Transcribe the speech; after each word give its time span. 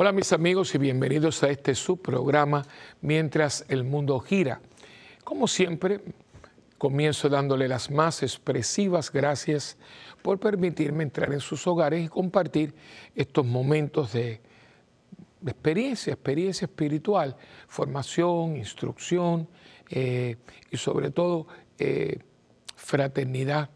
Hola 0.00 0.12
mis 0.12 0.32
amigos 0.32 0.76
y 0.76 0.78
bienvenidos 0.78 1.42
a 1.42 1.50
este 1.50 1.74
subprograma 1.74 2.64
Mientras 3.00 3.64
el 3.68 3.82
mundo 3.82 4.20
gira. 4.20 4.60
Como 5.24 5.48
siempre, 5.48 6.00
comienzo 6.78 7.28
dándole 7.28 7.66
las 7.66 7.90
más 7.90 8.22
expresivas 8.22 9.10
gracias 9.10 9.76
por 10.22 10.38
permitirme 10.38 11.02
entrar 11.02 11.32
en 11.32 11.40
sus 11.40 11.66
hogares 11.66 12.04
y 12.04 12.08
compartir 12.08 12.76
estos 13.16 13.44
momentos 13.44 14.12
de, 14.12 14.40
experiencia, 15.44 16.12
experiencia 16.12 16.66
espiritual, 16.66 17.34
formación, 17.66 18.56
instrucción 18.56 19.48
eh, 19.90 20.36
y 20.70 20.76
sobre 20.76 21.10
todo 21.10 21.48
eh, 21.76 22.20
fraternidad 22.76 23.70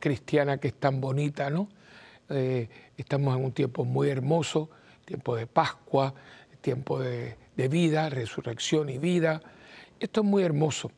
cristiana 0.00 0.56
que 0.56 0.68
es 0.68 0.74
tan 0.76 1.02
bonita, 1.02 1.50
¿no? 1.50 1.68
Eh, 2.30 2.70
estamos 2.96 3.36
en 3.36 3.44
un 3.44 3.52
tiempo 3.52 3.84
muy 3.84 4.08
hermoso 4.08 4.70
tiempo 5.08 5.34
de 5.34 5.46
Pascua, 5.46 6.12
tiempo 6.60 7.00
de, 7.00 7.36
vida, 7.56 8.10
resurrección 8.10 8.90
y 8.90 8.98
vida. 8.98 9.40
Esto 9.98 10.20
es 10.20 10.26
muy 10.26 10.42
hermoso 10.42 10.92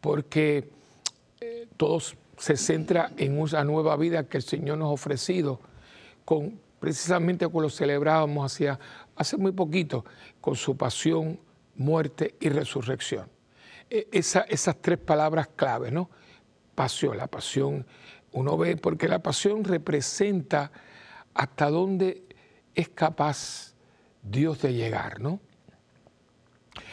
porque 0.00 0.70
eh, 1.40 1.66
todo 1.76 1.98
se 2.38 2.56
centra 2.56 3.10
en 3.16 3.40
una 3.40 3.64
nueva 3.64 3.96
vida 3.96 4.28
que 4.28 4.36
el 4.36 4.44
Señor 4.44 4.78
nos 4.78 4.86
ha 4.86 4.92
ofrecido, 4.92 5.60
con, 6.24 6.60
precisamente 6.78 7.44
como 7.46 7.62
lo 7.62 7.70
celebrábamos 7.70 8.60
hace 9.16 9.36
muy 9.36 9.50
poquito, 9.50 10.04
con 10.40 10.54
su 10.54 10.76
pasión, 10.76 11.40
muerte 11.74 12.36
y 12.38 12.48
resurrección. 12.48 13.28
E, 13.90 14.06
esas 14.12 14.76
tres 14.80 14.98
palabras 14.98 15.48
claves, 15.56 15.92
¿no? 15.92 16.08
Pasión, 16.76 17.16
la 17.16 17.26
pasión, 17.26 17.84
uno 18.32 18.56
ve, 18.56 18.76
porque 18.76 19.08
la 19.08 19.18
pasión 19.18 19.64
representa 19.64 20.70
hasta 21.34 21.68
dónde 21.68 22.25
es 22.76 22.90
capaz 22.90 23.74
Dios 24.22 24.60
de 24.62 24.74
llegar, 24.74 25.20
¿no? 25.20 25.40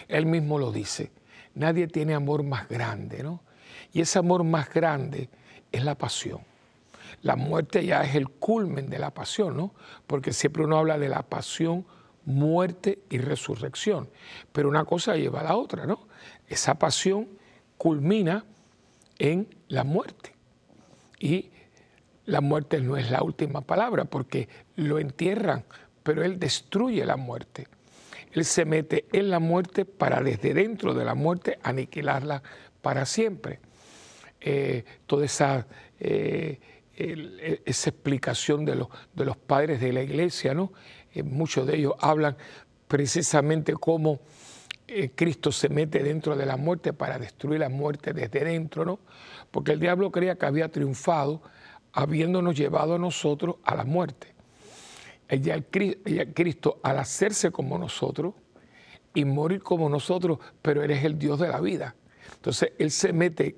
Él 0.08 0.26
mismo 0.26 0.58
lo 0.58 0.72
dice, 0.72 1.12
nadie 1.54 1.88
tiene 1.88 2.16
amor 2.16 2.44
más 2.44 2.68
grande, 2.70 3.22
¿no? 3.22 3.42
Y 3.92 4.02
ese 4.02 4.18
amor 4.20 4.44
más 4.44 4.74
grande 4.74 5.30
es 5.72 5.84
la 5.84 5.96
pasión. 5.96 6.42
La 7.22 7.36
muerte 7.36 7.86
ya 7.86 8.04
es 8.04 8.16
el 8.16 8.30
culmen 8.30 8.90
de 8.90 8.98
la 8.98 9.12
pasión, 9.12 9.56
¿no? 9.58 9.74
Porque 10.08 10.34
siempre 10.34 10.64
uno 10.64 10.78
habla 10.78 10.98
de 10.98 11.10
la 11.10 11.24
pasión, 11.24 11.86
muerte 12.26 13.00
y 13.10 13.18
resurrección. 13.18 14.10
Pero 14.52 14.70
una 14.70 14.86
cosa 14.86 15.16
lleva 15.16 15.42
a 15.42 15.44
la 15.44 15.56
otra, 15.58 15.86
¿no? 15.86 16.08
Esa 16.48 16.76
pasión 16.76 17.28
culmina 17.78 18.46
en 19.20 19.48
la 19.68 19.84
muerte. 19.84 20.34
Y 21.20 21.52
la 22.26 22.42
muerte 22.42 22.80
no 22.80 22.98
es 22.98 23.12
la 23.12 23.22
última 23.24 23.62
palabra 23.62 24.06
porque 24.06 24.48
lo 24.76 25.00
entierran, 25.00 25.66
pero 26.04 26.24
Él 26.24 26.40
destruye 26.40 27.06
la 27.06 27.18
muerte. 27.18 27.68
Él 28.32 28.46
se 28.46 28.66
mete 28.66 29.06
en 29.12 29.30
la 29.30 29.40
muerte 29.40 29.86
para 29.86 30.22
desde 30.22 30.54
dentro 30.54 30.94
de 30.94 31.06
la 31.06 31.16
muerte 31.16 31.60
aniquilarla 31.62 32.42
para 32.82 33.06
siempre. 33.06 33.60
Eh, 34.42 34.84
toda 35.06 35.26
esa, 35.26 35.68
eh, 36.00 36.60
esa 36.96 37.90
explicación 37.90 38.66
de 38.66 38.76
los, 38.76 39.38
padres 39.38 39.80
de 39.80 39.94
la 39.94 40.02
iglesia, 40.02 40.54
¿no? 40.54 40.74
Eh, 41.14 41.24
muchos 41.24 41.68
de 41.68 41.78
ellos 41.78 41.94
hablan 42.00 42.36
precisamente 42.88 43.74
cómo 43.74 44.20
Cristo 45.16 45.52
se 45.52 45.70
mete 45.70 46.04
dentro 46.04 46.36
de 46.36 46.46
la 46.46 46.58
muerte 46.58 46.92
para 46.92 47.18
destruir 47.18 47.62
la 47.62 47.70
muerte 47.70 48.14
desde 48.14 48.44
dentro, 48.44 48.84
¿no? 48.84 49.00
Porque 49.50 49.72
el 49.72 49.80
diablo 49.80 50.12
creía 50.12 50.36
que 50.36 50.46
había 50.46 50.70
triunfado 50.70 51.42
habiéndonos 51.94 52.58
llevado 52.58 52.96
a 52.96 53.00
nosotros 53.00 53.58
a 53.64 53.76
la 53.76 53.86
muerte. 53.86 54.34
Ella, 55.28 55.64
Cristo, 56.34 56.80
al 56.84 57.00
hacerse 57.00 57.52
como 57.52 57.78
nosotros 57.78 58.34
y 59.14 59.26
morir 59.26 59.62
como 59.62 59.90
nosotros, 59.90 60.40
pero 60.62 60.84
Él 60.84 60.92
es 60.92 61.04
el 61.06 61.18
Dios 61.18 61.40
de 61.40 61.48
la 61.48 61.62
vida. 61.62 61.96
Entonces 62.36 62.74
Él 62.78 62.92
se 62.92 63.14
mete 63.14 63.56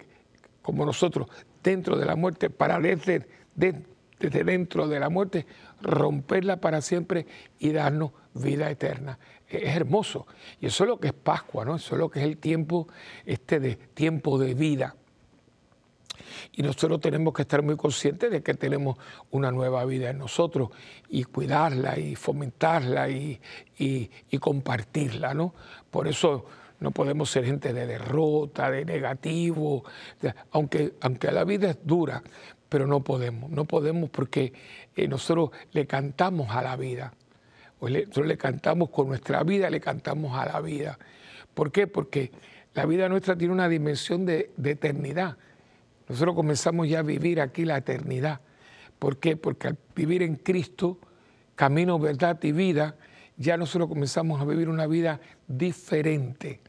como 0.61 0.85
nosotros 0.85 1.27
dentro 1.63 1.97
de 1.97 2.05
la 2.05 2.15
muerte 2.15 2.49
para 2.49 2.79
desde, 2.79 3.25
desde 3.55 4.43
dentro 4.43 4.87
de 4.87 4.99
la 4.99 5.09
muerte 5.09 5.45
romperla 5.81 6.57
para 6.57 6.81
siempre 6.81 7.25
y 7.59 7.71
darnos 7.71 8.11
vida 8.33 8.69
eterna. 8.69 9.17
Es 9.47 9.75
hermoso. 9.75 10.27
Y 10.59 10.67
eso 10.67 10.83
es 10.83 10.89
lo 10.89 10.99
que 10.99 11.07
es 11.07 11.13
Pascua, 11.13 11.65
¿no? 11.65 11.75
Eso 11.75 11.95
es 11.95 11.99
lo 11.99 12.09
que 12.09 12.19
es 12.19 12.25
el 12.25 12.37
tiempo, 12.37 12.87
este 13.25 13.59
de 13.59 13.75
tiempo 13.75 14.37
de 14.37 14.53
vida. 14.53 14.95
Y 16.53 16.63
nosotros 16.63 16.99
tenemos 16.99 17.33
que 17.33 17.43
estar 17.43 17.61
muy 17.61 17.75
conscientes 17.75 18.31
de 18.31 18.41
que 18.41 18.53
tenemos 18.53 18.97
una 19.31 19.51
nueva 19.51 19.85
vida 19.85 20.09
en 20.09 20.17
nosotros 20.17 20.69
y 21.09 21.23
cuidarla 21.23 21.97
y 21.99 22.15
fomentarla 22.15 23.09
y, 23.09 23.39
compartirla, 24.39 25.33
¿no? 25.33 25.53
Por 25.89 26.07
eso 26.07 26.45
no 26.79 26.91
podemos 26.91 27.29
ser 27.29 27.45
gente 27.45 27.73
de 27.73 27.87
derrota, 27.87 28.69
de 28.69 28.85
negativo, 28.85 29.83
aunque, 30.51 30.93
aunque 31.01 31.31
la 31.31 31.43
vida 31.43 31.71
es 31.71 31.77
dura, 31.83 32.21
pero 32.69 32.85
no 32.85 33.01
podemos, 33.01 33.49
no 33.49 33.65
podemos 33.65 34.09
porque 34.09 34.53
eh, 34.95 35.07
nosotros 35.07 35.51
le 35.71 35.87
cantamos 35.87 36.51
a 36.51 36.61
la 36.61 36.75
vida, 36.75 37.13
nosotros 37.79 38.27
le 38.27 38.37
cantamos 38.37 38.89
con 38.89 39.07
nuestra 39.07 39.43
vida, 39.43 39.69
le 39.69 39.79
cantamos 39.79 40.37
a 40.37 40.45
la 40.45 40.61
vida. 40.61 40.97
¿Por 41.53 41.71
qué? 41.71 41.87
Porque 41.87 42.31
la 42.73 42.85
vida 42.85 43.07
nuestra 43.07 43.37
tiene 43.37 43.53
una 43.53 43.69
dimensión 43.69 44.25
de 44.25 44.51
eternidad. 44.63 45.37
Nosotros 46.07 46.35
comenzamos 46.35 46.87
ya 46.87 46.99
a 46.99 47.03
vivir 47.03 47.41
aquí 47.41 47.65
la 47.65 47.77
eternidad. 47.77 48.41
¿Por 48.99 49.17
qué? 49.17 49.37
Porque 49.37 49.67
al 49.67 49.77
vivir 49.95 50.23
en 50.23 50.35
Cristo, 50.35 50.99
camino, 51.55 51.99
verdad 51.99 52.41
y 52.43 52.51
vida, 52.51 52.95
ya 53.37 53.57
nosotros 53.57 53.89
comenzamos 53.89 54.41
a 54.41 54.45
vivir 54.45 54.69
una 54.69 54.87
vida 54.87 55.19
diferente, 55.47 56.61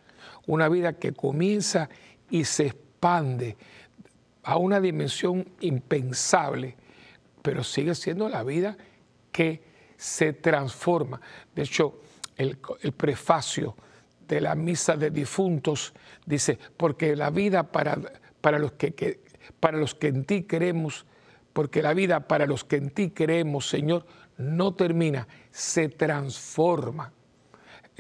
una 0.46 0.68
vida 0.68 0.94
que 0.94 1.12
comienza 1.12 1.88
y 2.30 2.44
se 2.44 2.66
expande 2.66 3.56
a 4.42 4.56
una 4.56 4.80
dimensión 4.80 5.48
impensable, 5.60 6.76
pero 7.42 7.62
sigue 7.62 7.94
siendo 7.94 8.28
la 8.28 8.42
vida 8.42 8.76
que 9.30 9.62
se 9.96 10.32
transforma. 10.32 11.20
De 11.54 11.62
hecho, 11.62 12.00
el, 12.36 12.56
prefacio 12.96 13.76
de 14.26 14.40
la 14.40 14.54
misa 14.54 14.96
de 14.96 15.10
difuntos 15.10 15.94
dice, 16.24 16.58
porque 16.76 17.16
la 17.16 17.30
vida 17.30 17.64
para, 17.64 17.98
para 18.40 18.58
los 18.58 18.72
que, 18.72 18.94
que 18.94 19.20
para 19.60 19.78
los 19.78 19.94
que 19.94 20.08
en 20.08 20.24
ti 20.24 20.44
creemos, 20.44 21.06
porque 21.52 21.82
la 21.82 21.94
vida 21.94 22.28
para 22.28 22.46
los 22.46 22.64
que 22.64 22.76
en 22.76 22.90
ti 22.90 23.10
creemos, 23.10 23.68
Señor, 23.68 24.06
no 24.36 24.74
termina, 24.74 25.26
se 25.50 25.88
transforma. 25.88 27.12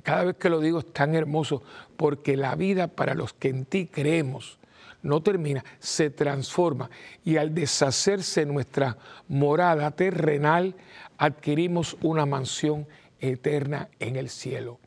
Cada 0.02 0.24
vez 0.24 0.36
que 0.36 0.50
lo 0.50 0.60
digo 0.60 0.80
es 0.80 0.92
tan 0.92 1.14
hermoso, 1.14 1.62
porque 1.96 2.36
la 2.36 2.54
vida 2.54 2.88
para 2.88 3.14
los 3.14 3.32
que 3.32 3.48
en 3.48 3.64
ti 3.64 3.86
creemos 3.86 4.58
no 5.02 5.22
termina, 5.22 5.64
se 5.78 6.10
transforma. 6.10 6.90
Y 7.24 7.36
al 7.36 7.54
deshacerse 7.54 8.44
nuestra 8.44 8.98
morada 9.28 9.90
terrenal, 9.92 10.74
adquirimos 11.16 11.96
una 12.02 12.26
mansión 12.26 12.86
eterna 13.20 13.88
en 13.98 14.16
el 14.16 14.28
cielo. 14.28 14.78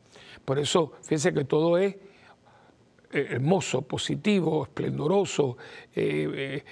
Por 0.44 0.58
eso, 0.58 0.92
fíjense 1.02 1.32
que 1.32 1.44
todo 1.44 1.78
es 1.78 1.96
eh, 3.12 3.26
hermoso, 3.30 3.82
positivo, 3.82 4.62
esplendoroso, 4.62 5.56
eh, 5.96 6.28
eh, 6.32 6.64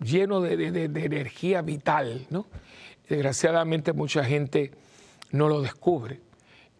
lleno 0.00 0.40
de, 0.40 0.54
energía 0.54 1.60
vital. 1.60 2.26
¿no? 2.30 2.46
Desgraciadamente 3.06 3.92
mucha 3.92 4.24
gente 4.24 4.70
no 5.32 5.46
lo 5.46 5.60
descubre 5.60 6.20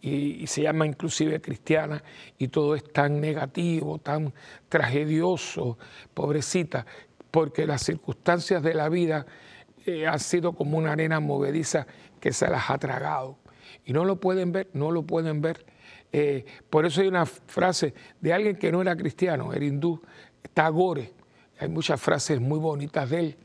y, 0.00 0.46
se 0.46 0.62
llama 0.62 0.86
inclusive 0.86 1.42
cristiana 1.42 2.02
y 2.38 2.48
todo 2.48 2.74
es 2.74 2.84
tan 2.92 3.20
negativo, 3.20 3.98
tan 3.98 4.32
tragedioso, 4.70 5.76
pobrecita, 6.14 6.86
porque 7.30 7.66
las 7.66 7.82
circunstancias 7.82 8.62
de 8.62 8.72
la 8.72 8.88
vida 8.88 9.26
han 10.08 10.20
sido 10.20 10.54
como 10.54 10.78
una 10.78 10.92
arena 10.92 11.20
movediza 11.20 11.86
que 12.20 12.32
se 12.32 12.48
las 12.48 12.70
ha 12.70 12.78
tragado. 12.78 13.36
Y 13.84 13.92
no 13.92 14.06
lo 14.06 14.18
pueden 14.18 14.50
ver, 14.50 14.70
no 14.72 14.90
lo 14.90 15.02
pueden 15.02 15.42
ver 15.42 15.66
eh, 16.16 16.44
por 16.70 16.86
eso 16.86 17.00
hay 17.00 17.08
una 17.08 17.26
frase 17.26 17.92
de 18.20 18.32
alguien 18.32 18.54
que 18.54 18.70
no 18.70 18.80
era 18.80 18.94
cristiano, 18.94 19.52
era 19.52 19.64
hindú, 19.64 20.00
Tagore. 20.52 21.12
Hay 21.58 21.68
muchas 21.68 22.00
frases 22.00 22.40
muy 22.40 22.60
bonitas 22.60 23.10
de 23.10 23.18
él, 23.18 23.36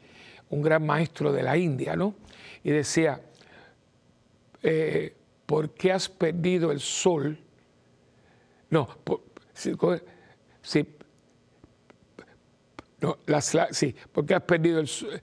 un 0.52 0.62
gran 0.62 0.86
maestro 0.86 1.32
de 1.32 1.42
la 1.42 1.58
India, 1.58 1.96
¿no? 1.96 2.14
Y 2.64 2.70
decía, 2.70 3.22
eh, 4.62 5.16
¿por 5.48 5.72
qué 5.72 5.94
has 5.94 6.10
perdido 6.10 6.72
el 6.72 6.80
sol? 6.80 7.40
No, 8.70 8.88
sí, 9.52 9.74
no, 13.02 13.18
las, 13.26 13.58
sí, 13.72 13.96
¿por 14.12 14.28
qué 14.28 14.36
has 14.36 14.44
perdido 14.44 14.80
el 14.80 14.88
sol? 14.88 15.20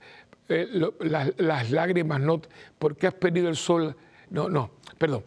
Eh, 0.49 0.67
las, 0.99 1.31
las 1.37 1.71
lágrimas 1.71 2.19
no, 2.19 2.41
¿por 2.77 2.97
qué 2.97 3.07
has 3.07 3.13
perdido 3.13 3.47
el 3.47 3.55
sol? 3.55 3.95
No, 4.31 4.49
no, 4.49 4.71
perdón, 4.97 5.23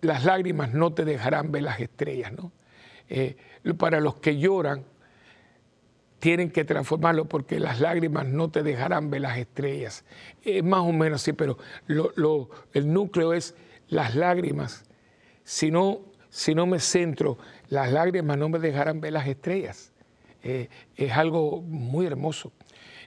las 0.00 0.24
lágrimas 0.24 0.72
no 0.72 0.92
te 0.92 1.04
dejarán 1.04 1.52
ver 1.52 1.62
las 1.62 1.80
estrellas, 1.80 2.32
¿no? 2.32 2.52
Eh, 3.08 3.36
para 3.78 4.00
los 4.00 4.16
que 4.16 4.38
lloran, 4.38 4.84
tienen 6.18 6.50
que 6.50 6.64
transformarlo 6.64 7.26
porque 7.26 7.60
las 7.60 7.80
lágrimas 7.80 8.26
no 8.26 8.50
te 8.50 8.62
dejarán 8.62 9.10
ver 9.10 9.20
las 9.20 9.38
estrellas. 9.38 10.04
Es 10.42 10.64
más 10.64 10.80
o 10.80 10.92
menos 10.92 11.22
así, 11.22 11.32
pero 11.32 11.58
el 11.86 12.92
núcleo 12.92 13.32
es 13.32 13.54
las 13.88 14.14
lágrimas 14.14 14.86
si 15.46 15.70
no, 15.70 16.00
si 16.28 16.56
no 16.56 16.66
me 16.66 16.80
centro, 16.80 17.38
las 17.68 17.92
lágrimas 17.92 18.36
no 18.36 18.48
me 18.48 18.58
dejarán 18.58 19.00
ver 19.00 19.12
las 19.12 19.28
estrellas. 19.28 19.92
Eh, 20.42 20.68
es 20.96 21.12
algo 21.12 21.62
muy 21.62 22.04
hermoso. 22.04 22.52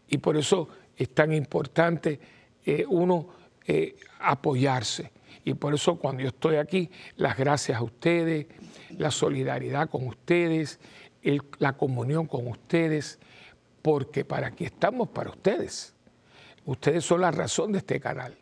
Y 0.07 0.19
por 0.19 0.37
eso 0.37 0.69
es 0.95 1.13
tan 1.13 1.33
importante 1.33 2.17
eh, 2.65 2.85
uno 2.87 3.27
eh, 3.67 3.97
apoyarse. 4.21 5.11
Y 5.43 5.53
por 5.53 5.73
eso 5.73 5.97
cuando 5.97 6.23
yo 6.23 6.29
estoy 6.29 6.55
aquí, 6.55 6.89
las 7.15 7.37
gracias 7.37 7.77
a 7.77 7.83
ustedes, 7.83 8.47
la 8.97 9.11
solidaridad 9.11 9.89
con 9.89 10.07
ustedes, 10.07 10.79
la 11.59 11.73
comunión 11.73 12.27
con 12.27 12.47
ustedes, 12.47 13.19
porque 13.81 14.25
para 14.25 14.47
aquí 14.47 14.65
estamos 14.65 15.09
para 15.09 15.29
ustedes. 15.29 15.93
Ustedes 16.65 17.03
son 17.03 17.21
la 17.21 17.31
razón 17.31 17.71
de 17.71 17.79
este 17.79 17.99
canal. 17.99 18.35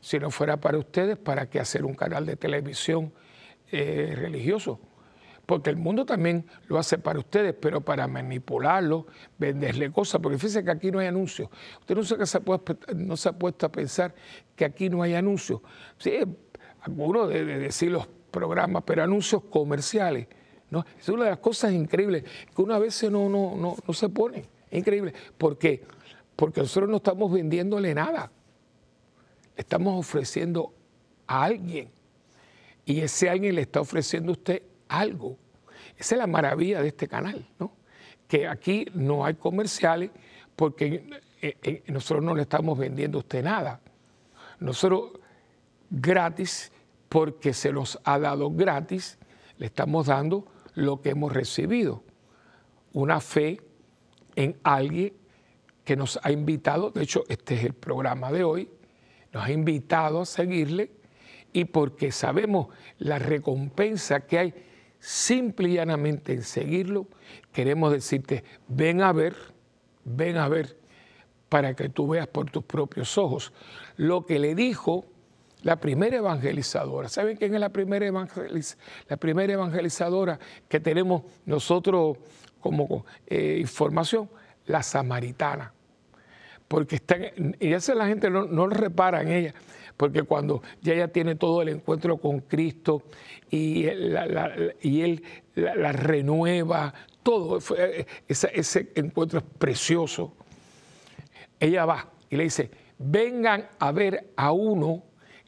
Si 0.00 0.18
no 0.18 0.30
fuera 0.30 0.58
para 0.58 0.78
ustedes, 0.78 1.18
¿para 1.18 1.48
qué 1.48 1.60
hacer 1.60 1.84
un 1.84 1.94
canal 1.94 2.26
de 2.26 2.36
televisión 2.36 3.12
eh, 3.70 4.14
religioso? 4.16 4.80
Porque 5.48 5.70
el 5.70 5.76
mundo 5.76 6.04
también 6.04 6.44
lo 6.66 6.78
hace 6.78 6.98
para 6.98 7.18
ustedes, 7.18 7.54
pero 7.58 7.80
para 7.80 8.06
manipularlo, 8.06 9.06
venderle 9.38 9.90
cosas. 9.90 10.20
Porque 10.20 10.36
fíjense 10.36 10.62
que 10.62 10.70
aquí 10.70 10.90
no 10.90 10.98
hay 10.98 11.06
anuncios. 11.06 11.48
Usted 11.80 11.96
no 11.96 12.02
se, 12.02 12.16
no 12.94 13.16
se 13.16 13.28
ha 13.30 13.32
puesto 13.32 13.64
a 13.64 13.72
pensar 13.72 14.14
que 14.54 14.66
aquí 14.66 14.90
no 14.90 15.02
hay 15.02 15.14
anuncios. 15.14 15.62
Sí, 15.96 16.18
algunos 16.82 17.30
de, 17.30 17.46
decir 17.46 17.90
los 17.90 18.06
programas, 18.30 18.82
pero 18.84 19.02
anuncios 19.02 19.44
comerciales. 19.44 20.28
¿no? 20.68 20.84
Es 21.00 21.08
una 21.08 21.24
de 21.24 21.30
las 21.30 21.38
cosas 21.38 21.72
increíbles 21.72 22.24
que 22.54 22.60
una 22.60 22.78
vez 22.78 23.02
no, 23.04 23.30
no, 23.30 23.56
no, 23.56 23.74
no 23.86 23.94
se 23.94 24.10
pone. 24.10 24.44
Es 24.70 24.78
increíble. 24.78 25.14
¿Por 25.38 25.56
qué? 25.56 25.82
Porque 26.36 26.60
nosotros 26.60 26.90
no 26.90 26.98
estamos 26.98 27.32
vendiéndole 27.32 27.94
nada. 27.94 28.30
Estamos 29.56 29.98
ofreciendo 29.98 30.74
a 31.26 31.44
alguien. 31.44 31.88
Y 32.84 33.00
ese 33.00 33.30
alguien 33.30 33.54
le 33.54 33.62
está 33.62 33.80
ofreciendo 33.80 34.32
a 34.32 34.32
usted 34.32 34.67
algo. 34.88 35.36
Esa 35.96 36.14
es 36.14 36.18
la 36.18 36.26
maravilla 36.26 36.82
de 36.82 36.88
este 36.88 37.08
canal, 37.08 37.46
¿no? 37.58 37.72
Que 38.26 38.46
aquí 38.46 38.86
no 38.94 39.24
hay 39.24 39.34
comerciales 39.34 40.10
porque 40.54 41.08
eh, 41.40 41.56
eh, 41.62 41.82
nosotros 41.88 42.24
no 42.24 42.34
le 42.34 42.42
estamos 42.42 42.76
vendiendo 42.78 43.18
a 43.18 43.20
usted 43.20 43.42
nada. 43.42 43.80
Nosotros 44.60 45.12
gratis, 45.90 46.72
porque 47.08 47.52
se 47.54 47.72
los 47.72 47.98
ha 48.04 48.18
dado 48.18 48.50
gratis, 48.50 49.18
le 49.56 49.66
estamos 49.66 50.06
dando 50.06 50.46
lo 50.74 51.00
que 51.00 51.10
hemos 51.10 51.32
recibido. 51.32 52.02
Una 52.92 53.20
fe 53.20 53.60
en 54.36 54.58
alguien 54.62 55.14
que 55.84 55.96
nos 55.96 56.18
ha 56.22 56.30
invitado, 56.30 56.90
de 56.90 57.02
hecho 57.02 57.24
este 57.28 57.54
es 57.54 57.64
el 57.64 57.72
programa 57.72 58.30
de 58.30 58.44
hoy, 58.44 58.70
nos 59.32 59.44
ha 59.44 59.52
invitado 59.52 60.22
a 60.22 60.26
seguirle 60.26 60.90
y 61.52 61.64
porque 61.64 62.12
sabemos 62.12 62.68
la 62.98 63.18
recompensa 63.18 64.20
que 64.20 64.38
hay 64.38 64.54
simple 64.98 65.68
y 65.68 65.74
llanamente 65.74 66.32
en 66.32 66.42
seguirlo, 66.42 67.06
queremos 67.52 67.92
decirte, 67.92 68.44
ven 68.68 69.02
a 69.02 69.12
ver, 69.12 69.34
ven 70.04 70.36
a 70.36 70.48
ver, 70.48 70.76
para 71.48 71.74
que 71.74 71.88
tú 71.88 72.08
veas 72.08 72.26
por 72.26 72.50
tus 72.50 72.64
propios 72.64 73.16
ojos 73.16 73.52
lo 73.96 74.26
que 74.26 74.38
le 74.38 74.54
dijo 74.54 75.06
la 75.62 75.76
primera 75.76 76.18
evangelizadora. 76.18 77.08
¿Saben 77.08 77.36
quién 77.36 77.54
es 77.54 77.60
la 77.60 77.70
primera, 77.70 78.06
la 79.08 79.16
primera 79.16 79.52
evangelizadora 79.52 80.38
que 80.68 80.78
tenemos 80.80 81.22
nosotros 81.46 82.18
como 82.60 83.04
eh, 83.26 83.56
información? 83.60 84.30
La 84.66 84.82
samaritana. 84.82 85.72
Porque 86.68 86.96
están, 86.96 87.56
y 87.58 87.72
eso 87.72 87.94
la 87.94 88.06
gente 88.06 88.28
no, 88.28 88.44
no 88.44 88.68
repara 88.68 89.22
en 89.22 89.28
ella, 89.28 89.54
porque 89.96 90.22
cuando 90.22 90.62
ya 90.82 90.92
ella 90.92 91.08
tiene 91.08 91.34
todo 91.34 91.62
el 91.62 91.70
encuentro 91.70 92.18
con 92.18 92.40
Cristo 92.40 93.02
y, 93.50 93.86
y 94.82 95.00
Él 95.00 95.22
la, 95.54 95.92
renueva, 95.92 96.92
todo, 97.22 97.58
eh, 97.76 98.06
ese, 98.28 98.50
ese 98.54 98.92
encuentro 98.94 99.38
es 99.38 99.44
precioso. 99.58 100.34
Ella 101.58 101.86
va 101.86 102.10
y 102.30 102.36
le 102.36 102.44
dice, 102.44 102.70
vengan 102.98 103.68
a 103.78 103.90
ver 103.92 104.32
a 104.36 104.52
uno 104.52 105.02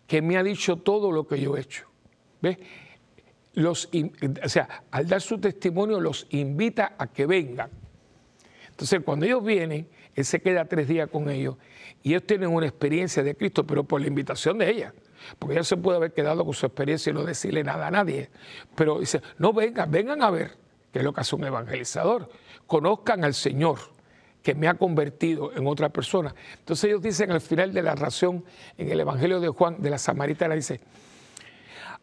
que 0.06 0.22
me 0.22 0.36
ha 0.36 0.42
dicho 0.42 0.76
todo 0.76 1.12
lo 1.12 1.26
que 1.28 1.40
yo 1.40 1.56
he 1.56 1.60
hecho. 1.60 1.86
¿Ves? 2.40 2.58
Los, 3.54 3.88
o 4.44 4.48
sea, 4.48 4.84
al 4.90 5.06
dar 5.06 5.20
su 5.20 5.38
testimonio 5.38 6.00
los 6.00 6.26
invita 6.30 6.94
a 6.96 7.08
que 7.08 7.26
vengan. 7.26 7.70
Entonces, 8.70 9.00
cuando 9.04 9.26
ellos 9.26 9.44
vienen, 9.44 9.88
él 10.14 10.24
se 10.24 10.40
queda 10.40 10.64
tres 10.64 10.88
días 10.88 11.08
con 11.08 11.30
ellos 11.30 11.56
y 12.02 12.10
ellos 12.10 12.24
tienen 12.26 12.50
una 12.50 12.66
experiencia 12.66 13.22
de 13.22 13.36
Cristo, 13.36 13.66
pero 13.66 13.84
por 13.84 14.00
la 14.00 14.06
invitación 14.06 14.58
de 14.58 14.70
ella. 14.70 14.94
Porque 15.38 15.54
ella 15.54 15.64
se 15.64 15.76
puede 15.76 15.98
haber 15.98 16.12
quedado 16.12 16.44
con 16.44 16.54
su 16.54 16.66
experiencia 16.66 17.10
y 17.10 17.14
no 17.14 17.24
decirle 17.24 17.62
nada 17.62 17.88
a 17.88 17.90
nadie. 17.90 18.30
Pero 18.74 18.98
dice, 18.98 19.20
no 19.38 19.52
vengan, 19.52 19.90
vengan 19.90 20.22
a 20.22 20.30
ver, 20.30 20.56
que 20.92 21.00
es 21.00 21.04
lo 21.04 21.12
que 21.12 21.20
hace 21.20 21.36
un 21.36 21.44
evangelizador. 21.44 22.28
Conozcan 22.66 23.24
al 23.24 23.34
Señor 23.34 23.78
que 24.42 24.54
me 24.54 24.68
ha 24.68 24.74
convertido 24.74 25.52
en 25.54 25.66
otra 25.66 25.90
persona. 25.90 26.34
Entonces 26.58 26.84
ellos 26.84 27.02
dicen 27.02 27.30
al 27.30 27.40
final 27.40 27.72
de 27.72 27.82
la 27.82 27.94
ración, 27.94 28.44
en 28.78 28.90
el 28.90 29.00
Evangelio 29.00 29.38
de 29.40 29.48
Juan, 29.48 29.82
de 29.82 29.90
la 29.90 29.98
Samaritana, 29.98 30.54
dice, 30.54 30.80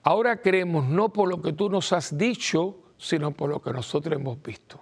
ahora 0.03 0.39
creemos 0.41 0.85
no 0.85 1.09
por 1.09 1.27
lo 1.27 1.41
que 1.41 1.53
tú 1.53 1.69
nos 1.69 1.91
has 1.93 2.15
dicho, 2.15 2.77
sino 2.97 3.31
por 3.31 3.49
lo 3.49 3.61
que 3.61 3.71
nosotros 3.71 4.15
hemos 4.15 4.41
visto. 4.41 4.79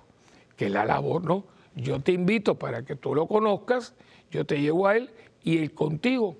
Que 0.57 0.69
la 0.69 0.85
labor, 0.85 1.23
¿no? 1.23 1.54
Yo 1.75 1.99
te 1.99 2.13
invito 2.13 2.57
para 2.57 2.83
que 2.83 2.95
tú 2.95 3.13
lo 3.13 3.27
conozcas, 3.27 3.95
yo 4.31 4.45
te 4.45 4.61
llevo 4.61 4.87
a 4.87 4.97
él 4.97 5.11
y 5.43 5.57
él 5.57 5.73
contigo 5.73 6.37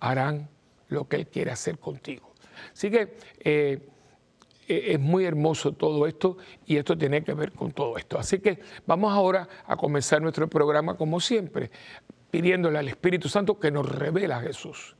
harán 0.00 0.48
lo 0.88 1.08
que 1.08 1.16
él 1.16 1.26
quiere 1.26 1.50
hacer 1.50 1.78
contigo. 1.78 2.32
Así 2.72 2.90
que 2.90 3.16
eh, 3.40 3.80
e, 4.68 4.92
es 4.92 5.00
muy 5.00 5.24
hermoso 5.24 5.72
todo 5.72 6.06
esto 6.06 6.36
y 6.66 6.76
esto 6.76 6.96
tiene 6.96 7.24
que 7.24 7.34
ver 7.34 7.52
con 7.52 7.72
todo 7.72 7.96
esto. 7.98 8.18
Así 8.18 8.38
que 8.38 8.60
vamos 8.86 9.12
ahora 9.12 9.48
a 9.66 9.76
comenzar 9.76 10.22
nuestro 10.22 10.48
programa 10.48 10.96
como 10.96 11.20
siempre, 11.20 11.70
pidiéndole 12.30 12.78
al 12.78 12.88
Espíritu 12.88 13.28
Santo 13.28 13.58
que 13.58 13.70
nos 13.70 13.88
revela 13.88 14.38
a 14.38 14.42
Jesús. 14.42 14.96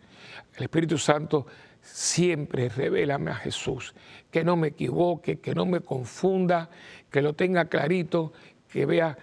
El 0.56 0.64
Espíritu 0.64 0.98
Santo 0.98 1.46
siempre 1.80 2.68
revélame 2.68 3.30
a 3.30 3.34
Jesús, 3.34 3.94
que 4.30 4.42
no 4.44 4.56
me 4.56 4.68
equivoque, 4.68 5.38
que 5.38 5.54
no 5.54 5.66
me 5.66 5.80
confunda, 5.80 6.70
que 7.10 7.22
lo 7.22 7.34
tenga 7.34 7.66
clarito, 7.66 8.32
que 8.68 8.84
vea 8.84 9.16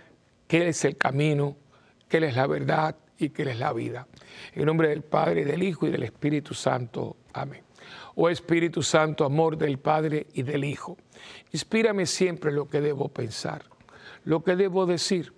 que 0.48 0.58
Él 0.58 0.68
es 0.68 0.86
el 0.86 0.98
camino, 0.98 1.58
que 2.08 2.18
Él 2.18 2.25
es 2.25 2.36
la 2.36 2.48
verdad 2.48 2.96
y 3.18 3.30
que 3.30 3.44
Él 3.44 3.50
es 3.50 3.60
la 3.60 3.74
vida. 3.74 4.08
En 4.54 4.66
nombre 4.66 4.90
del 4.90 5.04
Padre, 5.04 5.46
del 5.46 5.64
Hijo 5.64 5.88
y 5.88 5.92
del 5.92 6.04
Espíritu 6.04 6.54
Santo. 6.54 7.18
Amén. 7.34 7.64
Oh 8.16 8.30
Espíritu 8.30 8.82
Santo, 8.82 9.25
amor 9.25 9.58
del 9.58 9.78
Padre 9.78 10.28
y 10.34 10.44
del 10.44 10.64
Hijo, 10.64 10.98
inspírame 11.52 12.06
siempre 12.06 12.52
lo 12.52 12.70
que 12.70 12.82
debo 12.82 13.10
pensar, 13.10 13.66
lo 14.24 14.44
que 14.44 14.56
debo 14.56 14.86
decir, 14.86 15.34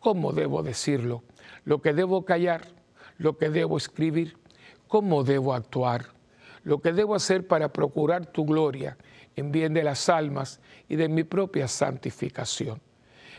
cómo 0.00 0.32
debo 0.32 0.62
decirlo, 0.62 1.22
lo 1.64 1.80
que 1.80 1.92
debo 1.92 2.24
callar, 2.24 2.68
lo 3.18 3.38
que 3.38 3.48
debo 3.48 3.76
escribir, 3.76 4.36
cómo 4.88 5.24
debo 5.24 5.54
actuar, 5.54 6.06
lo 6.64 6.80
que 6.80 6.92
debo 6.92 7.14
hacer 7.14 7.46
para 7.46 7.72
procurar 7.72 8.26
tu 8.26 8.44
gloria 8.44 8.96
en 9.36 9.52
bien 9.52 9.72
de 9.72 9.84
las 9.84 10.08
almas 10.08 10.60
y 10.88 10.96
de 10.96 11.08
mi 11.08 11.22
propia 11.22 11.68
santificación. 11.68 12.80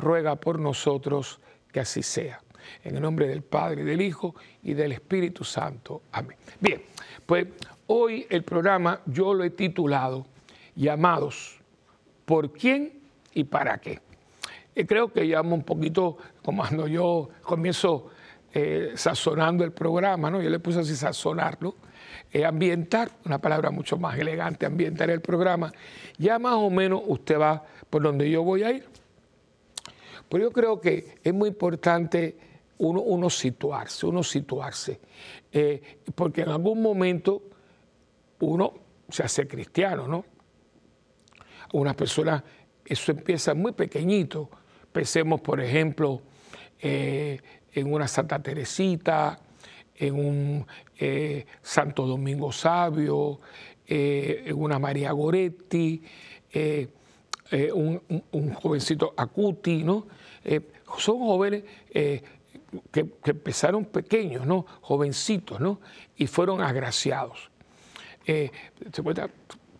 ruega 0.00 0.36
por 0.36 0.58
nosotros 0.58 1.40
que 1.72 1.80
así 1.80 2.02
sea. 2.02 2.40
En 2.84 2.96
el 2.96 3.02
nombre 3.02 3.26
del 3.26 3.42
Padre, 3.42 3.84
del 3.84 4.00
Hijo 4.00 4.34
y 4.62 4.74
del 4.74 4.92
Espíritu 4.92 5.44
Santo. 5.44 6.02
Amén. 6.12 6.36
Bien, 6.60 6.82
pues 7.24 7.46
Hoy 7.92 8.24
el 8.30 8.44
programa 8.44 9.00
yo 9.04 9.34
lo 9.34 9.42
he 9.42 9.50
titulado 9.50 10.24
Llamados, 10.76 11.58
¿por 12.24 12.52
quién 12.52 13.00
y 13.34 13.42
para 13.42 13.78
qué? 13.78 13.98
Y 14.76 14.84
creo 14.84 15.12
que 15.12 15.24
llamo 15.24 15.56
un 15.56 15.64
poquito, 15.64 16.16
como 16.44 16.62
cuando 16.62 16.86
yo 16.86 17.30
comienzo 17.42 18.10
eh, 18.54 18.92
sazonando 18.94 19.64
el 19.64 19.72
programa, 19.72 20.30
¿no? 20.30 20.40
yo 20.40 20.48
le 20.50 20.60
puse 20.60 20.78
así 20.78 20.94
sazonarlo, 20.94 21.74
eh, 22.32 22.44
ambientar, 22.44 23.10
una 23.24 23.38
palabra 23.38 23.72
mucho 23.72 23.98
más 23.98 24.16
elegante, 24.16 24.66
ambientar 24.66 25.10
el 25.10 25.20
programa, 25.20 25.72
ya 26.16 26.38
más 26.38 26.54
o 26.54 26.70
menos 26.70 27.02
usted 27.08 27.40
va 27.40 27.64
por 27.90 28.02
donde 28.02 28.30
yo 28.30 28.44
voy 28.44 28.62
a 28.62 28.70
ir. 28.70 28.84
Pero 30.30 30.44
yo 30.44 30.52
creo 30.52 30.80
que 30.80 31.18
es 31.24 31.34
muy 31.34 31.48
importante 31.48 32.36
uno, 32.78 33.28
situarse, 33.28 34.06
uno 34.06 34.22
situarse, 34.22 35.00
eh, 35.52 35.98
porque 36.14 36.42
en 36.42 36.50
algún 36.50 36.80
momento 36.80 37.42
uno 38.38 38.72
se 39.08 39.24
hace 39.24 39.48
cristiano, 39.48 40.06
¿no? 40.06 40.24
Una 41.72 41.94
persona, 41.94 42.42
eso 42.84 43.10
empieza 43.10 43.54
muy 43.54 43.72
pequeñito. 43.72 44.48
Pensemos, 44.92 45.40
por 45.40 45.60
ejemplo, 45.60 46.22
eh, 46.78 47.40
en 47.72 47.92
una 47.92 48.06
Santa 48.06 48.40
Teresita, 48.40 49.40
en 49.96 50.14
un 50.14 50.66
eh, 50.96 51.44
Santo 51.60 52.06
Domingo 52.06 52.52
Sabio, 52.52 53.40
en 53.84 54.56
una 54.56 54.78
María 54.78 55.10
Goretti, 55.10 56.00
un, 57.72 58.54
jovencito 58.54 59.14
Acuti, 59.16 59.82
¿no? 59.82 60.06
son 60.98 61.18
jóvenes 61.18 61.64
que, 61.92 62.22
que, 62.92 63.30
empezaron 63.30 63.84
pequeños, 63.86 64.46
¿no? 64.46 64.64
Jovencitos, 64.80 65.60
¿no? 65.60 65.80
Y 66.16 66.26
fueron 66.26 66.62
agraciados. 66.62 67.50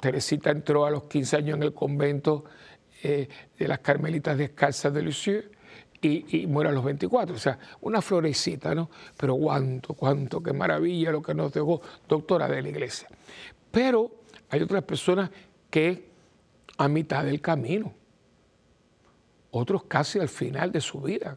Teresita 0.00 0.50
entró 0.50 0.86
a 0.86 0.90
los 0.90 1.04
15 1.04 1.36
años 1.36 1.56
en 1.56 1.62
el 1.62 1.74
convento 1.74 2.44
de 3.02 3.28
las 3.58 3.78
Carmelitas 3.80 4.36
Descalzas 4.36 4.92
de 4.92 5.02
Lisieux 5.02 5.50
y, 6.02 6.46
muere 6.46 6.70
a 6.70 6.72
los 6.72 6.84
24. 6.84 7.34
O 7.34 7.38
sea, 7.38 7.58
una 7.80 8.00
florecita, 8.00 8.74
¿no? 8.74 8.90
Pero 9.16 9.36
cuánto, 9.36 9.94
cuánto, 9.94 10.42
qué 10.42 10.52
maravilla 10.52 11.12
lo 11.12 11.22
que 11.22 11.34
nos 11.34 11.52
dejó 11.52 11.80
doctora 12.08 12.48
de 12.48 12.62
la 12.62 12.68
iglesia. 12.68 13.08
Pero 13.70 14.10
hay 14.48 14.62
otras 14.62 14.82
personas 14.84 15.30
que 15.68 16.09
a 16.80 16.88
mitad 16.88 17.26
del 17.26 17.42
camino, 17.42 17.92
otros 19.50 19.84
casi 19.84 20.18
al 20.18 20.30
final 20.30 20.72
de 20.72 20.80
su 20.80 20.98
vida. 21.02 21.36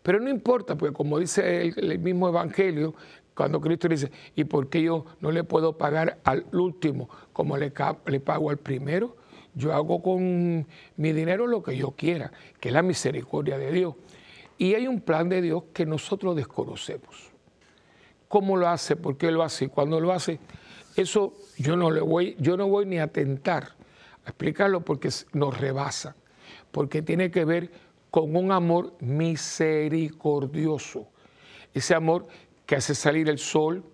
Pero 0.00 0.20
no 0.20 0.30
importa, 0.30 0.76
porque 0.76 0.94
como 0.94 1.18
dice 1.18 1.72
el, 1.76 1.98
mismo 1.98 2.28
Evangelio, 2.28 2.94
cuando 3.34 3.60
Cristo 3.60 3.88
dice, 3.88 4.12
¿y 4.36 4.44
por 4.44 4.68
qué 4.68 4.82
yo 4.82 5.06
no 5.20 5.32
le 5.32 5.42
puedo 5.42 5.76
pagar 5.76 6.20
al 6.22 6.46
último 6.52 7.08
como 7.32 7.56
le, 7.56 7.72
le 8.06 8.20
pago 8.20 8.48
al 8.48 8.58
primero? 8.58 9.16
Yo 9.56 9.74
hago 9.74 10.00
con 10.00 10.68
mi 10.98 11.12
dinero 11.12 11.48
lo 11.48 11.60
que 11.60 11.76
yo 11.76 11.90
quiera, 11.90 12.30
que 12.60 12.68
es 12.68 12.74
la 12.74 12.82
misericordia 12.82 13.58
de 13.58 13.72
Dios. 13.72 13.96
Y 14.56 14.74
hay 14.74 14.86
un 14.86 15.00
plan 15.00 15.28
de 15.28 15.42
Dios 15.42 15.64
que 15.72 15.84
nosotros 15.84 16.36
desconocemos. 16.36 17.32
¿Cómo 18.28 18.56
lo 18.56 18.68
hace? 18.68 18.94
¿Por 18.94 19.16
qué 19.16 19.32
lo 19.32 19.42
hace? 19.42 19.64
¿Y 19.64 19.68
cuándo 19.68 19.98
lo 19.98 20.12
hace? 20.12 20.38
Eso 20.94 21.34
yo 21.58 21.74
no, 21.74 21.90
le 21.90 22.02
voy, 22.02 22.36
yo 22.38 22.56
no 22.56 22.68
voy 22.68 22.86
ni 22.86 23.00
a 23.00 23.08
tentar 23.08 23.74
a 24.24 24.30
explicarlo 24.30 24.84
porque 24.84 25.10
nos 25.32 25.58
rebasa, 25.58 26.16
porque 26.70 27.02
tiene 27.02 27.30
que 27.30 27.44
ver 27.44 27.70
con 28.10 28.36
un 28.36 28.52
amor 28.52 28.94
misericordioso. 29.00 31.08
Ese 31.72 31.94
amor 31.94 32.26
que 32.66 32.76
hace 32.76 32.94
salir 32.94 33.28
el 33.28 33.38
sol 33.38 33.84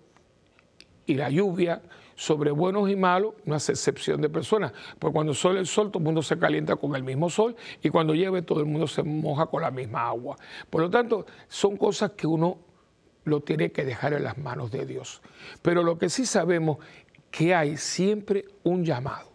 y 1.05 1.15
la 1.15 1.29
lluvia, 1.29 1.81
sobre 2.21 2.51
buenos 2.51 2.87
y 2.87 2.95
malos, 2.95 3.33
no 3.45 3.55
hace 3.55 3.71
excepción 3.71 4.21
de 4.21 4.29
personas. 4.29 4.73
Porque 4.99 5.13
cuando 5.13 5.33
sale 5.33 5.59
el 5.59 5.65
sol, 5.65 5.89
todo 5.89 5.97
el 5.97 6.05
mundo 6.05 6.21
se 6.21 6.37
calienta 6.37 6.75
con 6.75 6.95
el 6.95 7.03
mismo 7.03 7.31
sol 7.31 7.55
y 7.81 7.89
cuando 7.89 8.13
llueve, 8.13 8.43
todo 8.43 8.59
el 8.59 8.67
mundo 8.67 8.85
se 8.85 9.01
moja 9.01 9.47
con 9.47 9.63
la 9.63 9.71
misma 9.71 10.07
agua. 10.07 10.37
Por 10.69 10.81
lo 10.81 10.89
tanto, 10.91 11.25
son 11.47 11.77
cosas 11.77 12.11
que 12.11 12.27
uno 12.27 12.59
lo 13.23 13.41
tiene 13.41 13.71
que 13.71 13.85
dejar 13.85 14.13
en 14.13 14.23
las 14.23 14.37
manos 14.37 14.69
de 14.69 14.85
Dios. 14.85 15.23
Pero 15.63 15.81
lo 15.81 15.97
que 15.97 16.09
sí 16.09 16.27
sabemos 16.27 16.77
que 17.31 17.55
hay 17.55 17.75
siempre 17.77 18.45
un 18.61 18.85
llamado. 18.85 19.30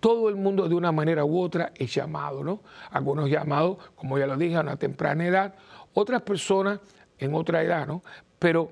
Todo 0.00 0.28
el 0.28 0.36
mundo 0.36 0.68
de 0.68 0.74
una 0.74 0.92
manera 0.92 1.24
u 1.24 1.40
otra 1.40 1.72
es 1.74 1.92
llamado, 1.94 2.44
¿no? 2.44 2.62
Algunos 2.90 3.28
llamados, 3.28 3.78
como 3.96 4.18
ya 4.18 4.26
lo 4.26 4.36
dije, 4.36 4.56
a 4.56 4.60
una 4.60 4.76
temprana 4.76 5.26
edad, 5.26 5.54
otras 5.94 6.22
personas 6.22 6.80
en 7.18 7.34
otra 7.34 7.62
edad, 7.62 7.86
¿no? 7.86 8.02
Pero 8.38 8.70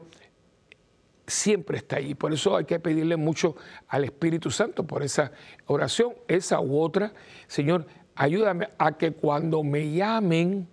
siempre 1.26 1.78
está 1.78 1.96
ahí. 1.96 2.14
Por 2.14 2.32
eso 2.32 2.56
hay 2.56 2.64
que 2.64 2.78
pedirle 2.78 3.16
mucho 3.16 3.56
al 3.88 4.04
Espíritu 4.04 4.50
Santo 4.50 4.86
por 4.86 5.02
esa 5.02 5.32
oración, 5.66 6.14
esa 6.28 6.60
u 6.60 6.80
otra. 6.80 7.12
Señor, 7.46 7.86
ayúdame 8.14 8.68
a 8.78 8.96
que 8.96 9.12
cuando 9.12 9.62
me 9.62 9.90
llamen 9.92 10.68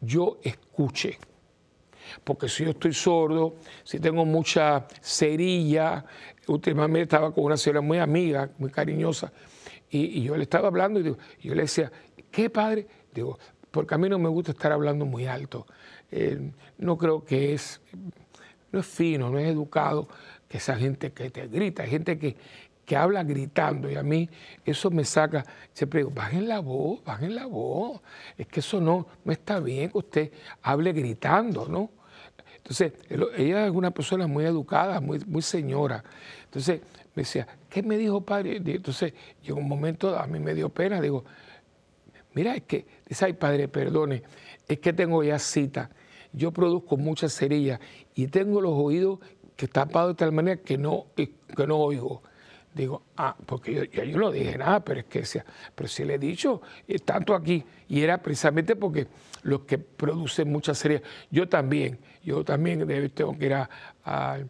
yo 0.00 0.38
escuche. 0.42 1.18
Porque 2.24 2.48
si 2.48 2.64
yo 2.64 2.70
estoy 2.70 2.92
sordo, 2.92 3.56
si 3.84 3.98
tengo 3.98 4.24
mucha 4.24 4.86
cerilla, 5.00 6.04
últimamente 6.48 7.02
estaba 7.02 7.32
con 7.32 7.44
una 7.44 7.56
señora 7.56 7.80
muy 7.80 7.98
amiga, 7.98 8.50
muy 8.58 8.70
cariñosa, 8.70 9.32
y, 9.98 10.22
yo 10.22 10.36
le 10.36 10.42
estaba 10.44 10.68
hablando 10.68 11.00
y, 11.00 11.04
yo 11.42 11.54
le 11.54 11.62
decía, 11.62 11.92
¿qué 12.30 12.50
padre? 12.50 12.86
Digo, 13.14 13.38
porque 13.70 13.94
a 13.94 13.98
mí 13.98 14.08
no 14.08 14.18
me 14.18 14.28
gusta 14.28 14.52
estar 14.52 14.72
hablando 14.72 15.04
muy 15.04 15.26
alto. 15.26 15.66
Eh, 16.10 16.50
no 16.78 16.96
creo 16.96 17.24
que 17.24 17.54
es 17.54 17.80
no 18.72 18.80
es 18.80 18.86
fino, 18.86 19.30
no 19.30 19.38
es 19.38 19.48
educado, 19.48 20.08
que 20.48 20.56
esa 20.58 20.76
gente 20.76 21.12
que 21.12 21.30
te 21.30 21.46
grita, 21.46 21.82
hay 21.82 21.90
gente 21.90 22.18
que, 22.18 22.36
que 22.84 22.96
habla 22.96 23.22
gritando 23.22 23.90
y 23.90 23.96
a 23.96 24.02
mí 24.02 24.28
eso 24.64 24.90
me 24.90 25.04
saca, 25.04 25.44
siempre 25.72 26.00
digo, 26.00 26.10
bajen 26.10 26.48
la 26.48 26.58
voz, 26.58 27.04
bajen 27.04 27.34
la 27.34 27.46
voz, 27.46 28.00
es 28.36 28.46
que 28.46 28.60
eso 28.60 28.80
no, 28.80 29.06
no 29.24 29.32
está 29.32 29.60
bien 29.60 29.90
que 29.90 29.98
usted 29.98 30.32
hable 30.62 30.92
gritando, 30.92 31.68
¿no? 31.68 31.90
Entonces, 32.56 32.92
ella 33.36 33.66
es 33.66 33.72
una 33.72 33.90
persona 33.90 34.26
muy 34.26 34.44
educada, 34.44 35.00
muy, 35.00 35.18
muy 35.26 35.42
señora. 35.42 36.02
Entonces, 36.44 36.80
me 37.14 37.22
decía, 37.22 37.46
¿qué 37.72 37.82
me 37.82 37.96
dijo 37.96 38.20
padre? 38.20 38.60
Entonces, 38.64 39.14
llegó 39.42 39.58
un 39.58 39.68
momento, 39.68 40.18
a 40.18 40.26
mí 40.26 40.38
me 40.38 40.54
dio 40.54 40.68
pena, 40.68 41.00
digo, 41.00 41.24
mira, 42.34 42.54
es 42.54 42.62
que, 42.64 42.86
dice, 43.08 43.24
ay 43.24 43.32
padre, 43.32 43.68
perdone, 43.68 44.22
es 44.68 44.78
que 44.78 44.92
tengo 44.92 45.22
ya 45.24 45.38
cita 45.38 45.90
yo 46.32 46.50
produzco 46.50 46.96
muchas 46.96 47.34
cerillas 47.34 47.80
y 48.14 48.26
tengo 48.28 48.60
los 48.60 48.72
oídos 48.74 49.20
que 49.56 49.68
tapados 49.68 50.12
de 50.12 50.18
tal 50.18 50.32
manera 50.32 50.60
que 50.60 50.78
no, 50.78 51.06
que 51.14 51.66
no 51.66 51.76
oigo. 51.76 52.22
Digo, 52.74 53.02
ah, 53.18 53.36
porque 53.44 53.90
yo, 53.92 54.18
no 54.18 54.30
dije 54.30 54.56
nada, 54.56 54.80
pero 54.80 55.00
es 55.00 55.06
que 55.06 55.20
decía, 55.20 55.44
pero 55.74 55.88
si 55.88 56.06
le 56.06 56.14
he 56.14 56.18
dicho, 56.18 56.62
tanto 57.04 57.34
aquí, 57.34 57.62
y 57.86 58.00
era 58.00 58.16
precisamente 58.22 58.76
porque 58.76 59.08
los 59.42 59.60
que 59.62 59.76
producen 59.76 60.50
muchas 60.50 60.80
cerillas, 60.80 61.02
yo 61.30 61.46
también, 61.50 61.98
yo 62.24 62.42
también 62.44 62.86
tengo 63.14 63.36
que 63.36 63.44
ir 63.44 63.54
al 63.54 64.48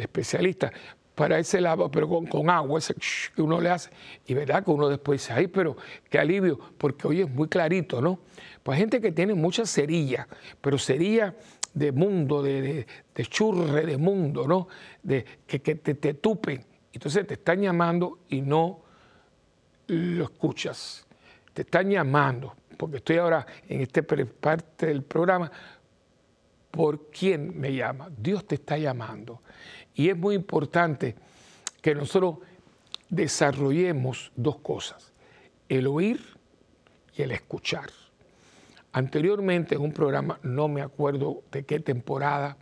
especialista 0.00 0.72
para 1.18 1.36
ese 1.36 1.60
lado, 1.60 1.90
pero 1.90 2.08
con, 2.08 2.48
agua, 2.48 2.78
ese 2.78 2.94
que 3.34 3.42
uno 3.42 3.60
le 3.60 3.70
hace, 3.70 3.90
y 4.24 4.34
verdad 4.34 4.64
que 4.64 4.70
uno 4.70 4.88
después 4.88 5.20
dice, 5.20 5.32
ay, 5.32 5.48
pero 5.48 5.76
qué 6.08 6.16
alivio, 6.16 6.56
porque 6.78 7.08
hoy 7.08 7.22
es 7.22 7.28
muy 7.28 7.48
clarito, 7.48 8.00
¿no? 8.00 8.20
Pues 8.62 8.78
gente 8.78 9.00
que 9.00 9.10
tiene 9.10 9.34
muchas 9.34 9.68
cerillas, 9.68 10.28
pero 10.60 10.78
cerillas 10.78 11.34
de 11.74 11.90
mundo, 11.90 12.40
de, 12.40 12.86
churre 13.22 13.84
de 13.84 13.96
mundo, 13.96 14.46
¿no? 14.46 14.68
De, 15.02 15.24
que, 15.44 15.58
te, 15.58 15.94
te 15.94 16.14
tupen. 16.14 16.64
Entonces 16.92 17.26
te 17.26 17.34
están 17.34 17.62
llamando 17.62 18.20
y 18.28 18.40
no 18.40 18.82
lo 19.88 20.22
escuchas. 20.22 21.04
Te 21.52 21.62
están 21.62 21.90
llamando, 21.90 22.54
porque 22.76 22.98
estoy 22.98 23.16
ahora 23.16 23.44
en 23.68 23.80
esta 23.80 24.02
parte 24.02 24.86
del 24.86 25.02
programa, 25.02 25.50
¿por 26.70 27.10
quién 27.10 27.58
me 27.58 27.74
llama? 27.74 28.10
Dios 28.16 28.46
te 28.46 28.56
está 28.56 28.78
llamando. 28.78 29.42
Y 29.94 30.08
es 30.08 30.16
muy 30.16 30.34
importante 30.34 31.14
que 31.82 31.94
nosotros 31.94 32.38
desarrollemos 33.08 34.32
dos 34.36 34.58
cosas, 34.58 35.12
el 35.68 35.86
oír 35.86 36.20
y 37.16 37.22
el 37.22 37.32
escuchar. 37.32 37.90
Anteriormente 38.92 39.74
en 39.74 39.82
un 39.82 39.92
programa, 39.92 40.38
no 40.42 40.68
me 40.68 40.82
acuerdo 40.82 41.42
de 41.52 41.64
qué 41.64 41.80
temporada, 41.80 42.56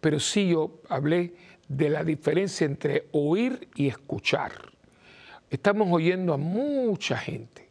pero 0.00 0.20
sí 0.20 0.50
yo 0.50 0.80
hablé 0.88 1.34
de 1.68 1.90
la 1.90 2.04
diferencia 2.04 2.64
entre 2.64 3.08
oír 3.12 3.68
y 3.74 3.88
escuchar. 3.88 4.52
Estamos 5.50 5.88
oyendo 5.90 6.34
a 6.34 6.36
mucha 6.36 7.16
gente, 7.16 7.68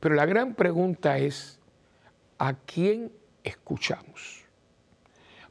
pero 0.00 0.14
la 0.14 0.26
gran 0.26 0.54
pregunta 0.54 1.18
es, 1.18 1.58
¿a 2.38 2.54
quién 2.54 3.12
escuchamos? 3.44 4.37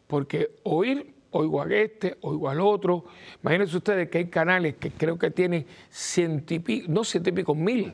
Porque 0.08 0.56
oír, 0.64 1.14
oigo 1.32 1.62
a 1.62 1.68
este, 1.74 2.18
oigo 2.22 2.50
al 2.50 2.62
otro. 2.62 3.06
Imagínense 3.44 3.78
ustedes 3.78 4.10
que 4.10 4.20
hay 4.20 4.28
canales 4.28 4.76
que 4.76 4.92
creo 4.92 5.18
que 5.20 5.32
tienen 5.32 5.66
ciento 5.90 6.56
no 6.88 7.04
ciento 7.04 7.56
mil 7.56 7.94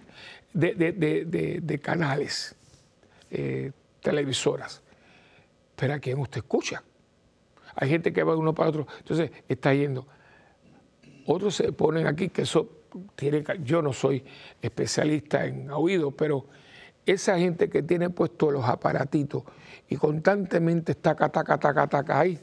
de 0.53 1.79
canales. 1.81 2.55
Eh, 3.35 3.71
televisoras. 4.03 4.83
Pero 5.75 5.95
a 5.95 5.99
quién 5.99 6.19
usted 6.19 6.37
escucha. 6.37 6.83
Hay 7.75 7.89
gente 7.89 8.13
que 8.13 8.21
va 8.21 8.33
de 8.33 8.37
uno 8.37 8.53
para 8.53 8.69
otro, 8.69 8.85
entonces 8.99 9.31
está 9.49 9.73
yendo. 9.73 10.05
Otros 11.25 11.55
se 11.55 11.71
ponen 11.71 12.05
aquí 12.05 12.29
que 12.29 12.43
eso 12.43 12.83
tiene, 13.15 13.43
yo 13.63 13.81
no 13.81 13.91
soy 13.91 14.23
especialista 14.61 15.45
en 15.45 15.71
oído, 15.71 16.11
pero 16.11 16.45
esa 17.05 17.37
gente 17.37 17.69
que 17.69 17.83
tiene 17.83 18.09
puestos 18.09 18.53
los 18.53 18.65
aparatitos 18.65 19.43
y 19.89 19.97
constantemente 19.97 20.93
está 20.93 21.15
taca, 21.15 21.29
taca, 21.29 21.57
taca, 21.57 21.87
taca 21.87 22.19
ahí, 22.19 22.39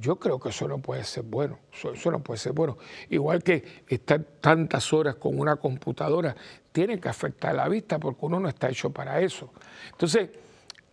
yo 0.00 0.16
creo 0.16 0.40
que 0.40 0.48
eso 0.48 0.66
no 0.66 0.78
puede 0.78 1.04
ser 1.04 1.24
bueno, 1.24 1.58
eso, 1.72 2.10
no 2.10 2.20
puede 2.20 2.38
ser 2.38 2.52
bueno. 2.52 2.78
Igual 3.10 3.42
que 3.42 3.82
estar 3.86 4.22
tantas 4.40 4.92
horas 4.94 5.16
con 5.16 5.38
una 5.38 5.56
computadora, 5.56 6.34
tiene 6.72 6.98
que 6.98 7.10
afectar 7.10 7.54
la 7.54 7.68
vista 7.68 7.98
porque 7.98 8.24
uno 8.24 8.40
no 8.40 8.48
está 8.48 8.70
hecho 8.70 8.90
para 8.90 9.20
eso. 9.20 9.52
Entonces, 9.92 10.30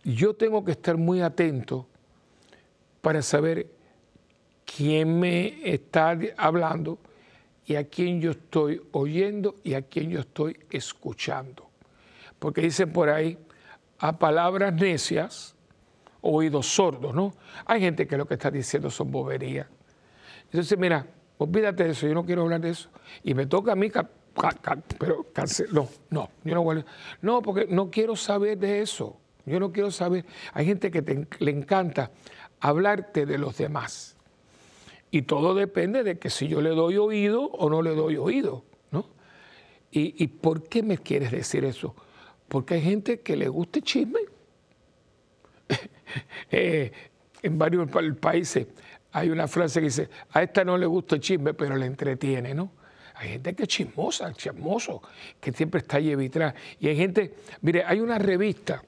yo 0.04 0.34
tengo 0.34 0.62
que 0.62 0.72
estar 0.72 0.98
muy 0.98 1.22
atento 1.22 1.86
para 3.00 3.22
saber 3.22 3.68
quién 4.66 5.18
me 5.18 5.58
está 5.64 6.18
hablando 6.36 6.98
y 7.64 7.76
a 7.76 7.84
quién 7.84 8.20
yo 8.20 8.32
estoy 8.32 8.82
oyendo 8.92 9.56
y 9.64 9.72
a 9.72 9.82
quién 9.82 10.10
yo 10.10 10.20
estoy 10.20 10.58
escuchando. 10.70 11.67
Porque 12.38 12.60
dicen 12.60 12.92
por 12.92 13.08
ahí, 13.08 13.38
a 13.98 14.18
palabras 14.18 14.72
necias, 14.72 15.56
oídos 16.20 16.66
sordos, 16.66 17.14
¿no? 17.14 17.34
Hay 17.66 17.80
gente 17.80 18.06
que 18.06 18.16
lo 18.16 18.26
que 18.26 18.34
está 18.34 18.50
diciendo 18.50 18.90
son 18.90 19.10
boberías. 19.10 19.66
Entonces, 20.44 20.78
mira, 20.78 21.06
olvídate 21.38 21.84
de 21.84 21.90
eso, 21.90 22.06
yo 22.06 22.14
no 22.14 22.24
quiero 22.24 22.42
hablar 22.42 22.60
de 22.60 22.70
eso. 22.70 22.90
Y 23.22 23.34
me 23.34 23.46
toca 23.46 23.72
a 23.72 23.76
mí, 23.76 23.90
pero 24.98 25.26
no, 25.72 25.88
no, 26.10 26.30
yo 26.44 26.54
no 26.54 26.70
a, 26.70 26.84
No, 27.22 27.42
porque 27.42 27.66
no 27.68 27.90
quiero 27.90 28.16
saber 28.16 28.58
de 28.58 28.80
eso. 28.82 29.18
Yo 29.46 29.58
no 29.58 29.72
quiero 29.72 29.90
saber. 29.90 30.26
Hay 30.52 30.66
gente 30.66 30.90
que 30.90 31.26
le 31.38 31.50
encanta 31.50 32.10
hablarte 32.60 33.26
de 33.26 33.38
los 33.38 33.56
demás. 33.56 34.16
Y 35.10 35.22
todo 35.22 35.54
depende 35.54 36.04
de 36.04 36.18
que 36.18 36.28
si 36.28 36.48
yo 36.48 36.60
le 36.60 36.70
doy 36.70 36.98
oído 36.98 37.44
o 37.44 37.70
no 37.70 37.80
le 37.80 37.94
doy 37.94 38.16
oído, 38.16 38.64
¿no? 38.90 39.06
¿Y, 39.90 40.26
por 40.26 40.64
qué 40.64 40.82
me 40.82 40.98
quieres 40.98 41.30
decir 41.30 41.64
eso? 41.64 41.94
Porque 42.48 42.74
hay 42.74 42.82
gente 42.82 43.20
que 43.20 43.36
le 43.36 43.48
gusta 43.48 43.78
el 43.78 43.84
chisme. 43.84 44.20
Eh, 46.50 46.90
en 47.42 47.58
varios 47.58 47.86
países 48.18 48.66
hay 49.12 49.28
una 49.28 49.46
frase 49.46 49.80
que 49.80 49.84
dice, 49.84 50.08
a 50.30 50.42
esta 50.42 50.64
no 50.64 50.78
le 50.78 50.86
gusta 50.86 51.16
el 51.16 51.20
chisme, 51.20 51.52
pero 51.52 51.76
le 51.76 51.84
entretiene, 51.84 52.54
¿no? 52.54 52.70
Hay 53.14 53.28
gente 53.28 53.54
que 53.54 53.64
es 53.64 53.68
chismosa, 53.68 54.32
chismoso, 54.32 55.02
que 55.38 55.52
siempre 55.52 55.80
está 55.80 55.98
allí 55.98 56.14
detrás. 56.14 56.54
Y 56.80 56.88
hay 56.88 56.96
gente, 56.96 57.34
mire, 57.60 57.84
hay 57.84 58.00
una 58.00 58.18
revista, 58.18 58.82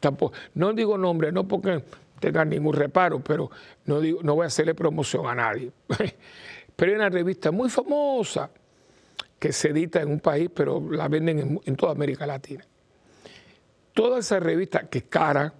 tampoco, 0.00 0.36
no 0.54 0.72
digo 0.72 0.98
nombre, 0.98 1.30
no 1.30 1.46
porque 1.46 1.84
tengan 2.18 2.48
ningún 2.48 2.74
reparo, 2.74 3.20
pero 3.20 3.48
no, 3.84 4.00
no 4.00 4.34
voy 4.34 4.44
a 4.44 4.46
hacerle 4.48 4.74
promoción 4.74 5.28
a 5.28 5.36
nadie. 5.36 5.70
pero 6.76 6.90
hay 6.90 6.96
una 6.96 7.10
revista 7.10 7.52
muy 7.52 7.70
famosa 7.70 8.50
que 9.38 9.52
se 9.52 9.68
edita 9.68 10.00
en 10.00 10.10
un 10.10 10.20
país, 10.20 10.50
pero 10.54 10.80
la 10.90 11.08
venden 11.08 11.60
en, 11.64 11.76
toda 11.76 11.92
América 11.92 12.26
Latina. 12.26 12.64
Toda 13.92 14.18
esa 14.18 14.40
revista, 14.40 14.88
que 14.88 14.98
es 14.98 15.04
cara, 15.04 15.52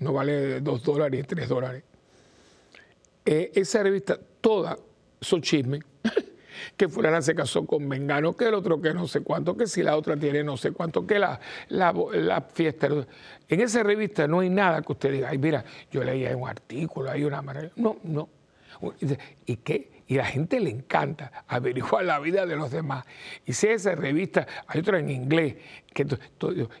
no 0.00 0.12
vale 0.12 0.60
dos 0.60 0.82
dólares, 0.82 1.26
tres 1.26 1.48
dólares, 1.48 1.84
eh, 3.24 3.52
esa 3.54 3.82
revista, 3.82 4.18
toda 4.40 4.78
son 5.20 5.42
chismes. 5.42 5.82
que 6.76 6.88
fulana 6.88 7.22
se 7.22 7.34
casó 7.34 7.64
con 7.66 7.86
Mengano, 7.86 8.36
que 8.36 8.46
el 8.46 8.54
otro 8.54 8.80
que 8.80 8.92
no 8.92 9.06
sé 9.06 9.20
cuánto, 9.20 9.56
que 9.56 9.66
si 9.66 9.82
la 9.82 9.96
otra 9.96 10.16
tiene 10.16 10.42
no 10.42 10.56
sé 10.56 10.72
cuánto, 10.72 11.06
que 11.06 11.18
la, 11.18 11.40
la, 11.68 12.46
fiesta. 12.52 12.88
En 13.48 13.60
esa 13.60 13.82
revista 13.82 14.26
no 14.26 14.40
hay 14.40 14.50
nada 14.50 14.82
que 14.82 14.92
usted 14.92 15.12
diga, 15.12 15.28
ay, 15.30 15.38
mira, 15.38 15.64
yo 15.90 16.02
leía 16.02 16.36
un 16.36 16.48
artículo, 16.48 17.10
hay 17.10 17.24
una 17.24 17.42
maravilla. 17.42 17.72
No, 17.76 17.98
no. 18.02 18.28
¿Y 19.46 19.56
qué? 19.56 19.97
Y 20.08 20.14
la 20.14 20.24
gente 20.24 20.58
le 20.58 20.70
encanta 20.70 21.44
averiguar 21.46 22.02
la 22.06 22.18
vida 22.18 22.46
de 22.46 22.56
los 22.56 22.70
demás. 22.70 23.04
Y 23.44 23.52
si 23.52 23.66
esa 23.66 23.94
revista, 23.94 24.46
hay 24.66 24.80
otra 24.80 24.98
en 24.98 25.10
inglés, 25.10 25.56
que 25.92 26.06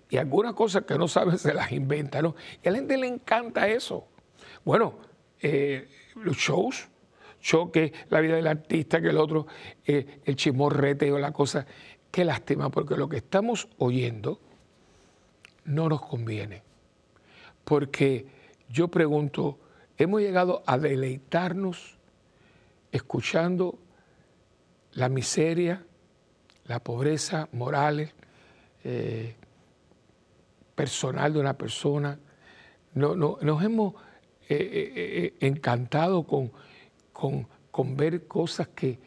y 0.08 0.16
algunas 0.16 0.54
cosas 0.54 0.84
que 0.84 0.96
no 0.96 1.08
saben 1.08 1.36
se 1.38 1.52
las 1.52 1.70
inventan, 1.70 2.22
¿no? 2.22 2.36
Y 2.62 2.68
a 2.68 2.70
la 2.70 2.78
gente 2.78 2.96
le 2.96 3.06
encanta 3.06 3.68
eso. 3.68 4.08
Bueno, 4.64 4.98
eh, 5.42 5.88
los 6.14 6.38
shows, 6.38 6.88
choque, 7.38 7.92
la 8.08 8.20
vida 8.20 8.36
del 8.36 8.46
artista, 8.46 9.02
que 9.02 9.08
el 9.08 9.18
otro, 9.18 9.46
eh, 9.84 10.20
el 10.24 10.34
chismorrete 10.34 11.12
o 11.12 11.18
la 11.18 11.32
cosa. 11.32 11.66
Qué 12.10 12.24
lástima, 12.24 12.70
porque 12.70 12.96
lo 12.96 13.10
que 13.10 13.18
estamos 13.18 13.68
oyendo 13.76 14.40
no 15.66 15.90
nos 15.90 16.00
conviene. 16.00 16.62
Porque 17.64 18.26
yo 18.70 18.88
pregunto, 18.88 19.58
hemos 19.98 20.22
llegado 20.22 20.62
a 20.64 20.78
deleitarnos 20.78 21.97
escuchando 22.92 23.78
la 24.92 25.08
miseria, 25.08 25.84
la 26.66 26.80
pobreza 26.80 27.48
moral, 27.52 28.12
eh, 28.84 29.36
personal 30.74 31.32
de 31.32 31.40
una 31.40 31.56
persona. 31.56 32.18
No, 32.94 33.14
no, 33.14 33.38
nos 33.42 33.62
hemos 33.62 33.94
eh, 34.48 35.34
encantado 35.40 36.26
con 36.26 36.52
con, 37.70 37.96
ver 37.96 38.26
cosas 38.26 38.68
que, 38.68 38.98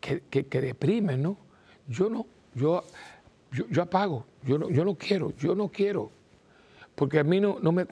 que, 0.00 0.60
deprimen, 0.60 1.22
¿no? 1.22 1.38
Yo 1.88 2.10
no, 2.10 2.26
yo, 2.54 2.84
yo, 3.50 3.82
apago, 3.82 4.26
yo 4.42 4.58
no, 4.58 4.68
yo 4.68 4.84
no 4.84 4.94
quiero, 4.94 5.34
yo 5.36 5.54
no 5.54 5.68
quiero. 5.68 6.10
Porque 6.96 7.20
a 7.20 7.24
mí 7.24 7.40
no, 7.40 7.58
no 7.62 7.70
me... 7.70 7.86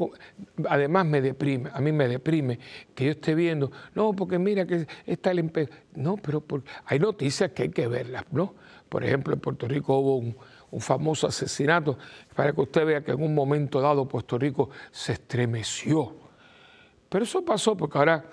Además 0.69 1.07
me 1.07 1.21
deprime, 1.21 1.71
a 1.73 1.81
mí 1.81 1.93
me 1.93 2.09
deprime 2.09 2.59
que 2.95 3.05
yo 3.05 3.11
esté 3.13 3.37
viendo, 3.37 3.71
no, 3.95 4.13
porque 4.13 4.41
mira 4.41 4.67
que 4.67 4.89
está 5.07 5.31
el 5.31 5.39
empeño. 5.39 5.69
No, 5.95 6.17
pero 6.17 6.43
hay 6.87 6.99
noticias 6.99 7.53
que 7.53 7.65
hay 7.65 7.69
que 7.69 7.87
verlas, 7.87 8.25
¿no? 8.33 8.55
Por 8.89 9.05
ejemplo, 9.05 9.35
en 9.35 9.41
Puerto 9.41 9.69
Rico 9.69 9.97
hubo 9.99 10.17
un, 10.17 10.37
un 10.71 10.81
famoso 10.81 11.29
asesinato, 11.29 11.97
para 12.35 12.53
que 12.53 12.61
usted 12.61 12.85
vea 12.85 13.05
que 13.05 13.13
en 13.13 13.23
un 13.23 13.33
momento 13.33 13.81
dado 13.81 14.09
Puerto 14.09 14.37
Rico 14.37 14.71
se 14.91 15.13
estremeció. 15.13 16.17
Pero 17.09 17.25
eso 17.25 17.45
pasó 17.45 17.77
porque 17.77 17.99
ahora 17.99 18.25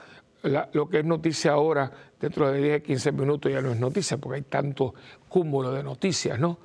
lo 0.73 0.89
que 0.89 0.99
es 0.99 1.05
noticia 1.05 1.51
ahora, 1.51 1.91
dentro 2.19 2.51
de 2.51 2.61
10, 2.61 2.81
15 2.81 3.11
minutos 3.11 3.51
ya 3.51 3.61
no 3.61 3.71
es 3.71 3.79
noticia, 3.79 4.17
porque 4.17 4.37
hay 4.37 4.41
tanto 4.43 4.95
cúmulo 5.29 5.71
de 5.71 5.83
noticias, 5.83 6.39
¿no? 6.39 6.57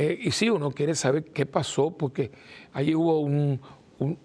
Eh, 0.00 0.18
y 0.18 0.30
sí, 0.30 0.48
uno 0.48 0.70
quiere 0.70 0.94
saber 0.94 1.24
qué 1.24 1.44
pasó, 1.44 1.90
porque 1.90 2.30
allí 2.72 2.94
hubo 2.94 3.20
un, 3.20 3.60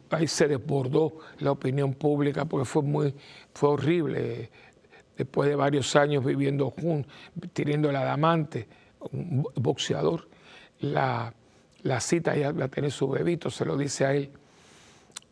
ahí 0.09 0.25
se 0.25 0.47
desbordó 0.47 1.17
la 1.39 1.51
opinión 1.51 1.95
pública, 1.95 2.45
porque 2.45 2.63
fue 2.63 2.81
muy, 2.81 3.13
fue 3.53 3.71
horrible. 3.71 4.49
Después 5.17 5.49
de 5.49 5.55
varios 5.57 5.93
años 5.97 6.23
viviendo 6.23 6.69
juntos, 6.69 7.11
teniendo 7.51 7.89
el 7.89 7.97
adamante, 7.97 8.69
un 9.11 9.45
boxeador, 9.55 10.29
la, 10.79 11.33
la 11.83 11.99
cita 11.99 12.37
ya 12.37 12.53
va 12.53 12.65
a 12.65 12.69
tener 12.69 12.91
su 12.91 13.09
bebito, 13.09 13.49
se 13.49 13.65
lo 13.65 13.75
dice 13.75 14.05
a 14.05 14.13
él 14.13 14.31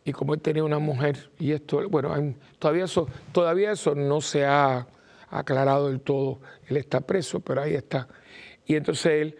y 0.04 0.12
como 0.12 0.34
él 0.34 0.42
tenía 0.42 0.62
una 0.62 0.78
mujer, 0.78 1.30
y 1.38 1.52
esto, 1.52 1.88
bueno, 1.88 2.14
todavía 2.58 2.84
eso, 2.84 3.08
todavía 3.32 3.72
eso 3.72 3.94
no 3.94 4.20
se 4.20 4.44
ha 4.44 4.86
aclarado 5.30 5.88
del 5.88 6.02
todo, 6.02 6.40
él 6.66 6.76
está 6.76 7.00
preso, 7.00 7.40
pero 7.40 7.62
ahí 7.62 7.72
está. 7.72 8.06
Y 8.66 8.76
entonces 8.76 9.06
él, 9.06 9.38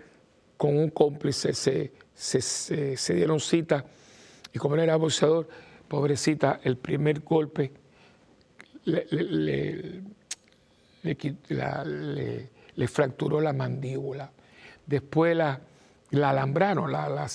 con 0.56 0.76
un 0.76 0.90
cómplice, 0.90 1.52
se, 1.52 1.92
se, 2.14 3.14
dieron 3.14 3.40
cita, 3.40 3.84
y 4.52 4.58
como 4.58 4.74
él 4.76 4.82
era 4.82 4.96
boxeador, 4.96 5.48
pobrecita, 5.88 6.60
el 6.62 6.76
primer 6.76 7.20
golpe 7.20 7.72
le, 8.84 9.06
le, 12.74 12.88
fracturó 12.88 13.40
la 13.40 13.52
mandíbula. 13.52 14.30
Después 14.86 15.36
la, 15.36 15.60
la 16.10 16.30
alambraron, 16.30 16.92
la, 16.92 17.08
la, 17.08 17.28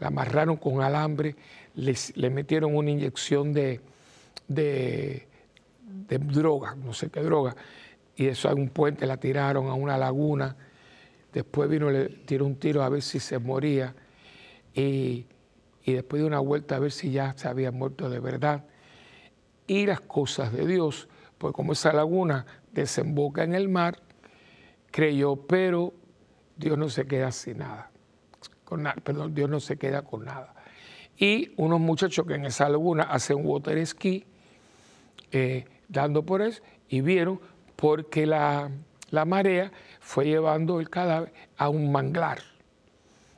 amarraron 0.00 0.56
con 0.56 0.82
alambre 0.82 1.34
le 1.74 2.30
metieron 2.30 2.74
una 2.74 2.90
inyección 2.90 3.52
de, 3.52 3.80
de, 4.48 5.26
droga, 6.18 6.74
no 6.74 6.92
sé 6.92 7.10
qué 7.10 7.20
droga, 7.20 7.54
y 8.16 8.26
eso 8.26 8.48
a 8.48 8.54
un 8.54 8.70
puente 8.70 9.06
la 9.06 9.18
tiraron 9.18 9.68
a 9.68 9.74
una 9.74 9.96
laguna. 9.96 10.56
Después 11.32 11.68
vino, 11.68 11.90
le 11.90 12.08
tiró 12.08 12.46
un 12.46 12.56
tiro 12.56 12.82
a 12.82 12.88
ver 12.88 13.02
si 13.02 13.20
se 13.20 13.38
moría. 13.38 13.94
Y, 14.74 15.26
y 15.84 15.92
después 15.92 16.22
de 16.22 16.26
una 16.26 16.40
vuelta 16.40 16.76
a 16.76 16.78
ver 16.78 16.92
si 16.92 17.10
ya 17.10 17.34
se 17.36 17.48
había 17.48 17.70
muerto 17.70 18.10
de 18.10 18.20
verdad. 18.20 18.64
Y 19.66 19.86
las 19.86 20.00
cosas 20.00 20.52
de 20.52 20.66
Dios, 20.66 21.08
pues 21.36 21.52
como 21.52 21.72
esa 21.72 21.92
laguna 21.92 22.46
desemboca 22.72 23.44
en 23.44 23.54
el 23.54 23.68
mar, 23.68 24.00
creyó, 24.90 25.36
pero 25.36 25.92
Dios 26.56 26.78
no 26.78 26.88
se 26.88 27.06
queda 27.06 27.32
sin 27.32 27.58
nada. 27.58 27.90
Con 28.64 28.82
nada 28.82 28.96
perdón, 29.02 29.34
Dios 29.34 29.48
no 29.50 29.60
se 29.60 29.76
queda 29.76 30.02
con 30.02 30.24
nada 30.24 30.54
y 31.18 31.52
unos 31.56 31.80
muchachos 31.80 32.26
que 32.26 32.34
en 32.34 32.46
esa 32.46 32.68
laguna 32.68 33.02
hacen 33.02 33.44
water 33.44 33.84
ski, 33.84 34.24
eh, 35.32 35.64
dando 35.88 36.24
por 36.24 36.42
eso, 36.42 36.62
y 36.88 37.00
vieron 37.00 37.40
porque 37.74 38.24
la, 38.24 38.70
marea 39.26 39.72
fue 40.08 40.24
llevando 40.24 40.80
el 40.80 40.88
cadáver 40.88 41.34
a 41.58 41.68
un 41.68 41.92
manglar. 41.92 42.38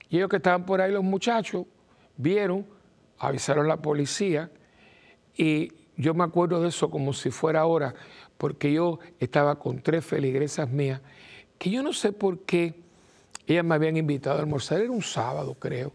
Y 0.08 0.18
ellos 0.18 0.28
que 0.28 0.36
estaban 0.36 0.64
por 0.64 0.80
ahí, 0.80 0.92
los 0.92 1.02
muchachos, 1.02 1.66
vieron, 2.16 2.64
avisaron 3.18 3.64
a 3.64 3.68
la 3.70 3.82
policía, 3.82 4.52
y 5.36 5.72
yo 5.96 6.14
me 6.14 6.22
acuerdo 6.22 6.62
de 6.62 6.68
eso 6.68 6.88
como 6.88 7.12
si 7.12 7.32
fuera 7.32 7.62
ahora, 7.62 7.92
porque 8.38 8.72
yo 8.72 9.00
estaba 9.18 9.58
con 9.58 9.80
tres 9.82 10.04
feligresas 10.04 10.70
mías, 10.70 11.00
que 11.58 11.70
yo 11.70 11.82
no 11.82 11.92
sé 11.92 12.12
por 12.12 12.38
qué 12.42 12.80
ellas 13.48 13.64
me 13.64 13.74
habían 13.74 13.96
invitado 13.96 14.36
a 14.36 14.40
almorzar, 14.42 14.80
era 14.80 14.92
un 14.92 15.02
sábado 15.02 15.56
creo, 15.58 15.92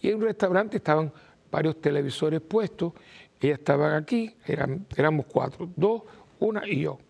y 0.00 0.10
en 0.10 0.18
un 0.18 0.22
restaurante 0.22 0.76
estaban 0.76 1.12
varios 1.50 1.80
televisores 1.80 2.40
puestos, 2.40 2.92
ellas 3.40 3.58
estaban 3.58 3.94
aquí, 3.94 4.36
eran, 4.46 4.86
éramos 4.96 5.26
cuatro, 5.26 5.68
dos, 5.74 6.02
una 6.38 6.62
y 6.68 6.82
yo. 6.82 7.00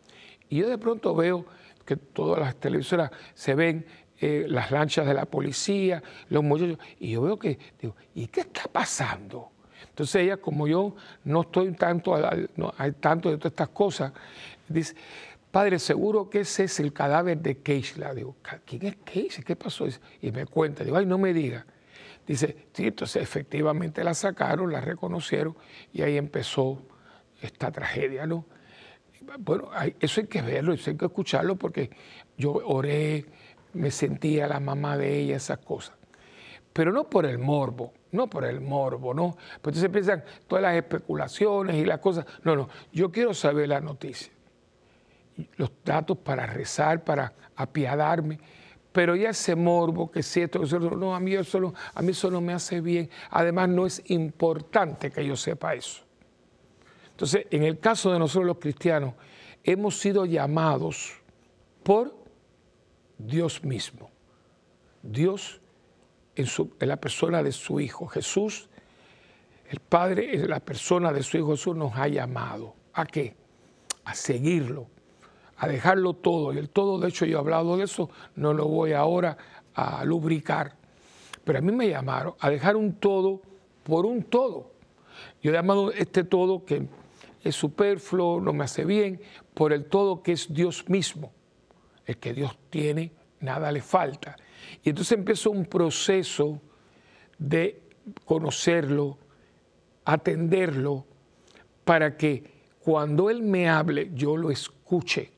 Y 0.49 0.57
yo 0.57 0.71
de 0.71 0.79
pronto 0.79 1.15
veo 1.15 1.45
que 1.85 1.97
todas 1.97 2.41
las 2.41 2.57
televisoras 2.57 3.11
se 3.35 3.55
ven 3.55 3.87
eh, 4.21 4.47
las 4.49 4.71
lanchas 4.71 5.07
de 5.07 5.15
la 5.15 5.25
policía, 5.25 6.03
los 6.29 6.43
muchachos, 6.43 6.79
y 7.01 7.13
yo 7.13 7.23
veo 7.23 7.39
que, 7.39 7.59
digo, 7.81 7.97
¿y 8.15 8.29
qué 8.29 8.41
está 8.41 8.65
pasando? 8.65 9.51
Entonces 9.89 10.23
ella, 10.23 10.37
como 10.39 10.67
yo 10.67 10.95
no 11.25 11.43
estoy 11.43 11.73
tanto 11.73 12.15
al, 12.15 12.49
tanto 13.01 13.31
de 13.31 13.37
todas 13.37 13.53
estas 13.53 13.69
cosas, 13.69 14.13
dice, 14.69 14.95
padre, 15.51 15.79
seguro 15.79 16.31
que 16.31 16.41
ese 16.41 16.65
es 16.65 16.81
el 16.81 16.93
cadáver 16.93 17.39
de 17.39 17.59
Keishla. 17.59 18.15
Digo, 18.15 18.37
¿quién 18.65 18.87
es 18.87 18.97
Keishla? 19.05 19.45
¿Qué 19.45 19.57
pasó? 19.57 19.87
Y 20.21 20.33
me 20.33 20.47
cuenta, 20.47 20.85
digo, 20.85 20.97
ay, 20.97 21.07
no 21.07 21.19
me 21.19 21.33
diga. 21.33 21.67
Dice, 22.27 22.69
sí, 22.73 22.87
entonces 22.87 23.23
efectivamente 23.23 24.03
la 24.03 24.15
sacaron, 24.15 24.73
la 24.73 24.81
reconocieron 24.81 25.57
y 25.93 26.03
ahí 26.03 26.17
empezó 26.17 26.83
esta 27.43 27.71
tragedia, 27.71 28.27
¿no? 28.27 28.47
Bueno, 29.39 29.71
eso 30.01 30.21
hay 30.21 30.27
que 30.27 30.43
verlo, 30.43 30.73
eso 30.73 30.91
hay 30.91 30.97
que 30.97 31.07
escucharlo 31.07 31.57
porque 31.57 31.91
yo 32.37 32.53
oré, 32.53 33.25
me 33.73 33.91
sentía 33.91 34.47
la 34.47 34.61
mamá 34.61 34.97
de 34.97 35.19
ella, 35.19 35.37
esas 35.37 35.59
cosas. 35.59 35.97
Pero 36.73 36.93
no 36.93 37.05
por 37.09 37.25
el 37.25 37.39
morbo, 37.39 37.93
no 38.13 38.29
por 38.29 38.45
el 38.45 38.61
morbo, 38.61 39.15
¿no? 39.15 39.37
Pues 39.63 39.77
entonces 39.77 39.91
piensan 39.91 40.25
todas 40.49 40.63
las 40.63 40.75
especulaciones 40.75 41.77
y 41.77 41.85
las 41.85 42.01
cosas. 42.01 42.27
No, 42.43 42.57
no, 42.57 42.69
yo 42.93 43.11
quiero 43.13 43.33
saber 43.33 43.69
la 43.69 43.81
noticia, 43.81 44.33
los 45.57 45.71
datos 45.85 46.19
para 46.19 46.47
rezar, 46.47 47.05
para 47.05 47.33
apiadarme. 47.57 48.39
Pero 48.93 49.17
ya 49.17 49.31
ese 49.31 49.57
morbo, 49.57 50.11
que 50.11 50.23
si 50.23 50.43
esto, 50.43 50.61
que 50.61 50.79
no, 50.79 51.15
a 51.15 51.21
mí, 51.21 51.35
eso 51.35 51.75
a 51.95 52.03
mí 52.03 52.11
eso 52.11 52.31
no 52.31 52.41
me 52.41 52.53
hace 52.53 52.81
bien. 52.81 53.11
Además, 53.31 53.69
no 53.69 53.87
es 53.87 54.03
importante 54.07 55.11
que 55.11 55.27
yo 55.27 55.35
sepa 55.35 55.75
eso. 55.75 56.04
Entonces, 57.15 57.47
en 57.51 57.63
el 57.63 57.79
caso 57.79 58.13
de 58.13 58.19
nosotros 58.19 58.45
los 58.45 58.59
cristianos, 58.59 59.15
hemos 59.63 60.01
sido 60.01 60.27
llamados 60.27 61.13
por 61.85 62.13
Dios 63.19 63.63
mismo. 63.63 64.11
Dios 65.01 65.61
en, 66.35 66.49
la 66.81 66.97
persona 66.97 67.41
de 67.45 67.53
su 67.53 67.79
Hijo. 67.79 68.09
Jesús, 68.09 68.69
el 69.71 69.79
Padre 69.79 70.35
en 70.35 70.51
la 70.51 70.59
persona 70.59 71.13
de 71.13 71.23
su 71.23 71.37
Hijo 71.37 71.53
Jesús 71.53 71.77
nos 71.77 71.95
ha 71.95 72.09
llamado. 72.09 72.75
¿A 72.95 73.07
qué? 73.07 73.37
A 74.05 74.15
seguirlo, 74.15 74.89
a 75.57 75.69
dejarlo 75.69 76.15
todo. 76.15 76.53
Y 76.53 76.59
el 76.59 76.69
todo, 76.69 76.99
de 76.99 77.11
hecho 77.11 77.27
yo 77.27 77.37
he 77.37 77.41
hablado 77.41 77.77
de 77.77 77.85
eso, 77.85 78.11
no 78.35 78.53
lo 78.53 78.67
voy 78.67 78.93
ahora 78.93 79.37
a 79.73 80.05
lubricar. 80.05 80.75
Pero 81.45 81.61
a 81.61 81.63
mí 81.63 81.71
me 81.71 81.89
llamaron 81.89 82.35
a 82.41 82.51
dejar 82.51 82.75
un 82.75 82.95
todo 82.95 83.41
por 83.85 84.05
un 84.05 84.25
todo. 84.25 84.73
Yo 85.41 85.53
he 85.53 85.55
llamado 85.55 85.93
este 85.93 86.25
todo 86.25 86.65
que 86.65 86.89
es 87.45 87.55
superfluo, 87.55 88.41
no 88.41 88.53
me 88.53 88.65
hace 88.65 88.85
bien, 88.85 89.21
por 89.53 89.73
el 89.73 89.85
todo 89.85 90.23
que 90.23 90.33
es 90.33 90.53
Dios 90.53 90.89
mismo. 90.89 91.33
El 92.07 92.17
que 92.19 92.33
Dios 92.33 92.59
tiene, 92.71 93.13
nada 93.41 93.71
le 93.71 93.83
falta. 93.83 94.37
Y 94.83 94.91
entonces 94.91 95.17
empezó 95.19 95.51
un 95.51 95.67
proceso 95.67 96.61
de 97.39 97.83
conocerlo, 98.25 99.19
atenderlo, 100.05 101.07
para 101.85 102.17
que 102.17 102.51
cuando 102.81 103.31
Él 103.31 103.43
me 103.43 103.69
hable, 103.69 104.11
yo 104.15 104.37
lo 104.37 104.51
escuche. 104.51 105.31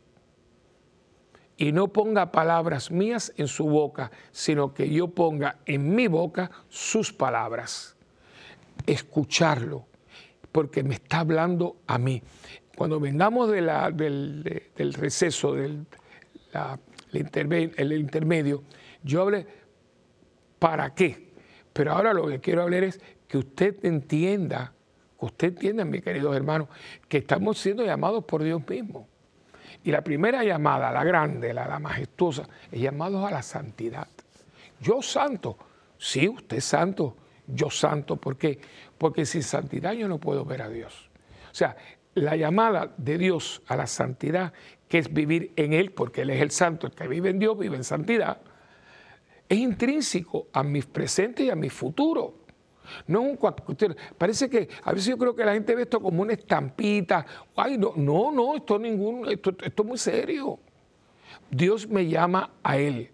Y 1.56 1.72
no 1.72 1.88
ponga 1.88 2.30
palabras 2.30 2.90
mías 2.90 3.32
en 3.36 3.48
su 3.48 3.64
boca, 3.64 4.10
sino 4.30 4.74
que 4.74 4.88
yo 4.90 5.08
ponga 5.08 5.58
en 5.64 5.94
mi 5.94 6.06
boca 6.06 6.50
sus 6.68 7.12
palabras. 7.12 7.96
Escucharlo, 8.86 9.86
porque 10.56 10.82
me 10.82 10.94
está 10.94 11.18
hablando 11.18 11.82
a 11.86 11.98
mí. 11.98 12.22
Cuando 12.78 12.98
vengamos 12.98 13.50
del, 13.50 14.94
receso, 14.94 15.52
del 15.52 15.86
el 17.12 17.92
intermedio, 17.92 18.62
yo 19.02 19.20
hablé 19.20 19.46
para 20.58 20.94
qué. 20.94 21.34
Pero 21.74 21.92
ahora 21.92 22.14
lo 22.14 22.26
que 22.26 22.40
quiero 22.40 22.62
hablar 22.62 22.84
es 22.84 23.02
que 23.28 23.36
usted 23.36 23.84
entienda, 23.84 24.72
que 25.20 25.26
usted 25.26 25.48
entienda, 25.48 25.84
mis 25.84 26.00
queridos 26.00 26.34
hermanos, 26.34 26.68
que 27.06 27.18
estamos 27.18 27.58
siendo 27.58 27.84
llamados 27.84 28.24
por 28.24 28.42
Dios 28.42 28.66
mismo. 28.66 29.06
Y 29.84 29.90
la 29.90 30.00
primera 30.00 30.42
llamada, 30.42 30.90
la 30.90 31.04
grande, 31.04 31.52
la, 31.52 31.68
la 31.68 31.78
majestuosa, 31.78 32.48
es 32.72 32.80
llamados 32.80 33.22
a 33.26 33.30
la 33.30 33.42
santidad. 33.42 34.08
Yo 34.80 35.02
santo, 35.02 35.58
sí, 35.98 36.26
usted 36.26 36.60
santo, 36.60 37.14
yo 37.46 37.70
santo, 37.70 38.16
¿por 38.16 38.36
qué? 38.36 38.58
Porque 38.98 39.26
sin 39.26 39.42
santidad 39.42 39.92
yo 39.92 40.08
no 40.08 40.18
puedo 40.18 40.44
ver 40.44 40.62
a 40.62 40.68
Dios. 40.68 41.10
O 41.50 41.54
sea, 41.54 41.76
la 42.14 42.36
llamada 42.36 42.94
de 42.96 43.18
Dios 43.18 43.62
a 43.66 43.76
la 43.76 43.86
santidad, 43.86 44.52
que 44.88 44.98
es 44.98 45.12
vivir 45.12 45.52
en 45.56 45.72
Él, 45.72 45.92
porque 45.92 46.22
Él 46.22 46.30
es 46.30 46.40
el 46.40 46.50
santo, 46.50 46.86
el 46.86 46.94
que 46.94 47.06
vive 47.08 47.30
en 47.30 47.38
Dios, 47.38 47.58
vive 47.58 47.76
en 47.76 47.84
santidad, 47.84 48.40
es 49.48 49.58
intrínseco 49.58 50.48
a 50.52 50.62
mi 50.62 50.82
presente 50.82 51.44
y 51.44 51.50
a 51.50 51.56
mi 51.56 51.70
futuro. 51.70 52.46
No 53.06 53.20
un 53.20 53.38
Parece 54.16 54.48
que 54.48 54.68
a 54.84 54.92
veces 54.92 55.08
yo 55.08 55.18
creo 55.18 55.34
que 55.34 55.44
la 55.44 55.52
gente 55.52 55.74
ve 55.74 55.82
esto 55.82 56.00
como 56.00 56.22
una 56.22 56.32
estampita. 56.32 57.26
Ay, 57.56 57.78
no, 57.78 57.92
no, 57.96 58.30
no 58.30 58.56
esto, 58.56 58.78
ningún, 58.78 59.28
esto, 59.28 59.50
esto 59.60 59.82
es 59.82 59.88
muy 59.88 59.98
serio. 59.98 60.58
Dios 61.50 61.88
me 61.88 62.06
llama 62.06 62.50
a 62.62 62.78
Él 62.78 63.10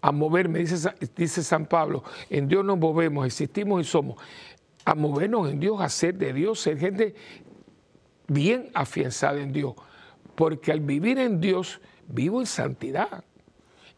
a 0.00 0.12
moverme, 0.12 0.60
dice, 0.60 0.90
dice 1.16 1.42
San 1.42 1.66
Pablo, 1.66 2.04
en 2.30 2.46
Dios 2.46 2.64
nos 2.64 2.78
movemos, 2.78 3.26
existimos 3.26 3.80
y 3.80 3.84
somos, 3.84 4.16
a 4.88 4.94
movernos 4.94 5.50
en 5.50 5.60
Dios, 5.60 5.82
a 5.82 5.88
ser 5.90 6.14
de 6.14 6.32
Dios, 6.32 6.60
ser 6.60 6.78
gente 6.78 7.14
bien 8.26 8.70
afianzada 8.72 9.38
en 9.38 9.52
Dios, 9.52 9.74
porque 10.34 10.72
al 10.72 10.80
vivir 10.80 11.18
en 11.18 11.40
Dios 11.40 11.82
vivo 12.08 12.40
en 12.40 12.46
santidad. 12.46 13.22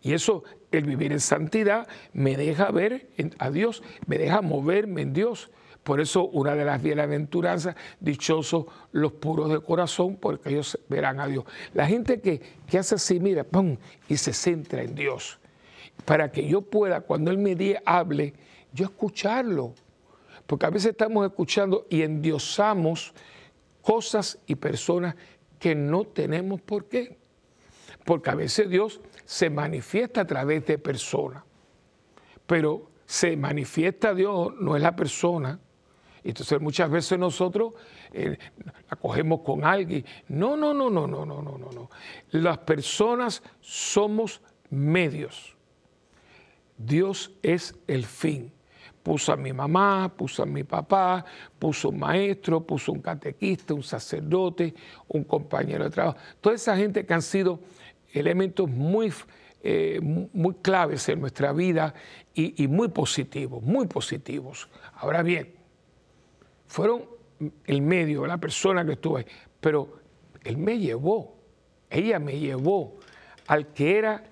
Y 0.02 0.14
eso, 0.14 0.42
el 0.72 0.82
vivir 0.84 1.12
en 1.12 1.20
santidad, 1.20 1.86
me 2.12 2.36
deja 2.36 2.72
ver 2.72 3.08
a 3.38 3.50
Dios, 3.50 3.84
me 4.06 4.18
deja 4.18 4.42
moverme 4.42 5.02
en 5.02 5.12
Dios. 5.12 5.52
Por 5.84 6.00
eso 6.00 6.26
una 6.26 6.56
de 6.56 6.64
las 6.64 6.82
bienaventuranzas, 6.82 7.76
dichosos 8.00 8.66
los 8.90 9.12
puros 9.12 9.48
de 9.48 9.60
corazón, 9.60 10.16
porque 10.16 10.50
ellos 10.50 10.76
verán 10.88 11.20
a 11.20 11.28
Dios. 11.28 11.44
La 11.72 11.86
gente 11.86 12.20
que, 12.20 12.40
que 12.68 12.78
hace 12.78 12.96
así, 12.96 13.20
mira, 13.20 13.44
¡pum! 13.44 13.76
y 14.08 14.16
se 14.16 14.32
centra 14.32 14.82
en 14.82 14.96
Dios. 14.96 15.38
Para 16.04 16.32
que 16.32 16.48
yo 16.48 16.62
pueda, 16.62 17.02
cuando 17.02 17.30
Él 17.30 17.38
me 17.38 17.54
diga, 17.54 17.80
hable, 17.86 18.34
yo 18.72 18.86
escucharlo. 18.86 19.74
Porque 20.50 20.66
a 20.66 20.70
veces 20.70 20.90
estamos 20.90 21.24
escuchando 21.24 21.86
y 21.88 22.02
endiosamos 22.02 23.14
cosas 23.82 24.36
y 24.48 24.56
personas 24.56 25.14
que 25.60 25.76
no 25.76 26.02
tenemos 26.02 26.60
por 26.60 26.88
qué. 26.88 27.20
Porque 28.04 28.30
a 28.30 28.34
veces 28.34 28.68
Dios 28.68 29.00
se 29.24 29.48
manifiesta 29.48 30.22
a 30.22 30.26
través 30.26 30.66
de 30.66 30.76
personas, 30.76 31.44
pero 32.48 32.90
se 33.06 33.36
manifiesta 33.36 34.12
Dios, 34.12 34.52
no 34.58 34.74
es 34.74 34.82
la 34.82 34.96
persona. 34.96 35.60
Entonces 36.24 36.60
muchas 36.60 36.90
veces 36.90 37.16
nosotros 37.16 37.74
eh, 38.12 38.36
la 38.90 38.96
cogemos 38.96 39.42
con 39.42 39.64
alguien. 39.64 40.04
No, 40.26 40.56
no, 40.56 40.74
no, 40.74 40.90
no, 40.90 41.06
no, 41.06 41.24
no, 41.24 41.42
no, 41.42 41.58
no, 41.58 41.70
no. 41.70 41.90
Las 42.32 42.58
personas 42.58 43.40
somos 43.60 44.42
medios. 44.68 45.56
Dios 46.76 47.36
es 47.40 47.76
el 47.86 48.04
fin 48.04 48.52
puso 49.02 49.32
a 49.32 49.36
mi 49.36 49.52
mamá, 49.52 50.12
puso 50.16 50.42
a 50.42 50.46
mi 50.46 50.64
papá, 50.64 51.24
puso 51.58 51.88
un 51.88 51.98
maestro, 51.98 52.60
puso 52.60 52.92
un 52.92 53.00
catequista, 53.00 53.74
un 53.74 53.82
sacerdote, 53.82 54.74
un 55.08 55.24
compañero 55.24 55.84
de 55.84 55.90
trabajo. 55.90 56.18
Toda 56.40 56.54
esa 56.54 56.76
gente 56.76 57.06
que 57.06 57.14
han 57.14 57.22
sido 57.22 57.60
elementos 58.12 58.68
muy, 58.68 59.12
eh, 59.62 60.00
muy 60.02 60.54
claves 60.56 61.08
en 61.08 61.20
nuestra 61.20 61.52
vida 61.52 61.94
y, 62.34 62.62
y 62.62 62.68
muy 62.68 62.88
positivos, 62.88 63.62
muy 63.62 63.86
positivos. 63.86 64.68
Ahora 64.94 65.22
bien, 65.22 65.54
fueron 66.66 67.04
el 67.64 67.82
medio, 67.82 68.26
la 68.26 68.38
persona 68.38 68.84
que 68.84 68.92
estuvo 68.92 69.16
ahí, 69.16 69.26
pero 69.60 70.00
él 70.44 70.56
me 70.56 70.78
llevó, 70.78 71.36
ella 71.88 72.18
me 72.18 72.38
llevó 72.38 72.98
al 73.46 73.68
que 73.72 73.98
era, 73.98 74.24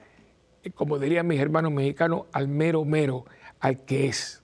como 0.75 0.99
dirían 0.99 1.27
mis 1.27 1.41
hermanos 1.41 1.73
mexicanos, 1.73 2.27
al 2.33 2.49
mero 2.49 2.85
mero, 2.85 3.25
al 3.61 3.85
que 3.85 4.07
es. 4.07 4.43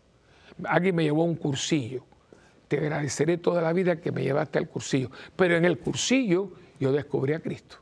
Alguien 0.65 0.95
me 0.95 1.03
llevó 1.03 1.25
un 1.25 1.35
cursillo. 1.35 2.05
Te 2.69 2.79
agradeceré 2.79 3.39
toda 3.39 3.61
la 3.61 3.73
vida 3.73 4.01
que 4.01 4.13
me 4.13 4.23
llevaste 4.23 4.59
al 4.59 4.69
cursillo. 4.69 5.11
Pero 5.37 5.57
en 5.57 5.65
el 5.65 5.79
cursillo 5.79 6.53
yo 6.79 6.93
descubrí 6.93 7.33
a 7.33 7.41
Cristo. 7.41 7.77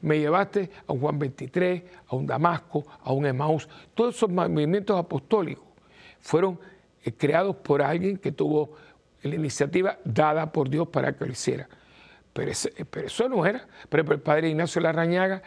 Me 0.00 0.18
llevaste 0.18 0.70
a 0.86 0.92
un 0.92 1.00
Juan 1.00 1.18
23, 1.18 1.82
a 2.08 2.16
un 2.16 2.26
Damasco, 2.26 2.84
a 3.02 3.12
un 3.12 3.26
Emaús. 3.26 3.68
Todos 3.94 4.16
esos 4.16 4.30
movimientos 4.30 4.98
apostólicos 4.98 5.64
fueron 6.20 6.58
eh, 7.04 7.12
creados 7.12 7.56
por 7.56 7.82
alguien 7.82 8.16
que 8.16 8.32
tuvo 8.32 8.74
la 9.22 9.34
iniciativa 9.34 9.98
dada 10.04 10.50
por 10.52 10.68
Dios 10.68 10.88
para 10.88 11.16
que 11.16 11.24
lo 11.24 11.32
hiciera. 11.32 11.68
Pero, 12.32 12.50
eso 12.50 13.28
no 13.28 13.46
era. 13.46 13.66
Pero 13.88 14.12
el 14.12 14.20
padre 14.20 14.50
Ignacio 14.50 14.80
Larrañaga, 14.80 15.42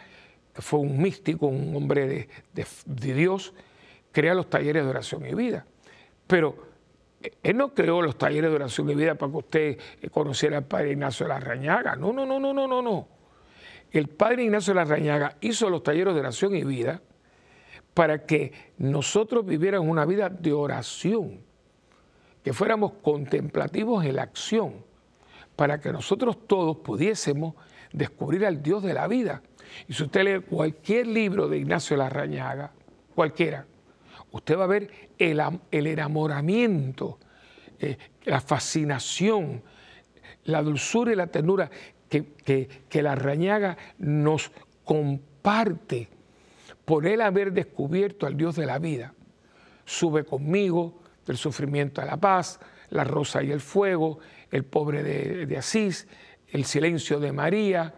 que 0.54 0.60
fue 0.60 0.80
un 0.80 1.00
místico, 1.00 1.46
un 1.46 1.74
hombre 1.74 2.06
de, 2.06 2.28
de 2.84 3.14
Dios, 3.14 3.54
crea 4.10 4.34
los 4.34 4.50
talleres 4.50 4.84
de 4.84 4.90
oración 4.90 5.26
y 5.26 5.34
vida. 5.34 5.66
Pero 6.26 6.56
eh, 7.22 7.32
él 7.42 7.56
no 7.56 7.74
creó 7.74 8.02
los 8.02 8.16
talleres 8.16 8.50
de 8.50 8.56
oración 8.56 8.90
y 8.90 8.94
vida 8.94 9.14
para 9.14 9.30
que 9.30 9.38
usted 9.38 9.78
eh, 10.00 10.08
conociera 10.10 10.58
al 10.58 10.64
padre 10.64 10.92
Ignacio 10.92 11.26
de 11.26 11.30
la 11.30 11.40
Rañaga. 11.40 11.96
No, 11.96 12.12
no, 12.12 12.26
no, 12.26 12.38
no, 12.38 12.52
no, 12.52 12.66
no, 12.66 12.82
no. 12.82 13.08
El 13.90 14.08
padre 14.08 14.44
Ignacio 14.44 14.72
de 14.72 14.80
la 14.80 14.84
Rañaga 14.84 15.36
hizo 15.40 15.68
los 15.68 15.82
talleres 15.82 16.14
de 16.14 16.20
oración 16.20 16.56
y 16.56 16.64
vida 16.64 17.02
para 17.94 18.24
que 18.24 18.52
nosotros 18.78 19.44
viviéramos 19.44 19.88
una 19.88 20.06
vida 20.06 20.30
de 20.30 20.52
oración, 20.52 21.40
que 22.42 22.52
fuéramos 22.52 22.92
contemplativos 23.02 24.04
en 24.04 24.16
la 24.16 24.22
acción, 24.22 24.84
para 25.56 25.78
que 25.78 25.92
nosotros 25.92 26.46
todos 26.46 26.78
pudiésemos 26.78 27.54
descubrir 27.92 28.46
al 28.46 28.62
Dios 28.62 28.82
de 28.82 28.94
la 28.94 29.06
vida. 29.06 29.42
Y 29.86 29.92
si 29.92 30.04
usted 30.04 30.24
lee 30.24 30.40
cualquier 30.40 31.06
libro 31.06 31.48
de 31.48 31.58
Ignacio 31.58 31.96
Larrañaga, 31.96 32.72
cualquiera, 33.14 33.66
usted 34.32 34.58
va 34.58 34.64
a 34.64 34.68
ver 34.68 34.90
el, 35.18 35.40
enamoramiento, 35.86 37.18
eh, 37.78 37.96
la 38.24 38.40
fascinación, 38.40 39.62
la 40.44 40.62
dulzura 40.62 41.12
y 41.12 41.16
la 41.16 41.28
ternura 41.28 41.70
que, 42.08 42.34
que, 42.44 42.68
que 42.88 43.02
Larrañaga 43.02 43.76
nos 43.98 44.50
comparte 44.84 46.08
por 46.84 47.06
él 47.06 47.20
haber 47.20 47.52
descubierto 47.52 48.26
al 48.26 48.36
Dios 48.36 48.56
de 48.56 48.66
la 48.66 48.78
vida. 48.78 49.14
Sube 49.84 50.24
conmigo 50.24 51.00
del 51.26 51.36
sufrimiento 51.36 52.00
a 52.00 52.04
la 52.04 52.16
paz, 52.16 52.60
la 52.90 53.04
rosa 53.04 53.42
y 53.42 53.50
el 53.50 53.60
fuego, 53.60 54.18
el 54.50 54.64
pobre 54.64 55.02
de, 55.02 55.56
Asís, 55.56 56.06
el 56.48 56.64
silencio 56.64 57.18
de 57.20 57.32
María, 57.32 57.94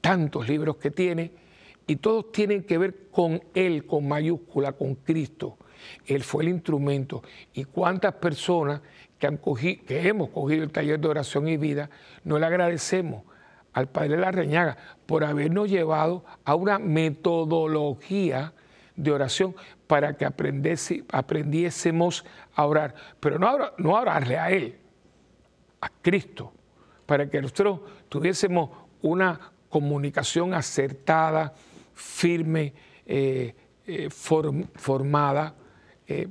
tantos 0.00 0.48
libros 0.48 0.76
que 0.76 0.90
tiene, 0.90 1.32
y 1.86 1.96
todos 1.96 2.32
tienen 2.32 2.62
que 2.62 2.78
ver 2.78 3.08
con 3.10 3.42
Él, 3.54 3.86
con 3.86 4.08
mayúscula, 4.08 4.72
con 4.72 4.94
Cristo. 4.94 5.58
Él 6.06 6.22
fue 6.22 6.44
el 6.44 6.50
instrumento. 6.50 7.22
Y 7.52 7.64
cuántas 7.64 8.14
personas 8.14 8.80
que, 9.18 9.28
hemos 9.88 10.30
cogido 10.30 10.64
el 10.64 10.70
taller 10.70 11.00
de 11.00 11.08
oración 11.08 11.48
y 11.48 11.56
vida, 11.56 11.90
no 12.24 12.38
le 12.38 12.46
agradecemos 12.46 13.24
al 13.72 13.88
Padre 13.88 14.18
La 14.18 14.30
Reñaga 14.30 14.76
por 15.06 15.24
habernos 15.24 15.68
llevado 15.68 16.24
a 16.44 16.54
una 16.54 16.78
metodología 16.78 18.52
de 18.96 19.10
oración 19.10 19.56
para 19.86 20.16
que 20.16 20.24
aprendiésemos 20.24 22.24
a 22.54 22.66
orar, 22.66 22.94
pero 23.20 23.38
no, 23.38 23.58
no 23.78 23.96
a 23.96 24.02
orarle 24.02 24.38
a 24.38 24.50
Él, 24.50 24.78
a 25.80 25.90
Cristo, 26.00 26.52
para 27.06 27.28
que 27.28 27.42
nosotros 27.42 27.80
tuviésemos 28.08 28.70
una 29.02 29.52
comunicación 29.68 30.54
acertada, 30.54 31.54
firme, 31.94 32.74
eh, 33.06 33.54
eh, 33.86 34.08
formada. 34.10 35.54
Eh, 36.06 36.28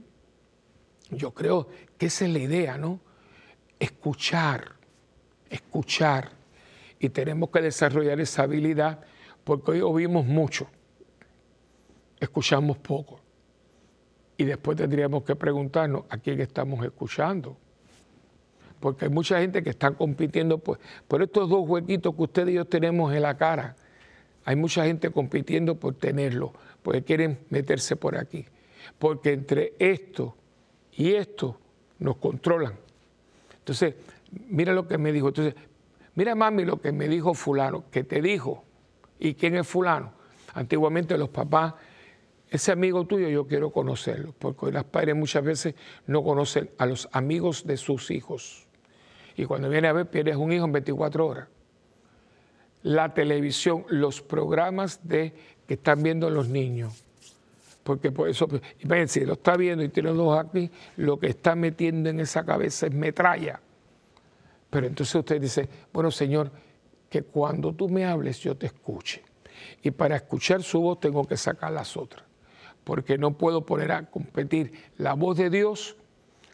yo 1.10 1.34
creo 1.34 1.68
que 1.98 2.08
esa 2.08 2.26
es 2.26 2.32
la 2.32 2.40
idea, 2.40 2.78
¿no? 2.78 3.00
Escuchar, 3.80 4.76
escuchar. 5.50 6.32
Y 7.00 7.10
tenemos 7.10 7.50
que 7.50 7.62
desarrollar 7.62 8.20
esa 8.20 8.44
habilidad 8.44 9.02
porque 9.44 9.72
hoy 9.72 9.82
oímos 9.82 10.26
mucho, 10.26 10.68
escuchamos 12.20 12.78
poco. 12.78 13.20
Y 14.38 14.46
después 14.46 14.78
tendríamos 14.78 15.24
que 15.24 15.36
preguntarnos 15.36 16.06
a 16.10 16.18
quién 16.18 16.40
estamos 16.42 16.84
escuchando. 16.84 17.58
Porque 18.80 19.06
hay 19.06 19.12
mucha 19.12 19.40
gente 19.40 19.62
que 19.64 19.70
está 19.70 19.92
compitiendo 19.92 20.58
por, 20.58 20.80
por 21.08 21.22
estos 21.22 21.50
dos 21.50 21.68
huequitos 21.68 22.16
que 22.16 22.22
ustedes 22.22 22.50
y 22.50 22.54
yo 22.54 22.66
tenemos 22.66 23.14
en 23.14 23.22
la 23.22 23.38
cara. 23.38 23.76
Hay 24.46 24.56
mucha 24.56 24.86
gente 24.86 25.12
compitiendo 25.12 25.76
por 25.76 25.96
tenerlo, 25.96 26.54
porque 26.82 27.04
quieren 27.04 27.40
meterse 27.50 27.96
por 27.96 28.18
aquí. 28.18 28.46
Porque 29.00 29.34
entre 29.34 29.74
esto 29.80 30.36
y 30.92 31.14
esto 31.14 31.60
nos 32.00 32.18
controlan. 32.18 32.74
Entonces, 33.60 33.96
mira 34.50 34.74
lo 34.74 34.88
que 34.88 34.98
me 34.98 35.12
dijo. 35.12 35.30
Entonces, 35.30 35.56
mira 36.16 36.36
mami 36.36 36.66
lo 36.66 36.82
que 36.82 36.92
me 36.92 37.08
dijo 37.08 37.34
fulano, 37.34 37.86
que 37.90 38.04
te 38.04 38.22
dijo. 38.22 38.64
¿Y 39.20 39.36
quién 39.36 39.56
es 39.56 39.68
fulano? 39.68 40.12
Antiguamente 40.54 41.18
los 41.18 41.30
papás 41.30 41.74
ese 42.54 42.72
amigo 42.72 43.04
tuyo 43.08 43.30
yo 43.30 43.48
quiero 43.48 43.72
conocerlo, 43.72 44.36
porque 44.38 44.72
las 44.72 44.84
padres 44.84 45.16
muchas 45.16 45.44
veces 45.44 45.74
no 46.06 46.24
conocen 46.24 46.70
a 46.78 46.86
los 46.86 47.10
amigos 47.12 47.66
de 47.66 47.78
sus 47.78 48.12
hijos. 48.12 48.68
Y 49.36 49.46
cuando 49.46 49.70
viene 49.70 49.88
a 49.88 49.94
ver, 49.94 50.06
pierdes 50.06 50.36
un 50.36 50.54
hijo 50.54 50.66
en 50.66 50.72
24 50.72 51.26
horas. 51.26 51.48
La 52.84 53.14
televisión, 53.14 53.86
los 53.90 54.22
programas 54.22 55.00
de, 55.08 55.34
que 55.68 55.76
están 55.76 56.04
viendo 56.04 56.30
los 56.30 56.48
niños. 56.50 57.04
Porque 57.84 58.12
por 58.12 58.30
eso, 58.30 58.48
imagínense, 58.80 59.22
si 59.22 59.26
lo 59.26 59.34
está 59.34 59.58
viendo 59.58 59.84
y 59.84 59.90
tiene 59.90 60.12
dos 60.12 60.38
aquí, 60.38 60.70
lo 60.98 61.20
que 61.20 61.28
está 61.28 61.56
metiendo 61.56 62.10
en 62.10 62.20
esa 62.20 62.46
cabeza 62.46 62.88
es 62.88 62.94
metralla. 62.94 63.60
Pero 64.70 64.88
entonces 64.88 65.16
usted 65.16 65.42
dice, 65.42 65.68
bueno, 65.92 66.12
Señor, 66.12 66.52
que 67.10 67.24
cuando 67.24 67.74
tú 67.74 67.90
me 67.90 68.06
hables 68.06 68.40
yo 68.40 68.56
te 68.56 68.68
escuche. 68.68 69.24
Y 69.82 69.92
para 69.92 70.16
escuchar 70.16 70.64
su 70.64 70.80
voz 70.82 71.00
tengo 71.00 71.26
que 71.28 71.38
sacar 71.38 71.72
las 71.72 71.98
otras 71.98 72.24
porque 72.84 73.18
no 73.18 73.32
puedo 73.38 73.66
poner 73.66 73.92
a 73.92 74.06
competir 74.06 74.74
la 74.98 75.14
voz 75.14 75.38
de 75.38 75.50
Dios 75.50 75.96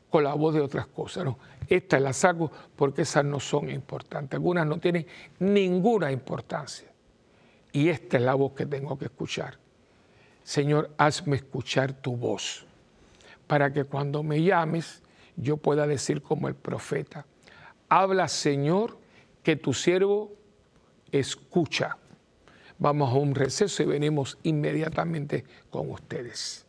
con 0.09 0.23
la 0.23 0.33
voz 0.33 0.53
de 0.53 0.61
otras 0.61 0.87
cosas. 0.87 1.25
No, 1.25 1.37
esta 1.69 1.99
la 1.99 2.13
saco 2.13 2.51
porque 2.75 3.03
esas 3.03 3.23
no 3.23 3.39
son 3.39 3.69
importantes. 3.69 4.33
Algunas 4.37 4.65
no 4.65 4.79
tienen 4.79 5.05
ninguna 5.39 6.11
importancia. 6.11 6.89
Y 7.71 7.89
esta 7.89 8.17
es 8.17 8.23
la 8.23 8.33
voz 8.33 8.53
que 8.53 8.65
tengo 8.65 8.97
que 8.97 9.05
escuchar. 9.05 9.57
Señor, 10.43 10.89
hazme 10.97 11.35
escuchar 11.35 11.93
tu 11.93 12.17
voz, 12.17 12.65
para 13.45 13.71
que 13.71 13.83
cuando 13.83 14.23
me 14.23 14.41
llames 14.41 15.03
yo 15.35 15.57
pueda 15.57 15.85
decir 15.85 16.21
como 16.21 16.47
el 16.47 16.55
profeta, 16.55 17.25
habla 17.87 18.27
Señor, 18.27 18.97
que 19.43 19.55
tu 19.55 19.73
siervo 19.73 20.33
escucha. 21.11 21.97
Vamos 22.77 23.13
a 23.13 23.17
un 23.17 23.35
receso 23.35 23.83
y 23.83 23.85
venimos 23.85 24.37
inmediatamente 24.43 25.45
con 25.69 25.91
ustedes. 25.91 26.65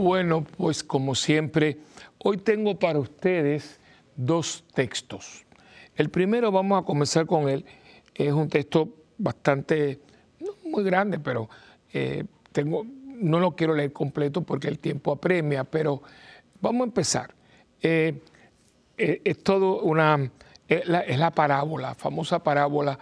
Bueno, 0.00 0.46
pues 0.56 0.82
como 0.82 1.14
siempre, 1.14 1.76
hoy 2.16 2.38
tengo 2.38 2.78
para 2.78 2.98
ustedes 2.98 3.78
dos 4.16 4.64
textos. 4.72 5.44
El 5.94 6.08
primero 6.08 6.50
vamos 6.50 6.82
a 6.82 6.86
comenzar 6.86 7.26
con 7.26 7.50
él. 7.50 7.66
Es 8.14 8.32
un 8.32 8.48
texto 8.48 8.88
bastante, 9.18 10.00
no 10.40 10.52
muy 10.70 10.84
grande, 10.84 11.18
pero 11.18 11.50
eh, 11.92 12.24
tengo, 12.50 12.86
no 12.86 13.40
lo 13.40 13.54
quiero 13.54 13.74
leer 13.74 13.92
completo 13.92 14.40
porque 14.40 14.68
el 14.68 14.78
tiempo 14.78 15.12
apremia, 15.12 15.64
pero 15.64 16.00
vamos 16.62 16.80
a 16.80 16.84
empezar. 16.84 17.34
Eh, 17.82 18.22
eh, 18.96 19.20
es 19.22 19.42
todo 19.42 19.82
una, 19.82 20.30
es 20.66 20.88
la, 20.88 21.30
parábola, 21.30 21.94
famosa 21.94 22.42
parábola 22.42 22.98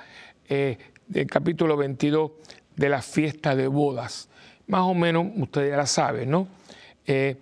del 0.49 1.27
capítulo 1.29 1.77
22 1.77 2.33
de 2.75 2.89
la 2.89 3.03
fiesta 3.03 3.55
de 3.55 3.69
bodas. 3.69 4.29
Más 4.67 4.81
o 4.81 4.95
menos, 4.95 5.29
ustedes 5.37 5.71
ya 5.71 5.77
la 5.77 5.87
saben, 5.87 6.29
¿no? 6.29 6.58
Eh, 7.11 7.37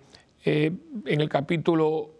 eh, 0.45 0.71
en 1.05 1.19
el 1.19 1.27
capítulo, 1.27 2.11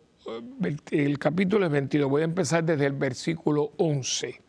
eh, 0.62 0.76
el 0.92 1.18
capítulo 1.18 1.70
22, 1.70 2.10
voy 2.10 2.24
a 2.24 2.26
empezar 2.26 2.66
desde 2.66 2.88
el 2.88 2.92
versículo 2.92 3.72
11. 3.78 4.42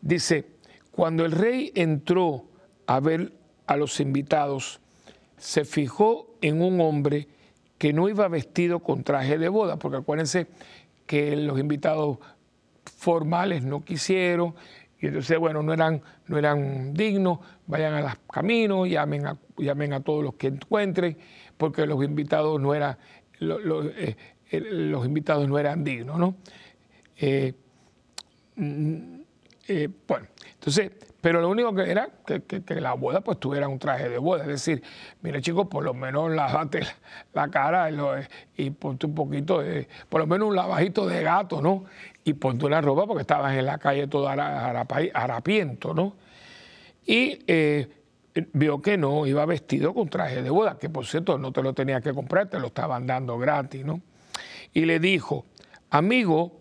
Dice, 0.00 0.46
cuando 0.90 1.26
el 1.26 1.32
rey 1.32 1.70
entró 1.74 2.46
a 2.86 2.98
ver 3.00 3.34
a 3.66 3.76
los 3.76 4.00
invitados, 4.00 4.80
se 5.36 5.66
fijó 5.66 6.34
en 6.40 6.62
un 6.62 6.80
hombre 6.80 7.28
que 7.76 7.92
no 7.92 8.08
iba 8.08 8.26
vestido 8.28 8.78
con 8.78 9.04
traje 9.04 9.36
de 9.36 9.50
boda, 9.50 9.78
porque 9.78 9.98
acuérdense 9.98 10.46
que 11.06 11.36
los 11.36 11.60
invitados 11.60 12.16
formales 12.86 13.62
no 13.62 13.84
quisieron, 13.84 14.54
y 15.04 15.08
entonces, 15.08 15.38
bueno, 15.38 15.62
no 15.62 15.74
eran, 15.74 16.00
no 16.28 16.38
eran 16.38 16.94
dignos, 16.94 17.38
vayan 17.66 17.92
a 17.92 18.00
los 18.00 18.14
caminos, 18.32 18.88
llamen 18.88 19.26
a, 19.26 19.38
llamen 19.58 19.92
a 19.92 20.00
todos 20.00 20.24
los 20.24 20.34
que 20.36 20.46
encuentren 20.46 21.18
porque 21.58 21.84
los 21.84 22.02
invitados 22.02 22.58
no 22.58 22.74
eran, 22.74 22.96
eh, 23.38 24.16
eh, 24.50 24.60
los 24.60 25.04
invitados 25.04 25.46
no 25.46 25.58
eran 25.58 25.84
dignos, 25.84 26.18
¿no? 26.18 26.36
Eh, 27.18 27.52
mm, 28.56 29.20
bueno, 30.08 30.26
entonces, 30.54 30.92
pero 31.24 31.40
lo 31.40 31.48
único 31.48 31.74
que 31.74 31.90
era 31.90 32.10
que, 32.26 32.80
la 32.82 32.92
boda 32.92 33.22
pues 33.22 33.40
tuviera 33.40 33.66
un 33.66 33.78
traje 33.78 34.10
de 34.10 34.18
boda, 34.18 34.42
es 34.42 34.48
decir, 34.48 34.82
mire 35.22 35.40
chicos, 35.40 35.68
por 35.68 35.82
lo 35.82 35.94
menos 35.94 36.30
lavate 36.30 36.82
la, 37.32 37.48
cara 37.48 37.88
y, 38.58 38.68
ponte 38.68 39.06
un 39.06 39.14
poquito 39.14 39.60
de, 39.60 39.88
por 40.10 40.20
lo 40.20 40.26
menos 40.26 40.48
un 40.48 40.54
lavajito 40.54 41.06
de 41.06 41.22
gato, 41.22 41.62
¿no? 41.62 41.84
Y 42.24 42.34
ponte 42.34 42.66
una 42.66 42.82
ropa 42.82 43.06
porque 43.06 43.22
estabas 43.22 43.56
en 43.56 43.64
la 43.64 43.78
calle 43.78 44.06
todo 44.06 44.28
harapiento, 44.28 45.94
¿no? 45.94 46.14
Y 47.06 47.38
vio 48.52 48.82
que 48.82 48.98
no 48.98 49.26
iba 49.26 49.46
vestido 49.46 49.94
con 49.94 50.10
traje 50.10 50.42
de 50.42 50.50
boda, 50.50 50.76
que 50.78 50.90
por 50.90 51.06
cierto 51.06 51.38
no 51.38 51.52
te 51.52 51.62
lo 51.62 51.72
tenía 51.72 52.02
que 52.02 52.12
comprar, 52.12 52.50
te 52.50 52.58
lo 52.58 52.66
estaban 52.66 53.06
dando 53.06 53.38
gratis, 53.38 53.82
¿no? 53.82 54.02
Y 54.74 54.84
le 54.84 55.00
dijo, 55.00 55.46
amigo, 55.88 56.60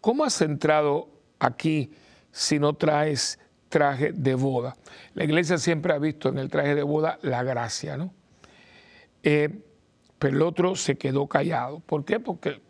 ¿cómo 0.00 0.24
has 0.24 0.40
entrado 0.40 1.10
aquí 1.38 1.92
si 2.32 2.58
no 2.58 2.72
traes 2.72 3.38
traje 3.70 4.12
de 4.12 4.34
boda? 4.34 4.76
La 5.14 5.24
iglesia 5.24 5.56
siempre 5.56 5.94
ha 5.94 5.98
visto 5.98 6.28
en 6.28 6.36
el 6.36 6.50
traje 6.50 6.74
de 6.74 6.82
boda 6.82 7.18
la 7.22 7.42
gracia, 7.42 7.96
¿no? 7.96 8.12
Eh, 9.22 9.48
pero 10.18 10.36
el 10.36 10.42
otro 10.42 10.76
se 10.76 10.96
quedó 10.96 11.26
callado. 11.26 11.80
¿Por 11.80 12.04
qué? 12.04 12.20
Porque 12.20 12.60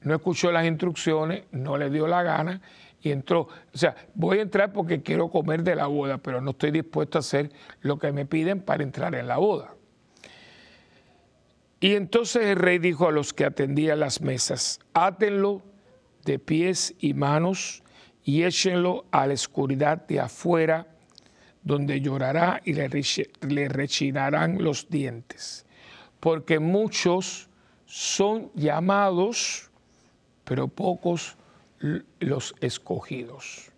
no 0.00 0.16
escuchó 0.16 0.50
las 0.50 0.66
instrucciones, 0.66 1.44
no 1.52 1.78
le 1.78 1.90
dio 1.90 2.08
la 2.08 2.24
gana 2.24 2.60
y 3.00 3.12
entró. 3.12 3.48
O 3.72 3.78
sea, 3.78 3.94
voy 4.14 4.38
a 4.38 4.42
entrar 4.42 4.72
porque 4.72 5.02
quiero 5.02 5.28
comer 5.30 5.62
de 5.62 5.76
la 5.76 5.86
boda, 5.86 6.18
pero 6.18 6.40
no 6.40 6.50
estoy 6.50 6.72
dispuesto 6.72 7.18
a 7.18 7.20
hacer 7.20 7.52
lo 7.80 7.98
que 7.98 8.10
me 8.10 8.26
piden 8.26 8.60
para 8.60 8.82
entrar 8.82 9.14
en 9.14 9.28
la 9.28 9.36
boda. 9.36 9.74
Y 11.80 11.94
entonces 11.94 12.46
el 12.46 12.56
rey 12.56 12.78
dijo 12.78 13.08
a 13.08 13.12
los 13.12 13.32
que 13.32 13.44
atendían 13.44 14.00
las 14.00 14.20
mesas, 14.20 14.80
átenlo 14.94 15.62
de 16.24 16.38
pies 16.38 16.94
y 17.00 17.14
manos 17.14 17.81
y 18.24 18.42
échenlo 18.44 19.04
a 19.10 19.26
la 19.26 19.34
oscuridad 19.34 20.06
de 20.06 20.20
afuera, 20.20 20.86
donde 21.62 22.00
llorará 22.00 22.60
y 22.64 22.74
le, 22.74 23.68
rechinarán 23.68 24.62
los 24.62 24.88
dientes. 24.88 25.66
Porque 26.20 26.58
muchos 26.58 27.48
son 27.86 28.50
llamados, 28.54 29.70
pero 30.44 30.68
pocos 30.68 31.36
los 32.20 32.54
escogidos. 32.60 33.70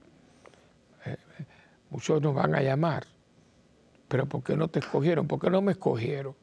Eh, 1.06 1.16
muchos 1.90 2.20
nos 2.20 2.34
van 2.34 2.54
a 2.54 2.62
llamar, 2.62 3.06
pero 4.08 4.26
¿por 4.26 4.42
qué 4.42 4.56
no 4.56 4.68
te 4.68 4.80
escogieron? 4.80 5.26
¿Por 5.26 5.40
qué 5.40 5.50
no 5.50 5.62
me 5.62 5.72
escogieron? 5.72 6.34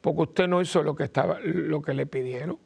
Porque 0.00 0.22
usted 0.22 0.48
no 0.48 0.62
hizo 0.62 0.82
lo 0.82 0.94
que, 0.94 1.04
estaba, 1.04 1.38
lo 1.40 1.82
que 1.82 1.92
le 1.92 2.06
pidieron. 2.06 2.58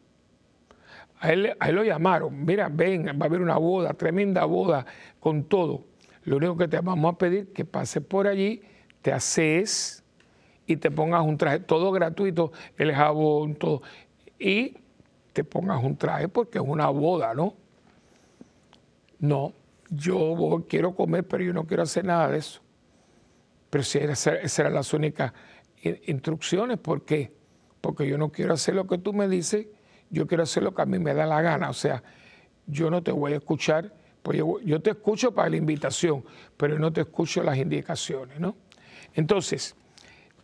A 1.23 1.33
él, 1.33 1.57
lo 1.71 1.85
llamaron, 1.85 2.45
mira, 2.45 2.69
ven, 2.69 3.07
va 3.07 3.27
a 3.27 3.29
haber 3.29 3.41
una 3.41 3.57
boda, 3.57 3.95
tremenda 3.95 4.45
boda, 4.45 4.85
con 5.21 5.45
todo. 5.45 5.85
Lo 6.25 6.39
único 6.39 6.57
que 6.57 6.67
te 6.67 6.81
vamos 6.81 7.15
a 7.15 7.17
pedir 7.17 7.53
que 7.53 7.65
pases 7.65 8.03
por 8.03 8.27
allí, 8.27 8.61
te 9.03 9.13
haces 9.13 10.03
y 10.67 10.77
te 10.79 10.91
pongas 10.91 11.23
un 11.23 11.39
traje, 11.39 11.61
todo 11.61 11.93
gratuito, 11.93 12.51
el 12.77 12.93
jabón, 12.93 13.55
todo. 13.55 13.83
Y 14.37 14.79
te 15.33 15.45
pongas 15.45 15.85
un 15.85 15.97
traje 15.97 16.27
porque 16.27 16.59
es 16.59 16.65
una 16.67 16.89
boda, 16.89 17.35
¿no? 17.35 17.55
No, 19.21 19.53
yo 19.91 20.67
quiero 20.69 20.97
comer, 20.97 21.25
pero 21.29 21.45
yo 21.45 21.53
no 21.53 21.67
quiero 21.69 21.85
hacer 21.85 22.05
nada 22.05 22.33
de 22.33 22.39
eso. 22.39 22.61
Pero 23.71 23.85
si 23.85 23.99
esas 23.99 24.59
eran 24.59 24.75
las 24.75 24.93
únicas 24.93 25.33
instrucciones, 26.07 26.79
¿por 26.79 27.05
qué? 27.05 27.33
Porque 27.81 28.09
yo 28.09 28.19
no 28.19 28.33
quiero 28.33 28.55
hacer 28.55 28.75
lo 28.75 28.89
que 28.89 28.99
tú 28.99 29.13
me 29.13 29.29
dices, 29.29 29.69
yo 30.13 30.27
quiero 30.27 30.45
hacer 30.45 30.63
lo 30.63 30.75
que 30.75 30.83
a 30.83 30.87
mí 30.87 30.99
me 30.99 31.15
da 31.15 31.27
la 31.27 31.41
gana. 31.41 31.71
O 31.71 31.75
sea, 31.75 32.03
yo 32.67 32.91
no 32.91 33.03
te 33.03 33.11
voy 33.11 33.33
a 33.33 33.37
escuchar, 33.37 33.93
pues 34.23 34.39
yo, 34.39 34.81
te 34.81 34.91
escucho 34.91 35.35
para 35.35 35.49
la 35.49 35.57
invitación, 35.57 36.23
pero 36.57 36.79
no 36.79 36.93
te 36.93 37.01
escucho 37.01 37.43
las 37.43 37.57
indicaciones, 37.57 38.39
¿no? 38.39 38.55
Entonces, 39.15 39.75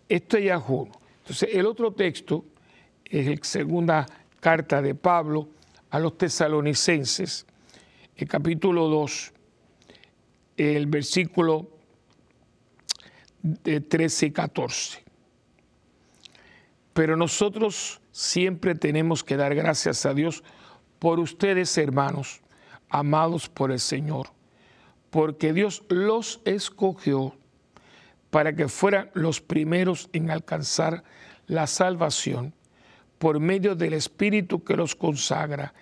esto 0.09 0.39
ya 0.39 0.57
es 0.57 0.63
uno. 0.67 0.91
Entonces, 1.19 1.51
el 1.53 1.67
otro 1.67 1.93
texto 1.93 2.47
es 3.05 3.27
la 3.27 3.37
segunda 3.45 4.07
carta 4.41 4.81
de 4.81 4.95
Pablo 4.95 5.51
a 5.91 5.99
los 5.99 6.17
tesalonicenses, 6.17 7.47
el 8.17 8.27
capítulo 8.27 8.89
2, 8.89 9.33
el 10.57 10.87
versículo 10.87 11.69
de 13.43 13.83
13 13.83 14.27
y 14.27 14.31
14. 14.33 15.05
Pero 16.95 17.17
nosotros 17.17 18.01
siempre 18.19 18.75
tenemos 18.75 19.23
que 19.23 19.37
dar 19.37 19.55
gracias 19.55 20.05
a 20.05 20.13
Dios 20.13 20.43
por 20.99 21.21
ustedes, 21.21 21.79
hermanos, 21.79 22.41
amados 22.89 23.49
por 23.49 23.71
el 23.71 23.79
Señor, 23.79 24.31
porque 25.11 25.53
Dios 25.53 25.85
los 25.89 26.41
escogió 26.45 27.37
para 28.31 28.57
que 28.57 28.67
fueran 28.67 29.09
los 29.15 29.41
primeros 29.41 30.11
en 30.13 30.33
alcanzar 30.33 31.05
la 31.47 31.69
salvación 31.69 32.55
por 33.19 33.39
medio 33.39 33.77
del 33.77 33.93
Espíritu 33.93 34.65
que 34.65 34.77
los 34.77 34.97
consagra 34.97 35.73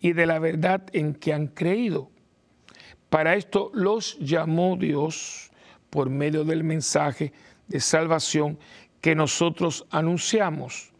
y 0.00 0.14
de 0.14 0.24
la 0.24 0.38
verdad 0.38 0.84
en 0.94 1.12
que 1.12 1.34
han 1.34 1.48
creído. 1.48 2.10
Para 3.10 3.34
esto 3.34 3.70
los 3.74 4.18
llamó 4.18 4.78
Dios 4.78 5.50
por 5.90 6.08
medio 6.08 6.44
del 6.44 6.64
mensaje 6.64 7.34
de 7.68 7.80
salvación 7.80 8.58
que 9.02 9.14
nosotros 9.14 9.86
anunciamos, 9.90 10.91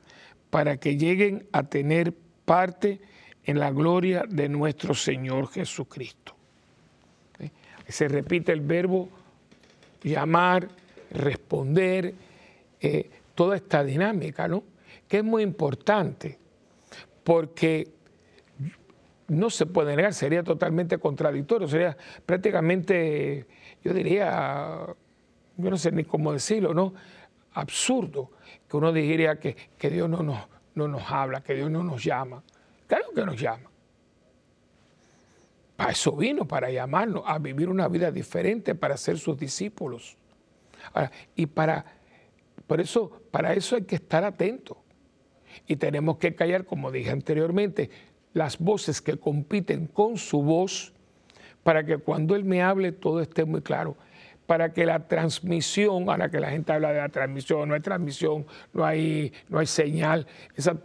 para 0.53 0.77
que 0.77 0.99
lleguen 0.99 1.49
a 1.51 1.63
tener 1.63 2.13
parte 2.45 3.01
en 3.43 3.59
la 3.59 3.71
gloria 3.71 4.27
de 4.29 4.51
nuestro 4.51 4.93
Señor 4.93 5.49
Jesucristo. 5.49 6.37
Se 7.89 8.07
repite 8.07 8.53
el 8.53 8.61
verbo 8.61 9.09
llamar, 10.03 10.69
responder, 11.11 12.13
eh, 12.83 13.09
toda 13.35 13.57
esta 13.57 13.83
dinámica, 13.83 14.47
¿no? 14.47 14.63
Que 15.09 15.19
es 15.19 15.25
muy 15.25 15.43
importante, 15.43 16.39
porque 17.25 17.89
no 19.29 19.49
se 19.49 19.65
puede 19.65 19.97
negar, 19.97 20.13
sería 20.13 20.43
totalmente 20.43 20.99
contradictorio, 20.99 21.67
sería 21.67 21.97
prácticamente, 22.27 23.47
yo 23.83 23.95
diría, 23.95 24.85
yo 25.57 25.71
no 25.71 25.79
sé 25.79 25.93
ni 25.93 26.05
cómo 26.05 26.31
decirlo, 26.35 26.75
¿no? 26.75 26.93
Absurdo 27.55 28.31
que 28.69 28.77
uno 28.77 28.93
diría 28.93 29.39
que, 29.39 29.57
Dios 29.91 30.09
no 30.09 30.23
nos, 30.23 30.39
no 30.75 30.89
nos 30.89 31.03
habla, 31.11 31.43
que 31.43 31.55
Dios 31.55 31.71
no 31.71 31.83
nos 31.83 32.03
llama. 32.03 32.43
Claro 32.87 33.07
que 33.15 33.25
nos 33.25 33.41
llama. 33.41 33.71
Para 35.77 35.93
eso 35.93 36.13
vino, 36.13 36.47
para 36.47 36.71
llamarnos 36.71 37.25
a 37.27 37.39
vivir 37.39 37.69
una 37.69 37.89
vida 37.89 38.11
diferente, 38.11 38.75
para 38.75 38.97
ser 38.97 39.19
sus 39.19 39.37
discípulos. 39.39 40.17
y 41.35 41.47
para, 41.47 41.85
por 42.67 42.81
eso, 42.81 43.23
para 43.31 43.53
eso 43.55 43.77
hay 43.77 43.83
que 43.83 43.97
estar 43.97 44.25
atentos. 44.25 44.77
Y 45.67 45.77
tenemos 45.77 46.17
que 46.19 46.35
callar, 46.35 46.65
como 46.65 46.91
dije 46.91 47.11
anteriormente, 47.11 47.91
las 48.33 48.59
voces 48.59 49.03
que 49.03 49.19
compiten 49.19 49.87
con 49.87 50.17
su 50.17 50.43
voz 50.43 50.93
para 51.63 51.85
que 51.85 51.99
cuando 51.99 52.35
Él 52.35 52.45
me 52.45 52.63
hable 52.63 52.93
todo 52.93 53.21
esté 53.21 53.45
muy 53.45 53.63
claro. 53.63 53.97
Para 54.47 54.73
que 54.73 54.85
la 54.85 55.07
transmisión, 55.07 56.09
ahora 56.09 56.31
que 56.31 56.41
la 56.41 56.51
gente 56.51 56.73
habla 56.73 56.93
de 56.93 56.99
la 56.99 57.09
transmisión, 57.09 57.69
no 57.69 57.75
hay 57.75 57.81
transmisión, 57.81 58.45
no 58.73 58.85
hay, 58.85 59.33
no 59.49 59.59
hay 59.59 59.67
señal, 59.67 60.27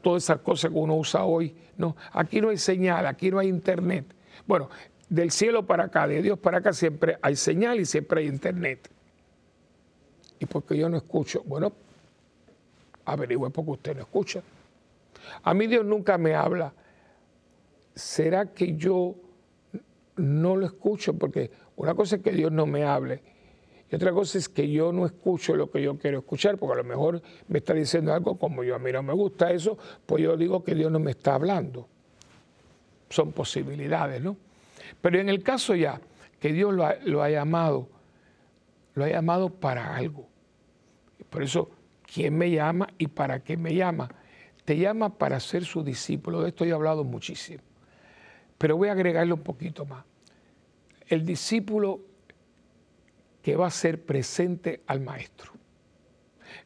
todas 0.02 0.24
esas 0.24 0.39
cosas 0.39 0.72
que 0.72 0.78
uno 0.78 0.96
usa 0.96 1.24
hoy. 1.24 1.56
No, 1.78 1.96
aquí 2.12 2.39
no 2.39 2.50
hay 2.50 2.58
señal, 2.58 3.06
aquí 3.08 3.32
no 3.32 3.39
hay 3.39 3.48
internet. 3.48 4.06
Bueno, 4.46 4.70
del 5.10 5.32
cielo 5.32 5.65
para 5.65 5.86
acá, 5.86 6.08
de 6.08 6.22
Dios 6.22 6.39
para 6.39 6.60
acá, 6.60 6.72
siempre 6.72 7.17
hay 7.22 7.36
señal 7.36 7.80
y 7.80 7.86
siempre 7.86 8.22
hay 8.22 8.28
internet. 8.28 8.89
¿Y 10.39 10.46
porque 10.46 10.78
yo 10.78 10.88
no 10.88 10.98
escucho? 10.98 11.43
Bueno, 11.46 11.74
averigüe 13.06 13.50
porque 13.50 13.72
usted 13.72 13.96
no 13.96 14.02
escucha. 14.02 14.41
A 15.43 15.54
mí 15.54 15.67
Dios 15.67 15.84
nunca 15.84 16.17
me 16.17 16.36
habla 16.36 16.74
¿será 17.98 18.54
que 18.54 18.76
yo 18.76 19.15
no 20.15 20.56
lo 20.56 20.65
escucho? 20.65 21.17
Porque 21.17 21.52
una 21.76 21.96
cosa 21.96 22.17
es 22.17 22.22
que 22.22 22.32
Dios 22.32 22.52
no 22.52 22.65
me 22.65 22.84
hable 22.84 23.22
y 23.89 23.95
otra 23.95 24.12
cosa 24.12 24.38
es 24.38 24.50
que 24.50 24.69
yo 24.69 24.91
no 24.91 25.06
escucho 25.06 25.56
lo 25.56 25.71
que 25.71 25.82
yo 25.82 25.97
quiero 25.97 26.19
escuchar, 26.19 26.58
porque 26.58 26.80
a 26.80 26.84
lo 26.84 26.89
mejor 26.89 27.21
me 27.48 27.60
está 27.60 27.73
diciendo 27.73 28.13
algo 28.13 28.38
como 28.38 28.63
yo 28.63 28.75
a 28.75 28.79
mí 28.79 28.92
no 28.92 29.02
me 29.02 29.13
gusta 29.13 29.52
eso, 29.52 29.77
pues 30.06 30.23
yo 30.23 30.35
digo 30.35 30.63
que 30.63 30.75
Dios 30.75 30.92
no 30.92 31.00
me 31.00 31.12
está 31.12 31.35
hablando. 31.35 31.88
Son 33.10 33.31
posibilidades, 33.31 34.21
¿no? 34.21 34.35
Pero 35.00 35.19
en 35.19 35.29
el 35.29 35.42
caso 35.42 35.73
ya 35.73 36.02
que 36.40 36.52
Dios 36.52 36.73
lo 36.73 36.85
ha, 36.85 36.96
lo 37.06 37.23
ha 37.23 37.29
llamado, 37.29 37.88
lo 38.94 39.06
ha 39.06 39.10
llamado 39.10 39.50
para 39.50 39.96
algo. 39.96 40.27
Por 41.29 41.44
eso, 41.44 41.71
¿quién 42.04 42.38
me 42.38 42.52
llama 42.52 42.90
y 42.98 43.08
para 43.08 43.40
qué 43.40 43.56
me 43.56 43.73
llama? 43.73 44.10
Te 44.65 44.77
llama 44.77 45.17
para 45.17 45.40
ser 45.40 45.63
su 45.63 45.81
discípulo. 45.81 46.42
De 46.42 46.50
esto 46.50 46.65
he 46.65 46.73
hablado 46.73 47.06
muchísimo. 47.06 47.63
Pero 48.58 48.75
voy 48.75 48.90
a 48.90 48.92
agregarle 48.92 49.31
un 49.31 49.44
poquito 49.44 49.85
más. 49.85 50.04
El 51.08 51.25
discípulo 51.25 52.02
que 53.48 53.56
va 53.56 53.67
a 53.67 53.71
ser 53.71 54.06
presente 54.06 54.83
al 54.87 55.00
maestro. 55.00 55.54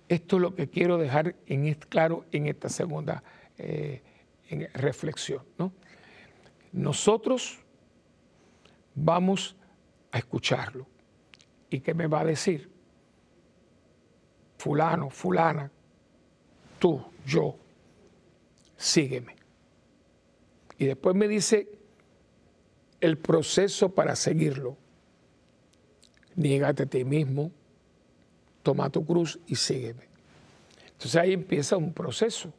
Esto 0.10 0.38
es 0.38 0.42
lo 0.42 0.56
que 0.56 0.68
quiero 0.68 0.98
dejar 0.98 1.36
en, 1.46 1.72
claro 1.76 2.26
en 2.32 2.48
esta 2.48 2.70
segunda 2.70 3.24
eh, 3.60 4.02
reflexión. 4.74 5.44
Nosotros 6.72 7.60
vamos 8.96 9.56
a 10.12 10.18
escucharlo. 10.18 10.88
¿Y 11.70 11.82
qué 11.82 11.94
me 11.94 12.08
va 12.08 12.22
a 12.22 12.26
decir? 12.26 12.72
Fulano, 14.58 15.12
fulana, 15.12 15.70
tú, 16.80 17.00
yo, 17.28 17.60
sígueme. 18.76 19.36
Y 20.80 20.86
después 20.86 21.16
me 21.16 21.28
dice 21.28 21.70
el 23.00 23.20
proceso 23.20 23.94
para 23.94 24.16
seguirlo. 24.16 24.81
Niégate 26.42 26.84
a 26.84 26.86
ti 26.88 27.06
mismo, 27.06 27.52
toma 28.64 28.90
tu 28.90 29.06
cruz 29.06 29.40
y 29.46 29.56
sígueme. 29.56 30.10
Entonces 30.94 31.16
ahí 31.16 31.34
empieza 31.34 31.78
un 31.78 31.94
proceso. 31.94 32.52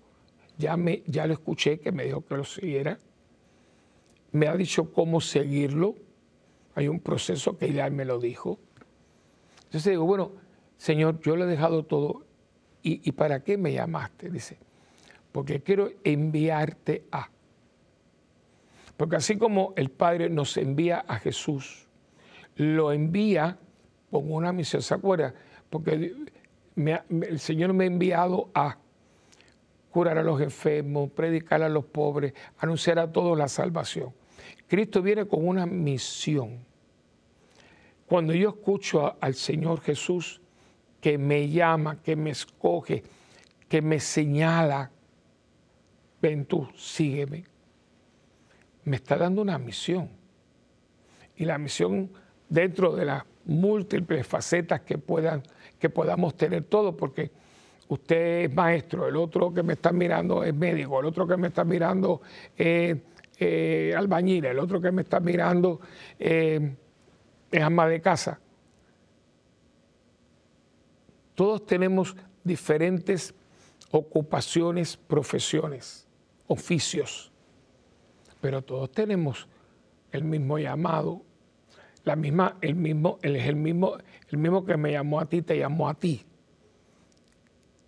Ya, 0.56 0.76
me, 0.76 1.02
ya 1.06 1.26
lo 1.26 1.32
escuché 1.32 1.80
que 1.80 1.90
me 1.90 2.04
dijo 2.04 2.24
que 2.24 2.36
lo 2.36 2.44
siguiera. 2.44 2.98
me 4.30 4.46
ha 4.46 4.56
dicho 4.56 4.92
cómo 4.92 5.20
seguirlo. 5.20 5.96
Hay 6.76 6.86
un 6.86 7.00
proceso 7.00 7.58
que 7.58 7.72
ya 7.72 7.90
me 7.90 8.04
lo 8.04 8.20
dijo. 8.20 8.58
Entonces 9.64 9.90
digo, 9.90 10.04
bueno, 10.04 10.30
Señor, 10.78 11.20
yo 11.20 11.34
le 11.36 11.44
he 11.44 11.48
dejado 11.48 11.84
todo. 11.84 12.24
¿Y, 12.84 13.00
¿Y 13.08 13.12
para 13.12 13.42
qué 13.42 13.58
me 13.58 13.72
llamaste? 13.72 14.30
Dice, 14.30 14.58
porque 15.32 15.60
quiero 15.60 15.90
enviarte 16.04 17.04
a. 17.10 17.30
Porque 18.96 19.16
así 19.16 19.36
como 19.36 19.72
el 19.76 19.90
Padre 19.90 20.30
nos 20.30 20.56
envía 20.56 21.04
a 21.08 21.18
Jesús, 21.18 21.88
lo 22.54 22.92
envía 22.92 23.58
con 24.12 24.30
una 24.30 24.52
misión. 24.52 24.82
¿Se 24.82 24.92
acuerda? 24.92 25.34
Porque 25.70 26.14
el 26.76 27.40
Señor 27.40 27.72
me 27.72 27.84
ha 27.84 27.86
enviado 27.86 28.50
a 28.54 28.76
curar 29.90 30.18
a 30.18 30.22
los 30.22 30.38
enfermos, 30.42 31.10
predicar 31.10 31.62
a 31.62 31.68
los 31.70 31.86
pobres, 31.86 32.34
anunciar 32.58 32.98
a 32.98 33.10
todos 33.10 33.38
la 33.38 33.48
salvación. 33.48 34.12
Cristo 34.68 35.00
viene 35.00 35.26
con 35.26 35.48
una 35.48 35.64
misión. 35.64 36.58
Cuando 38.06 38.34
yo 38.34 38.50
escucho 38.50 39.16
al 39.18 39.34
Señor 39.34 39.80
Jesús 39.80 40.42
que 41.00 41.16
me 41.16 41.48
llama, 41.48 42.02
que 42.02 42.14
me 42.14 42.30
escoge, 42.30 43.02
que 43.66 43.80
me 43.80 43.98
señala, 43.98 44.90
ven 46.20 46.44
tú, 46.44 46.68
sígueme, 46.76 47.44
me 48.84 48.96
está 48.96 49.16
dando 49.16 49.40
una 49.40 49.58
misión. 49.58 50.10
Y 51.34 51.46
la 51.46 51.56
misión 51.56 52.12
dentro 52.50 52.94
de 52.94 53.06
las 53.06 53.24
múltiples 53.44 54.26
facetas 54.26 54.82
que, 54.82 54.98
puedan, 54.98 55.42
que 55.78 55.88
podamos 55.90 56.36
tener 56.36 56.64
todos, 56.64 56.94
porque 56.94 57.30
usted 57.88 58.44
es 58.44 58.54
maestro, 58.54 59.06
el 59.06 59.16
otro 59.16 59.52
que 59.52 59.62
me 59.62 59.74
está 59.74 59.92
mirando 59.92 60.44
es 60.44 60.54
médico, 60.54 61.00
el 61.00 61.06
otro 61.06 61.26
que 61.26 61.36
me 61.36 61.48
está 61.48 61.64
mirando 61.64 62.22
es 62.56 62.96
eh, 63.38 63.94
albañil, 63.96 64.44
el 64.44 64.58
otro 64.58 64.80
que 64.80 64.92
me 64.92 65.02
está 65.02 65.20
mirando 65.20 65.80
eh, 66.18 66.74
es 67.50 67.62
ama 67.62 67.86
de 67.86 68.00
casa. 68.00 68.38
Todos 71.34 71.66
tenemos 71.66 72.14
diferentes 72.44 73.34
ocupaciones, 73.90 74.96
profesiones, 74.96 76.06
oficios, 76.46 77.32
pero 78.40 78.62
todos 78.62 78.90
tenemos 78.92 79.48
el 80.12 80.24
mismo 80.24 80.58
llamado, 80.58 81.22
la 82.04 82.16
misma, 82.16 82.56
el 82.60 82.74
mismo, 82.74 83.18
él 83.22 83.36
es 83.36 83.46
el 83.46 83.56
mismo, 83.56 83.96
el 84.28 84.38
mismo 84.38 84.64
que 84.64 84.76
me 84.76 84.92
llamó 84.92 85.20
a 85.20 85.26
ti, 85.26 85.42
te 85.42 85.58
llamó 85.58 85.88
a 85.88 85.94
ti. 85.94 86.24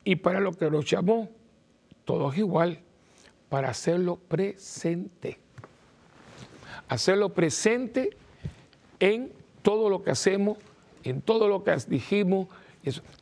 Y 0.04 0.16
para 0.16 0.40
lo 0.40 0.52
que 0.52 0.70
los 0.70 0.88
llamó, 0.88 1.28
todos 2.04 2.36
igual, 2.36 2.80
para 3.48 3.70
hacerlo 3.70 4.16
presente. 4.16 5.38
Hacerlo 6.88 7.32
presente 7.32 8.10
en 9.00 9.32
todo 9.62 9.88
lo 9.88 10.02
que 10.02 10.10
hacemos, 10.10 10.58
en 11.02 11.22
todo 11.22 11.48
lo 11.48 11.64
que 11.64 11.74
dijimos, 11.88 12.48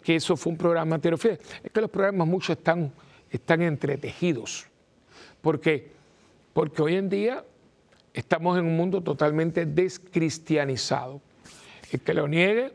que 0.02 0.16
eso 0.16 0.36
fue 0.36 0.52
un 0.52 0.58
programa 0.58 0.96
anterior. 0.96 1.20
Es 1.24 1.70
que 1.72 1.80
los 1.80 1.90
programas 1.90 2.26
muchos 2.26 2.58
están, 2.58 2.92
están 3.30 3.62
entretejidos. 3.62 4.66
¿Por 5.40 5.60
qué? 5.60 5.92
Porque 6.52 6.82
hoy 6.82 6.96
en 6.96 7.08
día 7.08 7.44
estamos 8.14 8.58
en 8.58 8.66
un 8.66 8.76
mundo 8.76 9.00
totalmente 9.00 9.66
descristianizado. 9.66 11.20
El 11.90 12.00
que 12.00 12.14
lo 12.14 12.28
niegue 12.28 12.72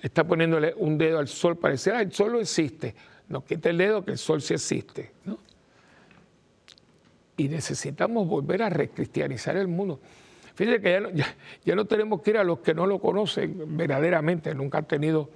está 0.00 0.24
poniéndole 0.24 0.74
un 0.76 0.98
dedo 0.98 1.18
al 1.18 1.28
sol 1.28 1.56
para 1.56 1.72
decir, 1.72 1.92
ah, 1.92 2.02
el 2.02 2.12
sol 2.12 2.32
no 2.32 2.40
existe. 2.40 2.94
No 3.28 3.44
quita 3.44 3.70
el 3.70 3.78
dedo 3.78 4.04
que 4.04 4.12
el 4.12 4.18
sol 4.18 4.42
sí 4.42 4.54
existe. 4.54 5.12
Y 7.36 7.48
necesitamos 7.48 8.28
volver 8.28 8.62
a 8.62 8.68
recristianizar 8.68 9.56
el 9.56 9.68
mundo. 9.68 10.00
Fíjense 10.54 10.82
que 10.82 11.24
ya 11.64 11.74
no, 11.74 11.86
tenemos 11.86 12.20
que 12.20 12.30
ir 12.30 12.38
a 12.38 12.44
los 12.44 12.58
que 12.58 12.74
no 12.74 12.86
lo 12.86 12.98
conocen 12.98 13.76
verdaderamente, 13.76 14.54
nunca 14.54 14.78
han 14.78 14.84
tenido 14.84 15.30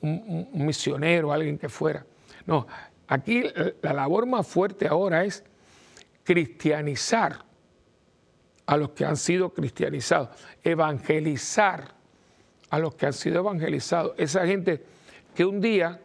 un 0.00 0.48
misionero, 0.54 1.32
alguien 1.32 1.58
que 1.58 1.68
fuera. 1.68 2.06
No, 2.46 2.66
aquí 3.08 3.42
la 3.82 3.92
labor 3.92 4.26
más 4.26 4.46
fuerte 4.46 4.86
ahora 4.86 5.24
es 5.24 5.44
cristianizar 6.22 7.49
a 8.70 8.76
los 8.76 8.90
que 8.90 9.04
han 9.04 9.16
sido 9.16 9.50
cristianizados, 9.52 10.28
evangelizar 10.62 11.88
a 12.70 12.78
los 12.78 12.94
que 12.94 13.06
han 13.06 13.12
sido 13.12 13.40
evangelizados. 13.40 14.14
Esa 14.16 14.46
gente 14.46 14.80
que 15.34 15.44
un 15.44 15.60
día, 15.60 16.00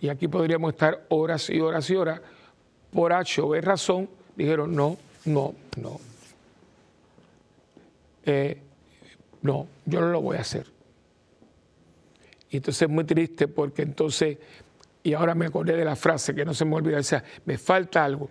y 0.00 0.08
aquí 0.08 0.26
podríamos 0.26 0.72
estar 0.72 1.06
horas 1.10 1.48
y 1.50 1.60
horas 1.60 1.88
y 1.90 1.94
horas, 1.94 2.20
por 2.92 3.12
H 3.12 3.40
o 3.40 3.50
B 3.50 3.60
razón, 3.60 4.10
dijeron, 4.34 4.74
no, 4.74 4.98
no, 5.26 5.54
no. 5.76 6.00
Eh, 8.24 8.60
no, 9.42 9.68
yo 9.86 10.00
no 10.00 10.08
lo 10.08 10.22
voy 10.22 10.38
a 10.38 10.40
hacer. 10.40 10.66
Y 12.50 12.56
entonces 12.56 12.82
es 12.82 12.88
muy 12.88 13.04
triste 13.04 13.46
porque 13.46 13.82
entonces, 13.82 14.38
y 15.04 15.12
ahora 15.12 15.36
me 15.36 15.46
acordé 15.46 15.76
de 15.76 15.84
la 15.84 15.94
frase 15.94 16.34
que 16.34 16.44
no 16.44 16.52
se 16.52 16.64
me 16.64 16.74
olvida, 16.74 16.98
o 16.98 17.22
me 17.44 17.58
falta 17.58 18.04
algo, 18.04 18.28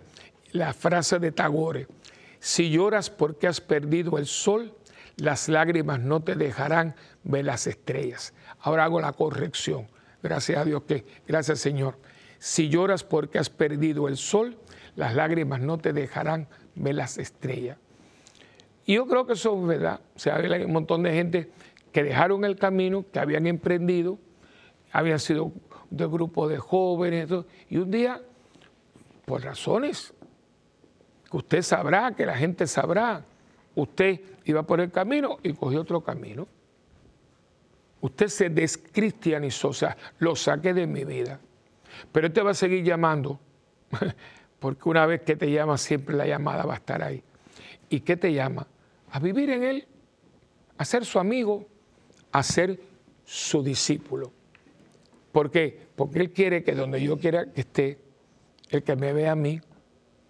la 0.52 0.74
frase 0.74 1.18
de 1.18 1.32
Tagore, 1.32 1.86
si 2.44 2.68
lloras 2.68 3.08
porque 3.08 3.46
has 3.46 3.62
perdido 3.62 4.18
el 4.18 4.26
sol, 4.26 4.74
las 5.16 5.48
lágrimas 5.48 6.00
no 6.00 6.20
te 6.22 6.34
dejarán 6.34 6.94
ver 7.22 7.46
las 7.46 7.66
estrellas. 7.66 8.34
Ahora 8.60 8.84
hago 8.84 9.00
la 9.00 9.14
corrección. 9.14 9.88
Gracias 10.22 10.58
a 10.58 10.64
Dios 10.66 10.82
que, 10.82 11.06
gracias 11.26 11.60
Señor. 11.60 11.96
Si 12.38 12.68
lloras 12.68 13.02
porque 13.02 13.38
has 13.38 13.48
perdido 13.48 14.08
el 14.08 14.18
sol, 14.18 14.58
las 14.94 15.14
lágrimas 15.14 15.62
no 15.62 15.78
te 15.78 15.94
dejarán 15.94 16.46
ver 16.74 16.96
las 16.96 17.16
estrellas. 17.16 17.78
Y 18.84 18.96
yo 18.96 19.06
creo 19.06 19.24
que 19.26 19.32
eso 19.32 19.58
es 19.58 19.66
verdad. 19.66 20.00
O 20.14 20.18
sea, 20.18 20.36
hay 20.36 20.64
un 20.64 20.72
montón 20.74 21.02
de 21.02 21.14
gente 21.14 21.50
que 21.92 22.04
dejaron 22.04 22.44
el 22.44 22.56
camino, 22.56 23.06
que 23.10 23.20
habían 23.20 23.46
emprendido, 23.46 24.18
habían 24.92 25.18
sido 25.18 25.50
de 25.88 26.06
grupo 26.06 26.46
de 26.46 26.58
jóvenes, 26.58 27.30
y 27.70 27.78
un 27.78 27.90
día, 27.90 28.20
por 29.24 29.42
razones 29.42 30.12
usted 31.34 31.62
sabrá, 31.62 32.14
que 32.14 32.24
la 32.24 32.36
gente 32.36 32.66
sabrá. 32.66 33.24
Usted 33.74 34.20
iba 34.44 34.62
por 34.62 34.80
el 34.80 34.90
camino 34.90 35.38
y 35.42 35.52
cogió 35.52 35.80
otro 35.80 36.00
camino. 36.00 36.46
Usted 38.00 38.28
se 38.28 38.50
descristianizó, 38.50 39.68
o 39.68 39.72
sea, 39.72 39.96
lo 40.18 40.36
saqué 40.36 40.72
de 40.72 40.86
mi 40.86 41.04
vida. 41.04 41.40
Pero 42.12 42.32
te 42.32 42.40
va 42.40 42.52
a 42.52 42.54
seguir 42.54 42.84
llamando, 42.84 43.40
porque 44.60 44.88
una 44.88 45.06
vez 45.06 45.22
que 45.22 45.36
te 45.36 45.50
llama, 45.50 45.76
siempre 45.76 46.14
la 46.14 46.26
llamada 46.26 46.64
va 46.64 46.74
a 46.74 46.76
estar 46.76 47.02
ahí. 47.02 47.22
¿Y 47.88 48.00
qué 48.00 48.16
te 48.16 48.32
llama? 48.32 48.66
A 49.10 49.18
vivir 49.18 49.50
en 49.50 49.62
Él, 49.64 49.88
a 50.78 50.84
ser 50.84 51.04
su 51.04 51.18
amigo, 51.18 51.66
a 52.30 52.42
ser 52.42 52.78
su 53.24 53.62
discípulo. 53.62 54.32
¿Por 55.32 55.50
qué? 55.50 55.88
Porque 55.96 56.20
Él 56.20 56.32
quiere 56.32 56.62
que 56.62 56.72
donde 56.72 57.02
yo 57.02 57.18
quiera 57.18 57.50
que 57.50 57.62
esté, 57.62 57.98
el 58.70 58.82
que 58.82 58.94
me 58.96 59.12
vea 59.12 59.32
a 59.32 59.36
mí, 59.36 59.60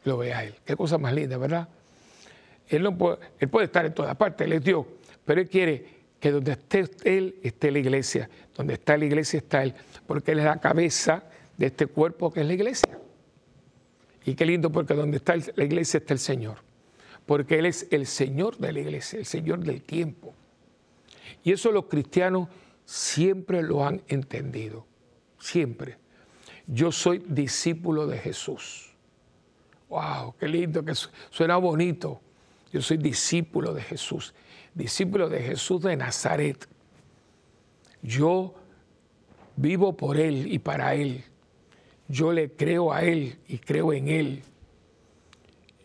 lo 0.05 0.19
vea 0.19 0.39
a 0.39 0.45
Él. 0.45 0.55
Qué 0.65 0.77
cosa 0.77 0.99
más 0.99 1.13
linda, 1.13 1.37
¿verdad? 1.37 1.69
Él, 2.69 2.83
no 2.83 2.97
puede, 2.97 3.19
él 3.39 3.49
puede 3.49 3.67
estar 3.67 3.85
en 3.85 3.95
todas 3.95 4.15
partes, 4.17 4.47
Él 4.47 4.55
es 4.55 4.65
Dios, 4.65 4.87
pero 5.25 5.41
Él 5.41 5.49
quiere 5.49 5.87
que 6.21 6.31
donde 6.31 6.53
esté 6.53 6.85
Él, 7.05 7.37
esté 7.43 7.71
la 7.71 7.79
iglesia. 7.79 8.29
Donde 8.57 8.75
está 8.75 8.97
la 8.97 9.05
iglesia 9.05 9.39
está 9.39 9.63
Él, 9.63 9.75
porque 10.07 10.33
Él 10.33 10.39
es 10.39 10.45
la 10.45 10.61
cabeza 10.61 11.25
de 11.57 11.67
este 11.67 11.87
cuerpo 11.87 12.33
que 12.33 12.41
es 12.41 12.47
la 12.47 12.55
iglesia. 12.55 12.99
Y 14.25 14.35
qué 14.35 14.47
lindo, 14.47 14.71
porque 14.71 14.95
donde 14.95 15.19
está 15.19 15.35
la 15.37 15.65
iglesia 15.65 15.99
está 15.99 16.15
el 16.15 16.21
Señor. 16.21 16.59
Porque 17.27 17.59
Él 17.59 17.67
es 17.67 17.87
el 17.91 18.07
Señor 18.07 18.57
de 18.59 18.73
la 18.73 18.81
iglesia, 18.81 19.19
el 19.19 19.27
Señor 19.27 19.61
del 19.61 19.83
tiempo. 19.83 20.35
Y 21.43 21.53
eso 21.53 21.71
los 21.73 21.87
cristianos 21.87 22.49
siempre 22.87 23.63
lo 23.63 23.85
han 23.85 24.03
entendido. 24.09 24.87
Siempre. 25.39 25.99
Yo 26.67 26.91
soy 26.91 27.23
discípulo 27.29 28.07
de 28.07 28.17
Jesús 28.17 28.94
wow, 29.95 30.35
qué 30.39 30.49
lindo, 30.49 30.85
que 30.85 30.93
suena 31.31 31.57
bonito. 31.57 32.21
Yo 32.73 32.83
soy 32.83 32.97
discípulo 32.97 33.73
de 33.73 33.83
Jesús, 33.83 34.35
discípulo 34.75 35.29
de 35.29 35.41
Jesús 35.41 35.83
de 35.83 35.97
Nazaret. 35.97 36.67
Yo 38.03 38.55
vivo 39.55 39.97
por 39.97 40.17
Él 40.17 40.53
y 40.53 40.59
para 40.59 40.95
Él. 40.97 41.25
Yo 42.09 42.33
le 42.33 42.51
creo 42.51 42.93
a 42.93 43.05
Él 43.05 43.39
y 43.47 43.59
creo 43.59 43.93
en 43.93 44.09
Él. 44.09 44.43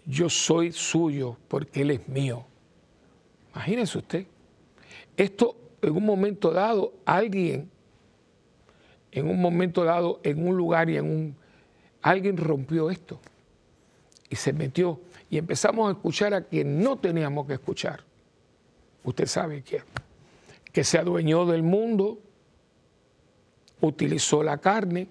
Yo 0.06 0.28
soy 0.28 0.72
suyo 0.72 1.38
porque 1.48 1.84
Él 1.84 1.92
es 1.92 2.08
mío. 2.08 2.46
Imagínese 3.54 4.00
usted. 4.00 4.26
Esto 5.16 5.56
en 5.84 5.96
un 5.96 6.06
momento 6.06 6.50
dado, 6.50 6.94
alguien, 7.06 7.70
en 9.12 9.30
un 9.30 9.40
momento 9.40 9.84
dado, 9.84 10.20
en 10.24 10.48
un 10.48 10.58
lugar 10.58 10.90
y 10.90 10.98
en 10.98 11.06
un... 11.06 11.36
Alguien 12.02 12.38
rompió 12.38 12.90
esto 12.90 13.20
y 14.30 14.36
se 14.36 14.54
metió 14.54 15.00
y 15.30 15.38
empezamos 15.38 15.90
a 15.90 15.92
escuchar 15.92 16.34
a 16.34 16.44
quien 16.44 16.82
no 16.82 16.98
teníamos 16.98 17.46
que 17.48 17.54
escuchar. 17.54 18.04
Usted 19.04 19.26
sabe 19.28 19.62
quién. 19.62 19.84
Que 20.72 20.84
se 20.84 20.98
adueñó 20.98 21.46
del 21.46 21.64
mundo, 21.64 22.20
utilizó 23.82 24.44
la 24.44 24.58
carne 24.58 25.08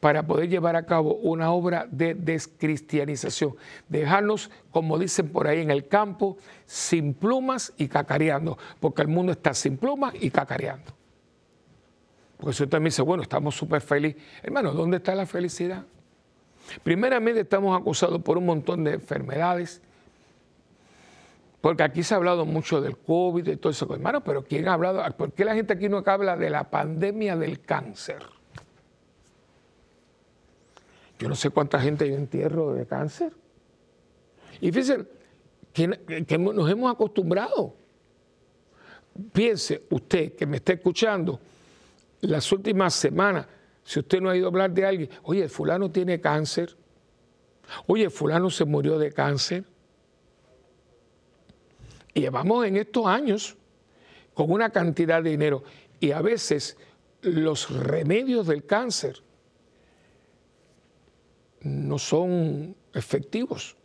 para 0.00 0.26
poder 0.26 0.48
llevar 0.48 0.76
a 0.76 0.86
cabo 0.86 1.14
una 1.16 1.52
obra 1.52 1.86
de 1.90 2.14
descristianización. 2.14 3.56
Dejarnos, 3.88 4.50
como 4.70 4.98
dicen 4.98 5.28
por 5.28 5.46
ahí 5.46 5.60
en 5.60 5.70
el 5.70 5.86
campo, 5.88 6.38
sin 6.64 7.12
plumas 7.12 7.74
y 7.76 7.88
cacareando, 7.88 8.56
porque 8.80 9.02
el 9.02 9.08
mundo 9.08 9.32
está 9.32 9.52
sin 9.52 9.76
plumas 9.76 10.14
y 10.18 10.30
cacareando. 10.30 10.92
Porque 12.38 12.50
usted 12.50 12.68
también 12.68 12.90
dice, 12.90 13.02
bueno, 13.02 13.22
estamos 13.22 13.54
súper 13.54 13.82
felices. 13.82 14.22
Hermano, 14.42 14.72
¿dónde 14.72 14.96
está 14.96 15.14
la 15.14 15.26
felicidad? 15.26 15.84
Primeramente 16.82 17.40
estamos 17.40 17.78
acusados 17.78 18.22
por 18.22 18.38
un 18.38 18.46
montón 18.46 18.84
de 18.84 18.94
enfermedades, 18.94 19.82
porque 21.60 21.82
aquí 21.82 22.02
se 22.02 22.14
ha 22.14 22.16
hablado 22.16 22.46
mucho 22.46 22.80
del 22.80 22.96
COVID 22.96 23.46
y 23.46 23.56
todo 23.56 23.70
eso. 23.70 23.92
Hermano, 23.92 24.22
pero 24.22 24.44
¿quién 24.44 24.68
ha 24.68 24.74
hablado? 24.74 25.02
¿Por 25.16 25.32
qué 25.32 25.44
la 25.44 25.54
gente 25.54 25.74
aquí 25.74 25.88
no 25.88 26.02
habla 26.06 26.36
de 26.36 26.48
la 26.48 26.70
pandemia 26.70 27.36
del 27.36 27.60
cáncer? 27.60 28.22
Yo 31.18 31.28
no 31.28 31.34
sé 31.34 31.50
cuánta 31.50 31.78
gente 31.78 32.06
en 32.06 32.14
entierro 32.14 32.72
de 32.72 32.86
cáncer. 32.86 33.32
Y 34.60 34.72
fíjense 34.72 35.06
que, 35.72 36.24
que 36.26 36.38
nos 36.38 36.70
hemos 36.70 36.90
acostumbrado. 36.90 37.74
Piense 39.32 39.82
usted 39.90 40.34
que 40.34 40.46
me 40.46 40.56
está 40.58 40.72
escuchando, 40.72 41.38
las 42.22 42.50
últimas 42.52 42.94
semanas, 42.94 43.46
si 43.84 44.00
usted 44.00 44.20
no 44.20 44.30
ha 44.30 44.36
ido 44.36 44.46
a 44.46 44.50
hablar 44.50 44.70
de 44.72 44.84
alguien, 44.84 45.10
oye, 45.22 45.48
fulano 45.48 45.90
tiene 45.90 46.20
cáncer, 46.20 46.76
oye, 47.86 48.10
fulano 48.10 48.50
se 48.50 48.64
murió 48.64 48.98
de 48.98 49.12
cáncer. 49.12 49.64
Y 52.14 52.20
llevamos 52.20 52.66
en 52.66 52.76
estos 52.76 53.06
años 53.06 53.56
con 54.34 54.50
una 54.50 54.70
cantidad 54.70 55.22
de 55.22 55.30
dinero 55.30 55.62
y 55.98 56.12
a 56.12 56.20
veces 56.20 56.76
los 57.22 57.70
remedios 57.70 58.46
del 58.46 58.64
cáncer 58.64 59.22
no 61.60 61.98
son 61.98 62.74
efectivos, 62.94 63.76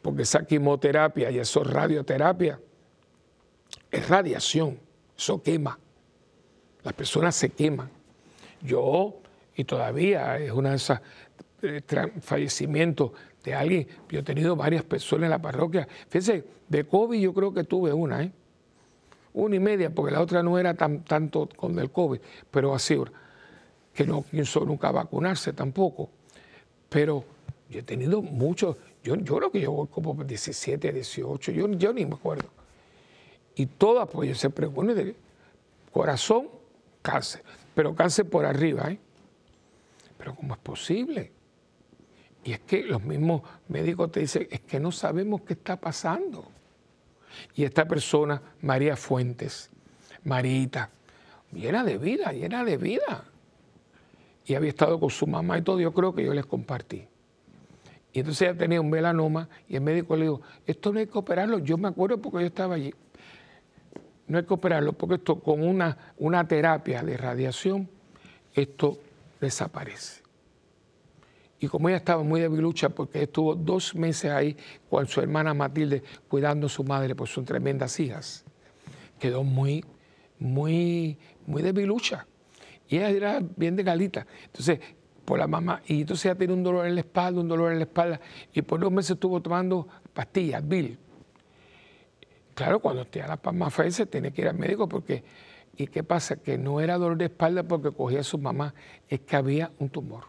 porque 0.00 0.22
esa 0.22 0.46
quimioterapia 0.46 1.30
y 1.30 1.38
eso 1.38 1.62
radioterapia 1.62 2.60
es 3.90 4.08
radiación, 4.08 4.80
eso 5.16 5.42
quema, 5.42 5.78
las 6.82 6.94
personas 6.94 7.34
se 7.36 7.50
queman. 7.50 7.97
Yo, 8.62 9.16
y 9.54 9.64
todavía 9.64 10.38
es 10.38 10.52
una 10.52 10.70
de 10.70 10.76
esas 10.76 11.00
eh, 11.62 11.82
fallecimientos 12.20 13.12
de 13.44 13.54
alguien, 13.54 13.86
yo 14.08 14.20
he 14.20 14.22
tenido 14.22 14.56
varias 14.56 14.82
personas 14.82 15.24
en 15.24 15.30
la 15.30 15.42
parroquia, 15.42 15.88
fíjense, 16.08 16.44
de 16.68 16.84
COVID 16.84 17.20
yo 17.20 17.32
creo 17.32 17.54
que 17.54 17.64
tuve 17.64 17.92
una, 17.92 18.22
¿eh? 18.22 18.32
una 19.32 19.56
y 19.56 19.60
media, 19.60 19.90
porque 19.90 20.12
la 20.12 20.20
otra 20.20 20.42
no 20.42 20.58
era 20.58 20.74
tan, 20.74 21.04
tanto 21.04 21.48
con 21.56 21.78
el 21.78 21.90
COVID, 21.90 22.20
pero 22.50 22.74
así, 22.74 22.96
que 23.94 24.06
no 24.06 24.22
quiso 24.22 24.64
nunca 24.64 24.90
vacunarse 24.90 25.52
tampoco. 25.52 26.10
Pero 26.88 27.24
yo 27.68 27.80
he 27.80 27.82
tenido 27.82 28.22
muchos, 28.22 28.76
yo, 29.02 29.16
yo 29.16 29.36
creo 29.36 29.50
que 29.50 29.60
yo 29.60 29.72
voy 29.72 29.88
como 29.88 30.14
17, 30.14 30.92
18, 30.92 31.52
yo, 31.52 31.68
yo 31.68 31.92
ni 31.92 32.06
me 32.06 32.14
acuerdo. 32.14 32.48
Y 33.54 33.66
todas, 33.66 34.08
pues 34.08 34.28
yo 34.28 34.34
siempre, 34.34 34.66
bueno, 34.66 34.94
de 34.94 35.16
corazón, 35.92 36.48
cáncer, 37.02 37.42
pero 37.78 37.94
cáncer 37.94 38.28
por 38.28 38.44
arriba, 38.44 38.90
¿eh? 38.90 38.98
Pero 40.16 40.34
¿cómo 40.34 40.54
es 40.54 40.58
posible? 40.58 41.30
Y 42.42 42.50
es 42.50 42.58
que 42.58 42.82
los 42.82 43.00
mismos 43.04 43.42
médicos 43.68 44.10
te 44.10 44.18
dicen, 44.18 44.48
es 44.50 44.62
que 44.62 44.80
no 44.80 44.90
sabemos 44.90 45.42
qué 45.42 45.52
está 45.52 45.76
pasando. 45.76 46.44
Y 47.54 47.62
esta 47.62 47.86
persona, 47.86 48.42
María 48.62 48.96
Fuentes, 48.96 49.70
Marita, 50.24 50.90
llena 51.52 51.84
de 51.84 51.98
vida, 51.98 52.32
llena 52.32 52.64
de 52.64 52.78
vida 52.78 53.22
y 54.44 54.56
había 54.56 54.70
estado 54.70 54.98
con 54.98 55.10
su 55.10 55.28
mamá 55.28 55.56
y 55.58 55.62
todo, 55.62 55.78
yo 55.78 55.94
creo 55.94 56.12
que 56.12 56.24
yo 56.24 56.34
les 56.34 56.46
compartí. 56.46 57.06
Y 58.12 58.18
entonces 58.18 58.42
ella 58.42 58.58
tenía 58.58 58.80
un 58.80 58.90
melanoma 58.90 59.48
y 59.68 59.76
el 59.76 59.82
médico 59.82 60.16
le 60.16 60.24
dijo, 60.24 60.40
esto 60.66 60.92
no 60.92 60.98
hay 60.98 61.06
que 61.06 61.16
operarlo, 61.16 61.60
yo 61.60 61.78
me 61.78 61.86
acuerdo 61.86 62.18
porque 62.20 62.40
yo 62.40 62.46
estaba 62.46 62.74
allí. 62.74 62.92
No 64.28 64.38
hay 64.38 64.44
que 64.44 64.54
operarlo 64.54 64.92
porque 64.92 65.16
esto 65.16 65.40
con 65.40 65.62
una, 65.62 66.14
una 66.18 66.46
terapia 66.46 67.02
de 67.02 67.16
radiación, 67.16 67.88
esto 68.54 68.98
desaparece. 69.40 70.22
Y 71.60 71.66
como 71.66 71.88
ella 71.88 71.98
estaba 71.98 72.22
muy 72.22 72.40
debilucha 72.40 72.88
porque 72.90 73.22
estuvo 73.24 73.54
dos 73.54 73.94
meses 73.94 74.30
ahí 74.30 74.56
con 74.88 75.06
su 75.08 75.20
hermana 75.20 75.54
Matilde 75.54 76.02
cuidando 76.28 76.66
a 76.66 76.70
su 76.70 76.84
madre, 76.84 77.14
pues 77.14 77.30
son 77.30 77.44
tremendas 77.44 77.98
hijas, 77.98 78.44
quedó 79.18 79.42
muy, 79.42 79.84
muy, 80.38 81.18
muy 81.46 81.62
debilucha. 81.62 82.26
Y 82.88 82.96
ella 82.98 83.10
era 83.10 83.42
bien 83.56 83.74
de 83.74 83.82
galita. 83.82 84.26
Entonces, 84.46 84.78
por 85.24 85.38
la 85.38 85.46
mamá, 85.46 85.82
y 85.86 86.02
entonces 86.02 86.26
ella 86.26 86.36
tenía 86.36 86.54
un 86.54 86.62
dolor 86.62 86.86
en 86.86 86.94
la 86.94 87.00
espalda, 87.00 87.40
un 87.40 87.48
dolor 87.48 87.72
en 87.72 87.78
la 87.78 87.84
espalda, 87.84 88.20
y 88.52 88.62
por 88.62 88.80
dos 88.80 88.92
meses 88.92 89.10
estuvo 89.10 89.42
tomando 89.42 89.86
pastillas, 90.14 90.66
Bill. 90.66 90.98
Claro, 92.58 92.80
cuando 92.80 93.04
tenía 93.04 93.28
la 93.28 93.36
palma 93.36 93.70
se 93.70 94.04
tenía 94.06 94.32
que 94.32 94.42
ir 94.42 94.48
al 94.48 94.58
médico 94.58 94.88
porque, 94.88 95.22
¿y 95.76 95.86
qué 95.86 96.02
pasa? 96.02 96.34
Que 96.34 96.58
no 96.58 96.80
era 96.80 96.98
dolor 96.98 97.16
de 97.16 97.26
espalda 97.26 97.62
porque 97.62 97.92
cogía 97.92 98.18
a 98.18 98.24
su 98.24 98.36
mamá, 98.36 98.74
es 99.08 99.20
que 99.20 99.36
había 99.36 99.70
un 99.78 99.90
tumor. 99.90 100.24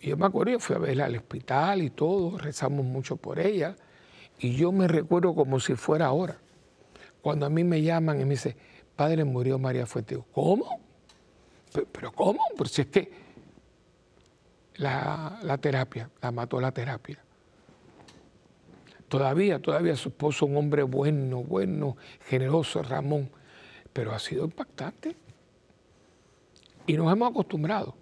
Y 0.00 0.08
yo 0.08 0.16
me 0.16 0.26
acuerdo, 0.26 0.50
yo 0.50 0.58
fui 0.58 0.74
a 0.74 0.80
verla 0.80 1.04
al 1.04 1.14
hospital 1.14 1.82
y 1.82 1.90
todo, 1.90 2.38
rezamos 2.38 2.84
mucho 2.84 3.16
por 3.16 3.38
ella, 3.38 3.76
y 4.40 4.56
yo 4.56 4.72
me 4.72 4.88
recuerdo 4.88 5.32
como 5.32 5.60
si 5.60 5.76
fuera 5.76 6.06
ahora. 6.06 6.38
Cuando 7.22 7.46
a 7.46 7.50
mí 7.50 7.62
me 7.62 7.82
llaman 7.82 8.20
y 8.20 8.24
me 8.24 8.30
dicen, 8.30 8.56
padre, 8.96 9.22
murió 9.22 9.60
María 9.60 9.86
Fuente. 9.86 10.20
¿Cómo? 10.32 10.80
¿Pero 11.92 12.10
cómo? 12.10 12.40
Pues 12.56 12.72
si 12.72 12.82
es 12.82 12.88
que 12.88 13.12
la, 14.74 15.56
terapia, 15.60 16.10
la 16.20 16.32
mató 16.32 16.60
la 16.60 16.72
terapia. 16.72 17.22
Todavía, 19.10 19.58
todavía 19.58 19.96
su 19.96 20.10
esposo, 20.10 20.46
un 20.46 20.56
hombre 20.56 20.84
bueno, 20.84 21.42
bueno, 21.42 21.96
generoso, 22.28 22.80
Ramón, 22.80 23.28
pero 23.92 24.12
ha 24.12 24.20
sido 24.20 24.44
impactante. 24.44 25.16
Y 26.86 26.92
nos 26.92 27.12
hemos 27.12 27.28
acostumbrado, 27.28 27.96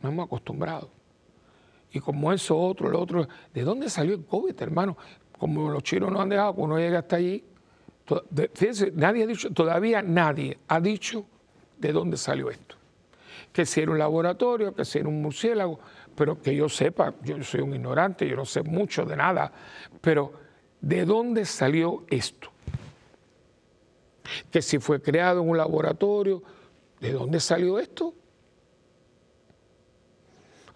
nos 0.00 0.10
hemos 0.10 0.24
acostumbrado. 0.24 0.88
Y 1.92 2.00
como 2.00 2.32
eso, 2.32 2.58
otro, 2.58 2.88
lo 2.88 3.02
otro, 3.02 3.28
¿de 3.52 3.62
dónde 3.64 3.90
salió 3.90 4.14
el 4.14 4.24
COVID, 4.24 4.54
hermano? 4.62 4.96
Como 5.38 5.68
los 5.70 5.82
chinos 5.82 6.10
no 6.10 6.22
han 6.22 6.30
dejado 6.30 6.54
que 6.54 6.60
uno 6.62 6.78
llegue 6.78 6.96
hasta 6.96 7.16
allí. 7.16 7.44
Fíjense, 8.54 8.92
nadie 8.94 9.24
ha 9.24 9.26
dicho, 9.26 9.52
todavía 9.52 10.00
nadie 10.00 10.56
ha 10.68 10.80
dicho 10.80 11.26
de 11.76 11.92
dónde 11.92 12.16
salió 12.16 12.48
esto 12.48 12.76
que 13.52 13.64
si 13.64 13.80
era 13.80 13.90
un 13.90 13.98
laboratorio, 13.98 14.74
que 14.74 14.84
si 14.84 14.98
era 14.98 15.08
un 15.08 15.22
murciélago, 15.22 15.80
pero 16.14 16.40
que 16.42 16.54
yo 16.54 16.68
sepa, 16.68 17.14
yo 17.22 17.42
soy 17.42 17.62
un 17.62 17.74
ignorante, 17.74 18.28
yo 18.28 18.36
no 18.36 18.44
sé 18.44 18.62
mucho 18.62 19.06
de 19.06 19.16
nada, 19.16 19.50
pero 20.02 20.45
¿de 20.86 21.04
dónde 21.04 21.44
salió 21.44 22.04
esto? 22.08 22.52
Que 24.50 24.62
si 24.62 24.78
fue 24.78 25.02
creado 25.02 25.42
en 25.42 25.48
un 25.48 25.56
laboratorio, 25.56 26.42
¿de 27.00 27.12
dónde 27.12 27.40
salió 27.40 27.80
esto? 27.80 28.14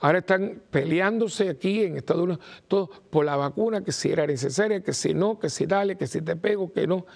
Ahora 0.00 0.18
están 0.18 0.62
peleándose 0.70 1.48
aquí 1.48 1.84
en 1.84 1.96
Estados 1.96 2.24
Unidos 2.24 2.44
todo 2.66 2.88
por 2.88 3.24
la 3.24 3.36
vacuna, 3.36 3.84
que 3.84 3.92
si 3.92 4.10
era 4.10 4.26
necesaria, 4.26 4.82
que 4.82 4.92
si 4.92 5.14
no, 5.14 5.38
que 5.38 5.48
si 5.48 5.66
dale, 5.66 5.96
que 5.96 6.08
si 6.08 6.22
te 6.22 6.34
pego, 6.34 6.72
que 6.72 6.88
no. 6.88 7.06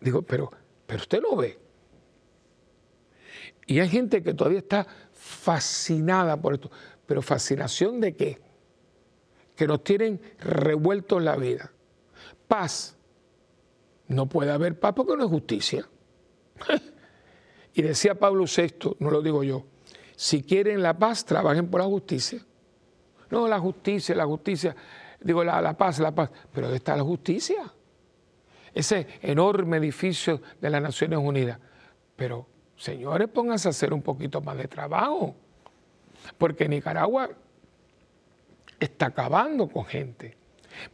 Digo, 0.00 0.22
pero, 0.22 0.52
pero 0.86 1.00
usted 1.00 1.20
lo 1.20 1.34
ve. 1.34 1.58
Y 3.66 3.80
hay 3.80 3.88
gente 3.88 4.22
que 4.22 4.32
todavía 4.32 4.60
está 4.60 4.86
fascinada 5.12 6.36
por 6.40 6.54
esto. 6.54 6.70
Pero 7.04 7.20
fascinación 7.20 8.00
de 8.00 8.14
qué? 8.14 8.40
Que 9.56 9.66
nos 9.66 9.82
tienen 9.82 10.20
revueltos 10.38 11.20
la 11.20 11.34
vida. 11.34 11.72
Paz. 12.48 12.96
No 14.08 14.26
puede 14.26 14.50
haber 14.50 14.78
paz 14.80 14.94
porque 14.94 15.16
no 15.16 15.24
es 15.24 15.30
justicia. 15.30 15.88
y 17.74 17.82
decía 17.82 18.18
Pablo 18.18 18.44
VI, 18.44 18.96
no 18.98 19.10
lo 19.10 19.22
digo 19.22 19.44
yo, 19.44 19.66
si 20.16 20.42
quieren 20.42 20.82
la 20.82 20.98
paz, 20.98 21.24
trabajen 21.24 21.70
por 21.70 21.80
la 21.80 21.86
justicia. 21.86 22.44
No, 23.30 23.46
la 23.46 23.60
justicia, 23.60 24.14
la 24.16 24.24
justicia, 24.24 24.74
digo 25.20 25.44
la, 25.44 25.60
la 25.60 25.76
paz, 25.76 25.98
la 25.98 26.12
paz, 26.14 26.30
pero 26.52 26.66
¿dónde 26.66 26.78
está 26.78 26.96
la 26.96 27.04
justicia? 27.04 27.72
Ese 28.72 29.06
enorme 29.22 29.76
edificio 29.76 30.40
de 30.60 30.70
las 30.70 30.82
Naciones 30.82 31.18
Unidas. 31.18 31.58
Pero 32.16 32.46
Señores, 32.78 33.28
pónganse 33.28 33.68
a 33.68 33.70
hacer 33.70 33.92
un 33.92 34.02
poquito 34.02 34.40
más 34.40 34.56
de 34.56 34.68
trabajo, 34.68 35.34
porque 36.38 36.68
Nicaragua 36.68 37.28
está 38.78 39.06
acabando 39.06 39.68
con 39.68 39.84
gente. 39.84 40.36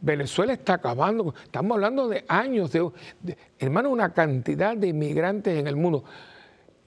Venezuela 0.01 0.53
está 0.53 0.75
acabando, 0.75 1.33
estamos 1.43 1.75
hablando 1.75 2.07
de 2.07 2.25
años, 2.27 2.71
de, 2.71 3.37
hermano, 3.59 3.89
una 3.89 4.13
cantidad 4.13 4.75
de 4.75 4.87
inmigrantes 4.87 5.57
en 5.57 5.67
el 5.67 5.75
mundo 5.75 6.03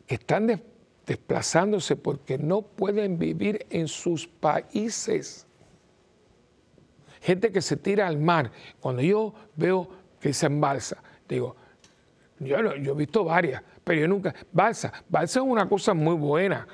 que 0.07 0.17
están 0.17 0.63
desplazándose 1.07 1.97
porque 1.97 2.39
no 2.39 2.63
pueden 2.63 3.19
vivir 3.19 3.67
en 3.71 3.89
sus 3.89 4.27
países. 4.27 5.47
Gente 7.21 7.51
que 7.51 7.61
se 7.61 7.77
tira 7.77 8.07
al 8.07 8.19
mar. 8.19 8.53
Cuando 8.81 9.03
yo 9.03 9.35
veo 9.57 9.89
que 10.21 10.33
se 10.33 10.47
embalsa, 10.47 11.03
digo, 11.29 11.57
yo, 12.39 12.75
yo 12.77 12.93
he 12.93 12.97
visto 12.97 13.25
varias, 13.25 13.63
pero 13.85 14.01
yo 14.01 14.09
nunca. 14.09 14.35
Balsa, 14.53 14.93
balsa 15.09 15.41
es 15.41 15.47
una 15.47 15.69
cosa 15.69 15.95
muy 15.95 16.15
buena. 16.15 16.67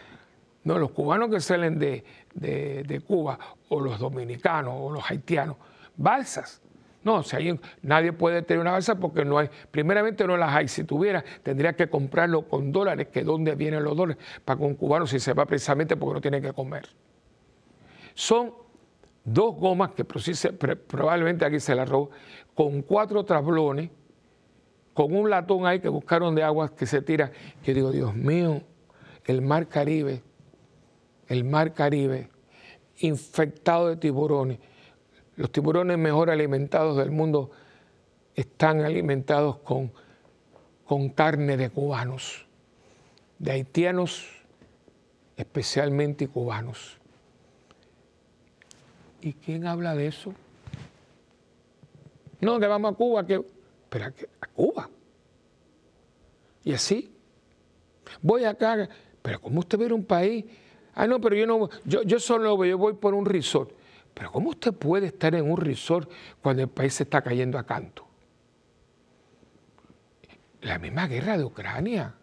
No, 0.64 0.78
los 0.78 0.92
cubanos 0.92 1.30
que 1.30 1.40
salen 1.40 1.78
de, 1.78 2.04
de, 2.34 3.02
Cuba, 3.06 3.38
o 3.68 3.80
los 3.80 3.98
dominicanos, 3.98 4.74
o 4.76 4.90
los 4.90 5.10
haitianos, 5.10 5.56
balsas. 5.96 6.60
No, 7.02 7.22
si 7.22 7.36
hay, 7.36 7.60
nadie 7.82 8.12
puede 8.12 8.40
tener 8.42 8.60
una 8.60 8.72
balsa 8.72 8.94
porque 8.94 9.24
no 9.24 9.38
hay, 9.38 9.50
primeramente 9.70 10.26
no 10.26 10.36
las 10.36 10.54
hay. 10.54 10.68
Si 10.68 10.84
tuviera, 10.84 11.22
tendría 11.42 11.74
que 11.74 11.88
comprarlo 11.88 12.48
con 12.48 12.72
dólares, 12.72 13.08
que 13.08 13.22
dónde 13.22 13.54
vienen 13.54 13.84
los 13.84 13.96
dólares, 13.96 14.22
para 14.44 14.58
que 14.58 14.64
un 14.64 14.74
cubano 14.74 15.06
si 15.06 15.20
se 15.20 15.34
va 15.34 15.44
precisamente 15.44 15.96
porque 15.96 16.14
no 16.14 16.20
tiene 16.20 16.40
que 16.40 16.52
comer. 16.52 16.88
Son 18.14 18.54
dos 19.22 19.56
gomas 19.56 19.90
que 19.90 20.04
probablemente 20.04 21.44
aquí 21.44 21.60
se 21.60 21.74
las 21.74 21.88
robó, 21.88 22.10
con 22.54 22.80
cuatro 22.82 23.24
trablones, 23.24 23.90
con 24.94 25.14
un 25.14 25.28
latón 25.28 25.66
ahí 25.66 25.80
que 25.80 25.88
buscaron 25.88 26.34
de 26.34 26.42
agua 26.42 26.74
que 26.74 26.86
se 26.86 27.02
tira. 27.02 27.32
Yo 27.64 27.74
digo, 27.74 27.90
Dios 27.90 28.14
mío, 28.14 28.62
el 29.26 29.42
mar 29.42 29.68
Caribe 29.68 30.22
el 31.28 31.44
mar 31.44 31.74
Caribe 31.74 32.28
infectado 32.98 33.88
de 33.88 33.96
tiburones. 33.96 34.58
Los 35.36 35.50
tiburones 35.50 35.98
mejor 35.98 36.30
alimentados 36.30 36.96
del 36.96 37.10
mundo 37.10 37.50
están 38.34 38.80
alimentados 38.80 39.58
con, 39.58 39.92
con 40.84 41.08
carne 41.10 41.56
de 41.56 41.70
cubanos, 41.70 42.46
de 43.38 43.52
haitianos 43.52 44.26
especialmente 45.36 46.28
cubanos. 46.28 46.98
¿Y 49.20 49.32
quién 49.32 49.66
habla 49.66 49.94
de 49.94 50.06
eso? 50.06 50.34
No, 52.40 52.60
que 52.60 52.66
vamos 52.66 52.92
a 52.92 52.96
Cuba, 52.96 53.26
que, 53.26 53.42
pero 53.88 54.06
a, 54.06 54.46
Cuba. 54.48 54.90
Y 56.62 56.72
así. 56.72 57.10
Voy 58.20 58.44
acá, 58.44 58.88
pero 59.22 59.40
¿cómo 59.40 59.60
usted 59.60 59.78
ve 59.78 59.92
un 59.92 60.04
país 60.04 60.44
Ah, 60.94 61.06
no, 61.06 61.20
pero 61.20 61.34
yo 61.34 61.46
no, 61.46 61.68
yo, 61.84 62.02
yo 62.02 62.20
solo 62.20 62.64
yo 62.64 62.78
voy 62.78 62.92
por 62.94 63.14
un 63.14 63.26
resort. 63.26 63.70
Pero 64.14 64.30
¿cómo 64.30 64.50
usted 64.50 64.72
puede 64.72 65.08
estar 65.08 65.34
en 65.34 65.50
un 65.50 65.56
resort 65.56 66.10
cuando 66.40 66.62
el 66.62 66.68
país 66.68 66.94
se 66.94 67.02
está 67.02 67.20
cayendo 67.20 67.58
a 67.58 67.66
canto? 67.66 68.06
La 70.62 70.78
misma 70.78 71.06
guerra 71.08 71.36
de 71.36 71.44
Ucrania. 71.44 72.14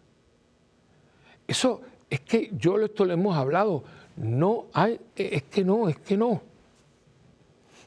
Eso 1.45 1.81
es 2.09 2.21
que 2.21 2.49
yo 2.53 2.79
esto 2.79 3.05
lo 3.05 3.13
hemos 3.13 3.35
hablado. 3.35 3.83
No 4.15 4.67
hay, 4.73 4.99
es 5.15 5.43
que 5.43 5.63
no, 5.63 5.89
es 5.89 5.97
que 5.99 6.15
no. 6.15 6.41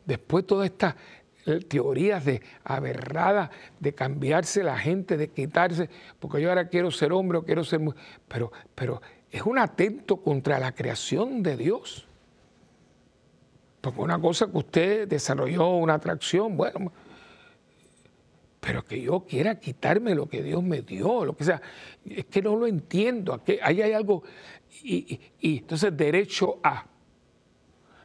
Después 0.04 0.46
todas 0.46 0.66
estas 0.66 0.94
eh, 1.46 1.60
teorías 1.60 2.24
de 2.24 2.42
aberradas, 2.62 3.50
de 3.80 3.94
cambiarse 3.94 4.62
la 4.62 4.78
gente, 4.78 5.16
de 5.16 5.28
quitarse, 5.28 5.88
porque 6.18 6.42
yo 6.42 6.50
ahora 6.50 6.68
quiero 6.68 6.90
ser 6.90 7.12
hombre 7.12 7.38
o 7.38 7.44
quiero 7.44 7.64
ser 7.64 7.80
mujer. 7.80 8.00
Pero, 8.28 8.52
pero 8.74 9.02
es 9.30 9.42
un 9.42 9.58
atento 9.58 10.18
contra 10.18 10.58
la 10.58 10.72
creación 10.72 11.42
de 11.42 11.56
Dios. 11.56 12.06
Porque 13.84 14.00
una 14.00 14.18
cosa 14.18 14.46
que 14.46 14.56
usted 14.56 15.06
desarrolló 15.06 15.76
una 15.76 15.92
atracción, 15.92 16.56
bueno, 16.56 16.90
pero 18.58 18.82
que 18.82 19.02
yo 19.02 19.26
quiera 19.28 19.60
quitarme 19.60 20.14
lo 20.14 20.26
que 20.26 20.42
Dios 20.42 20.62
me 20.62 20.80
dio, 20.80 21.22
lo 21.26 21.36
que 21.36 21.44
sea, 21.44 21.60
es 22.02 22.24
que 22.24 22.40
no 22.40 22.56
lo 22.56 22.66
entiendo, 22.66 23.38
ahí 23.60 23.82
hay 23.82 23.92
algo, 23.92 24.22
y, 24.82 25.20
entonces 25.38 25.94
derecho 25.94 26.60
a. 26.62 26.86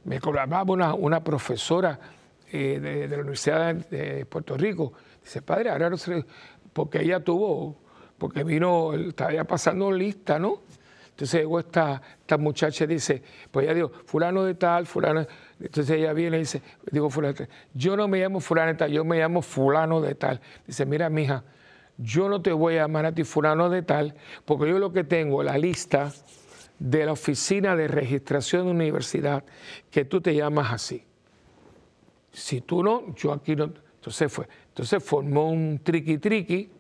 Me 0.04 0.20
hablaba 0.22 0.64
una, 0.64 0.94
una 0.96 1.24
profesora 1.24 1.98
eh, 2.52 2.78
de, 2.82 3.08
la 3.08 3.16
Universidad 3.16 3.74
de 3.74 4.26
Puerto 4.26 4.58
Rico, 4.58 4.92
dice, 5.24 5.42
padre, 5.42 5.70
ahora 5.70 5.90
no 5.90 5.96
sé, 5.96 6.26
porque 6.74 7.04
ella 7.04 7.24
tuvo, 7.24 7.78
porque 8.18 8.44
vino, 8.44 8.96
estaba 8.96 9.46
pasando 9.46 9.90
lista, 9.94 10.40
¿no? 10.40 10.60
Entonces 11.20 11.40
llegó 11.42 11.60
esta, 11.60 12.02
esta 12.20 12.38
muchacha 12.38 12.84
y 12.84 12.88
dice, 12.88 13.22
pues 13.50 13.66
ya 13.66 13.74
digo, 13.74 13.92
fulano 14.06 14.44
de 14.44 14.56
tal, 14.56 14.86
fulano. 14.86 15.26
Entonces 15.60 15.98
ella 15.98 16.14
viene 16.14 16.38
y 16.38 16.42
dice, 16.42 16.62
digo, 16.92 17.10
fulano. 17.10 17.36
Yo 17.74 17.98
no 17.98 18.08
me 18.08 18.20
llamo 18.20 18.40
fulano 18.40 18.72
de 18.72 18.78
tal, 18.78 18.92
yo 18.92 19.04
me 19.04 19.18
llamo 19.18 19.42
fulano 19.42 20.02
de 20.02 20.16
tal. 20.16 20.40
Dice, 20.66 20.86
mira, 20.86 21.10
mija, 21.10 21.44
yo 21.98 22.30
no 22.30 22.42
te 22.42 22.54
voy 22.54 22.76
a 22.76 22.84
llamar 22.84 23.06
a 23.06 23.12
ti 23.14 23.24
fulano 23.24 23.70
de 23.70 23.82
tal, 23.82 24.16
porque 24.46 24.70
yo 24.70 24.80
lo 24.80 24.94
que 24.94 25.04
tengo, 25.04 25.44
la 25.44 25.58
lista 25.58 26.14
de 26.80 27.06
la 27.06 27.12
oficina 27.12 27.76
de 27.76 27.90
registración 27.90 28.66
de 28.66 28.72
universidad, 28.72 29.44
que 29.92 30.06
tú 30.06 30.22
te 30.22 30.34
llamas 30.34 30.72
así. 30.72 31.04
Si 32.32 32.62
tú 32.62 32.84
no, 32.84 33.14
yo 33.16 33.34
aquí 33.34 33.56
no. 33.56 33.66
Entonces 33.96 34.32
fue. 34.32 34.48
Entonces 34.70 35.04
formó 35.04 35.50
un 35.50 35.82
triqui 35.84 36.20
triqui 36.20 36.72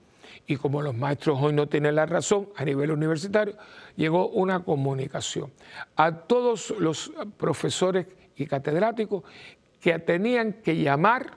y 0.48 0.56
como 0.56 0.82
los 0.82 0.96
maestros 0.96 1.38
hoy 1.42 1.52
no 1.52 1.68
tienen 1.68 1.96
la 1.96 2.06
razón 2.06 2.50
a 2.56 2.64
nivel 2.64 2.92
universitario, 2.92 3.56
llegó 3.98 4.30
una 4.30 4.64
comunicación 4.64 5.52
a 5.98 6.12
todos 6.12 6.74
los 6.80 7.12
profesores 7.38 8.08
y 8.40 8.48
catedráticos 8.48 9.24
que 9.80 9.98
tenían 10.00 10.54
que 10.54 10.78
llamar 10.78 11.32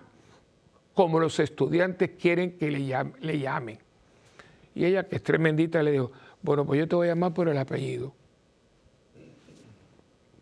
como 0.95 1.19
los 1.19 1.39
estudiantes 1.41 2.11
quieren 2.19 2.57
que 2.57 2.71
le, 2.71 3.39
llamen. 3.39 3.79
Y 4.75 4.85
ella, 4.85 5.09
que 5.09 5.17
es 5.17 5.23
tremendita, 5.23 5.83
le 5.83 5.93
dijo, 5.93 6.13
bueno, 6.43 6.65
pues 6.65 6.79
yo 6.79 6.89
te 6.89 6.97
voy 6.97 7.09
a 7.09 7.11
llamar 7.11 7.35
por 7.35 7.49
el 7.49 7.59
apellido. 7.59 8.15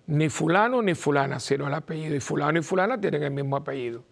Ni 0.06 0.28
fulano 0.28 0.82
ni 0.82 0.94
fulana, 0.94 1.38
sino 1.38 1.68
el 1.68 1.74
apellido. 1.74 2.16
Y 2.16 2.20
fulano 2.20 2.58
y 2.58 2.62
fulana 2.62 3.00
tienen 3.00 3.22
el 3.22 3.30
mismo 3.30 3.56
apellido. 3.56 4.02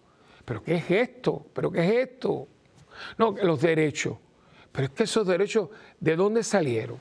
¿Pero 0.45 0.63
qué 0.63 0.77
es 0.77 0.91
esto? 0.91 1.47
¿Pero 1.53 1.71
qué 1.71 1.85
es 1.85 2.09
esto? 2.09 2.47
No, 3.19 3.35
los 3.43 3.61
derechos. 3.61 4.17
Pero 4.71 4.87
es 4.87 4.91
que 4.93 5.03
esos 5.05 5.27
derechos, 5.27 5.71
¿de 5.99 6.15
dónde 6.15 6.43
salieron? 6.43 6.99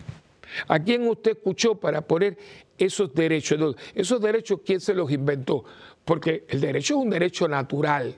¿A 0.68 0.80
quién 0.80 1.08
usted 1.08 1.32
escuchó 1.32 1.76
para 1.76 2.02
poner 2.02 2.38
esos 2.78 3.14
derechos? 3.14 3.76
Esos 3.94 4.22
derechos, 4.22 4.62
¿quién 4.66 4.80
se 4.80 4.94
los 4.94 5.12
inventó? 5.12 5.64
Porque 6.06 6.46
el 6.50 6.62
derecho 6.62 6.96
es 6.96 7.04
un 7.04 7.10
derecho 7.10 7.48
natural. 7.48 8.16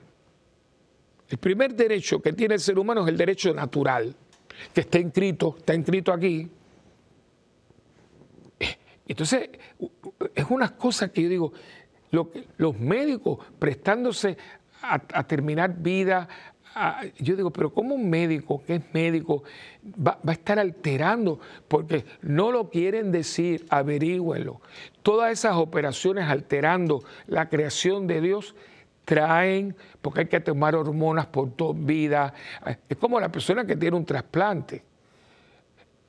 El 1.28 1.38
primer 1.38 1.74
derecho 1.74 2.20
que 2.20 2.32
tiene 2.32 2.54
el 2.54 2.60
ser 2.60 2.78
humano 2.78 3.02
es 3.02 3.08
el 3.08 3.16
derecho 3.16 3.54
natural, 3.54 4.14
que 4.72 4.80
está 4.80 4.98
inscrito, 4.98 5.56
está 5.58 5.74
inscrito 5.74 6.12
aquí. 6.12 6.48
Entonces, 9.06 9.50
es 10.34 10.46
unas 10.50 10.72
cosas 10.72 11.10
que 11.10 11.22
yo 11.22 11.28
digo, 11.28 11.52
los 12.58 12.78
médicos 12.78 13.38
prestándose 13.58 14.36
a 14.82 15.26
terminar 15.26 15.76
vida, 15.76 16.28
Ah, 16.74 17.02
yo 17.18 17.34
digo, 17.34 17.50
pero 17.50 17.72
¿cómo 17.72 17.94
un 17.94 18.08
médico 18.08 18.62
que 18.64 18.76
es 18.76 18.82
médico 18.92 19.42
va, 20.06 20.18
a 20.24 20.32
estar 20.32 20.58
alterando? 20.58 21.40
Porque 21.66 22.04
no 22.22 22.52
lo 22.52 22.70
quieren 22.70 23.10
decir, 23.10 23.66
averígüenlo. 23.70 24.60
Todas 25.02 25.32
esas 25.32 25.56
operaciones 25.56 26.28
alterando 26.28 27.02
la 27.26 27.48
creación 27.48 28.06
de 28.06 28.20
Dios 28.20 28.54
traen, 29.04 29.74
porque 30.00 30.20
hay 30.20 30.26
que 30.26 30.40
tomar 30.40 30.76
hormonas 30.76 31.26
por 31.26 31.50
toda 31.50 31.74
vida. 31.76 32.34
Es 32.88 32.96
como 32.98 33.18
la 33.18 33.32
persona 33.32 33.64
que 33.64 33.74
tiene 33.74 33.96
un 33.96 34.04
trasplante 34.04 34.84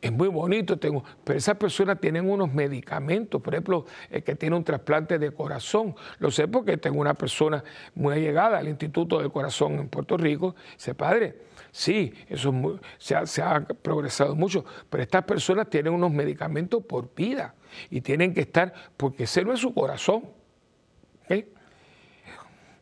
es 0.01 0.11
muy 0.11 0.29
bonito, 0.29 0.77
tengo, 0.79 1.03
pero 1.23 1.37
esas 1.37 1.57
personas 1.57 1.99
tienen 1.99 2.27
unos 2.27 2.51
medicamentos, 2.51 3.39
por 3.39 3.53
ejemplo, 3.53 3.85
el 4.09 4.23
que 4.23 4.35
tiene 4.35 4.55
un 4.55 4.63
trasplante 4.63 5.19
de 5.19 5.31
corazón, 5.31 5.95
lo 6.17 6.31
sé 6.31 6.47
porque 6.47 6.77
tengo 6.77 6.99
una 6.99 7.13
persona 7.13 7.63
muy 7.93 8.15
allegada 8.15 8.57
al 8.57 8.67
Instituto 8.67 9.19
del 9.19 9.31
Corazón 9.31 9.73
en 9.73 9.89
Puerto 9.89 10.17
Rico, 10.17 10.55
dice, 10.73 10.95
padre, 10.95 11.35
sí, 11.71 12.13
eso 12.27 12.79
se, 12.97 13.15
ha, 13.15 13.59
progresado 13.61 14.35
mucho, 14.35 14.65
pero 14.89 15.03
estas 15.03 15.23
personas 15.23 15.69
tienen 15.69 15.93
unos 15.93 16.11
medicamentos 16.11 16.83
por 16.83 17.13
vida 17.13 17.53
y 17.91 18.01
tienen 18.01 18.33
que 18.33 18.41
estar, 18.41 18.73
porque 18.97 19.25
ese 19.25 19.45
no 19.45 19.53
es 19.53 19.59
su 19.59 19.73
corazón. 19.73 20.23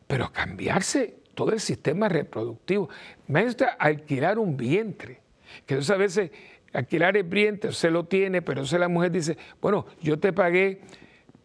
Pero 0.07 0.31
cambiarse 0.31 1.19
todo 1.35 1.51
el 1.51 1.59
sistema 1.59 2.09
reproductivo, 2.09 2.89
me 3.27 3.45
alquilar 3.77 4.39
un 4.39 4.57
vientre, 4.57 5.21
que 5.67 5.75
entonces 5.75 5.91
a 5.91 5.97
veces 5.97 6.31
alquilar 6.73 7.17
el 7.17 7.23
vientre, 7.23 7.71
se 7.71 7.89
lo 7.89 8.05
tiene, 8.05 8.41
pero 8.41 8.59
entonces 8.59 8.79
la 8.79 8.87
mujer 8.87 9.11
dice, 9.11 9.37
bueno, 9.61 9.85
yo 10.01 10.19
te 10.19 10.33
pagué 10.33 10.81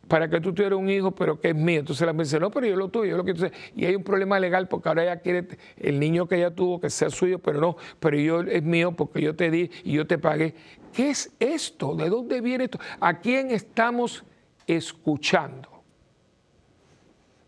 para 0.08 0.28
que 0.28 0.40
tú 0.40 0.52
tuvieras 0.52 0.78
un 0.78 0.90
hijo, 0.90 1.12
pero 1.12 1.40
que 1.40 1.50
es 1.50 1.54
mío. 1.54 1.80
Entonces 1.80 2.06
la 2.06 2.12
mujer 2.12 2.26
dice, 2.26 2.40
no, 2.40 2.50
pero 2.50 2.66
yo 2.66 2.76
lo 2.76 2.88
tuyo, 2.88 3.10
yo 3.10 3.16
lo 3.16 3.24
que 3.24 3.52
Y 3.74 3.84
hay 3.84 3.94
un 3.94 4.04
problema 4.04 4.38
legal 4.38 4.68
porque 4.68 4.88
ahora 4.88 5.02
ella 5.02 5.20
quiere 5.20 5.46
el 5.76 5.98
niño 5.98 6.26
que 6.26 6.36
ella 6.36 6.54
tuvo 6.54 6.80
que 6.80 6.90
sea 6.90 7.10
suyo, 7.10 7.38
pero 7.38 7.60
no, 7.60 7.76
pero 8.00 8.18
yo 8.18 8.40
es 8.40 8.62
mío 8.62 8.92
porque 8.92 9.20
yo 9.20 9.34
te 9.34 9.50
di 9.50 9.70
y 9.82 9.92
yo 9.92 10.06
te 10.06 10.18
pagué. 10.18 10.54
¿Qué 10.92 11.10
es 11.10 11.32
esto? 11.40 11.94
¿De 11.94 12.08
dónde 12.08 12.40
viene 12.40 12.64
esto? 12.64 12.78
¿A 13.00 13.18
quién 13.18 13.50
estamos 13.50 14.24
escuchando? 14.66 15.68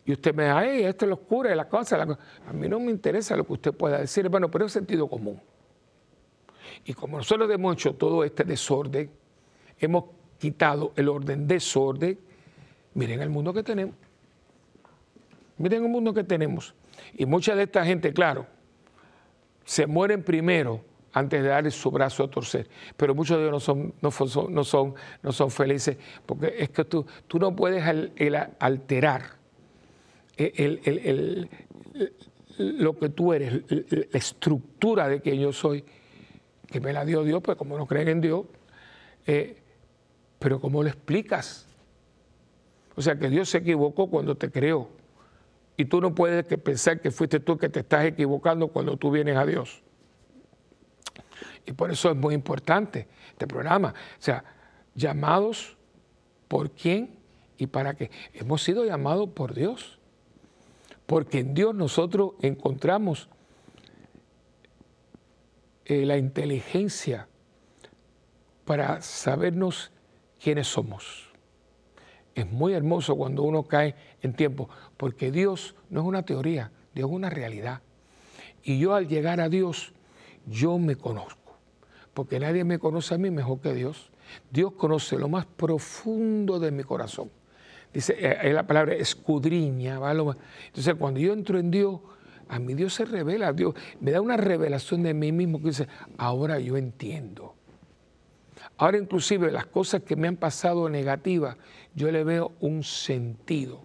Y 0.05 0.13
usted 0.13 0.35
me 0.35 0.45
dice, 0.45 0.55
ay, 0.55 0.85
esto 0.85 1.05
es 1.05 1.09
lo 1.09 1.17
oscuro, 1.17 1.53
la 1.55 1.69
cosa, 1.69 1.97
la 1.97 2.07
cosa. 2.07 2.21
A 2.49 2.53
mí 2.53 2.69
no 2.69 2.79
me 2.79 2.91
interesa 2.91 3.37
lo 3.37 3.45
que 3.45 3.55
usted 3.55 3.73
pueda 3.73 3.99
decir, 3.99 4.29
bueno, 4.29 4.51
pero 4.51 4.65
es 4.65 4.73
sentido 4.73 5.09
común. 5.09 5.41
Y 6.85 6.95
como 6.95 7.19
nosotros 7.19 7.51
hemos 7.51 7.75
hecho 7.75 7.95
todo 7.95 8.25
este 8.25 8.45
desorden, 8.45 9.11
hemos 9.79 10.05
quitado 10.39 10.93
el 10.97 11.09
orden 11.09 11.47
desorden, 11.47 12.19
miren 12.95 13.23
el 13.23 13.31
mundo 13.31 13.53
que 13.53 13.63
tenemos. 13.63 13.95
Miren 15.59 15.85
el 15.85 15.91
mundo 15.91 16.13
que 16.13 16.25
tenemos. 16.25 16.75
Y 17.17 17.27
mucha 17.27 17.55
de 17.55 17.65
esta 17.65 17.85
gente, 17.85 18.13
claro, 18.13 18.47
se 19.65 19.87
mueren 19.87 20.23
primero 20.23 20.83
antes 21.13 21.43
de 21.43 21.49
darle 21.49 21.71
su 21.71 21.91
brazo 21.91 22.25
a 22.25 22.31
torcer. 22.31 22.69
Pero 22.97 23.15
muchos 23.15 23.39
de 23.39 23.45
ellos 23.45 23.53
no 23.53 23.61
son, 23.61 23.95
no 24.03 24.11
son, 24.11 24.55
no 24.55 24.65
son, 24.65 24.95
no 25.23 25.33
son 25.33 25.51
felices, 25.51 25.97
porque 26.27 26.55
es 26.59 26.69
que 26.69 26.85
tú, 26.85 27.07
tú 27.27 27.39
no 27.39 27.57
puedes 27.57 27.83
alterar 28.59 29.37
lo 32.59 32.99
que 32.99 33.09
tú 33.09 33.33
eres, 33.33 33.63
la 33.71 34.19
estructura 34.19 35.09
de 35.09 35.23
que 35.23 35.39
yo 35.39 35.55
soy, 35.55 35.85
que 36.67 36.81
me 36.81 36.93
la 36.93 37.05
dio 37.05 37.23
Dios, 37.25 37.43
pues 37.43 37.57
como 37.57 37.77
no 37.79 37.87
creen 37.87 38.09
en 38.09 38.21
Dios, 38.21 38.47
eh, 39.27 39.57
pero 40.39 40.61
¿cómo 40.61 40.83
lo 40.83 40.89
explicas? 40.89 41.67
O 42.97 43.03
sea, 43.03 43.19
que 43.19 43.29
Dios 43.29 43.51
se 43.51 43.59
equivocó 43.59 44.09
cuando 44.09 44.37
te 44.37 44.51
creó. 44.51 44.89
Y 45.77 45.85
tú 45.85 46.01
no 46.01 46.15
puedes 46.15 46.47
pensar 46.59 47.01
que 47.01 47.11
fuiste 47.11 47.41
tú 47.41 47.59
que 47.59 47.69
te 47.69 47.81
estás 47.81 48.07
equivocando 48.07 48.69
cuando 48.69 48.97
tú 48.97 49.11
vienes 49.11 49.37
a 49.37 49.45
Dios. 49.45 49.83
Y 51.67 51.73
por 51.73 51.91
eso 51.91 52.11
es 52.11 52.17
muy 52.17 52.35
importante 52.35 53.09
este 53.31 53.47
programa. 53.47 53.91
O 54.19 54.23
sea, 54.23 54.45
llamados 54.95 55.77
por 56.49 56.71
quién 56.71 57.19
y 57.59 57.67
para 57.67 57.95
qué. 57.95 58.11
Hemos 58.33 58.63
sido 58.63 58.85
llamados 58.85 59.29
por 59.31 59.53
Dios. 59.53 59.99
Porque 61.05 61.41
en 61.41 61.55
Dios 61.55 61.75
nosotros 61.75 62.33
encontramos 62.41 63.29
eh, 65.87 66.05
la 66.05 66.17
inteligencia 66.19 67.29
para 68.65 69.01
sabernos 69.01 69.91
quiénes 70.43 70.67
somos. 70.67 71.31
Es 72.35 72.51
muy 72.51 72.75
hermoso 72.75 73.17
cuando 73.17 73.43
uno 73.43 73.63
cae 73.63 73.95
en 74.21 74.35
tiempo, 74.35 74.69
porque 74.97 75.31
Dios 75.31 75.75
no 75.89 76.01
es 76.03 76.07
una 76.07 76.23
teoría, 76.23 76.71
Dios 76.95 77.09
es 77.09 77.17
una 77.17 77.31
realidad. 77.31 77.81
Y 78.63 78.79
yo 78.79 78.95
al 78.95 79.09
llegar 79.09 79.41
a 79.41 79.49
Dios, 79.49 79.93
yo 80.47 80.79
me 80.79 80.97
conozco, 80.97 81.57
porque 82.13 82.39
nadie 82.39 82.65
me 82.65 82.79
conoce 82.79 83.15
a 83.15 83.19
mí 83.19 83.31
mejor 83.31 83.61
que 83.61 83.73
Dios. 83.73 84.11
Dios 84.51 84.73
conoce 84.73 85.17
lo 85.17 85.29
más 85.29 85.47
profundo 85.47 86.59
de 86.59 86.71
mi 86.73 86.83
corazón 86.83 87.31
dice, 87.97 88.15
eh, 88.19 88.39
es 88.43 88.55
la 88.55 88.67
palabra 88.67 88.95
escudriña. 88.95 89.99
Entonces, 90.67 90.95
cuando 90.99 91.19
yo 91.19 91.33
entro 91.33 91.59
en 91.59 91.71
Dios, 91.71 92.01
a 92.49 92.59
mi 92.59 92.75
Dios 92.75 92.95
se 92.95 93.05
revela, 93.05 93.53
Dios 93.53 93.75
me 94.01 94.11
da 94.11 94.21
una 94.21 94.37
revelación 94.37 95.03
de 95.03 95.15
mí 95.15 95.33
mismo 95.33 95.61
que 95.61 95.69
dice, 95.69 95.89
ahora 96.17 96.59
yo 96.59 96.77
entiendo. 96.77 97.55
Ahora 98.79 98.99
inclusive 98.99 99.51
las 99.51 99.67
cosas 99.67 100.03
que 100.03 100.17
me 100.17 100.29
han 100.29 100.37
pasado 100.37 100.89
negativas, 100.89 101.57
yo 101.95 102.11
le 102.11 102.25
veo 102.25 102.53
un 102.61 102.83
sentido. 102.83 103.85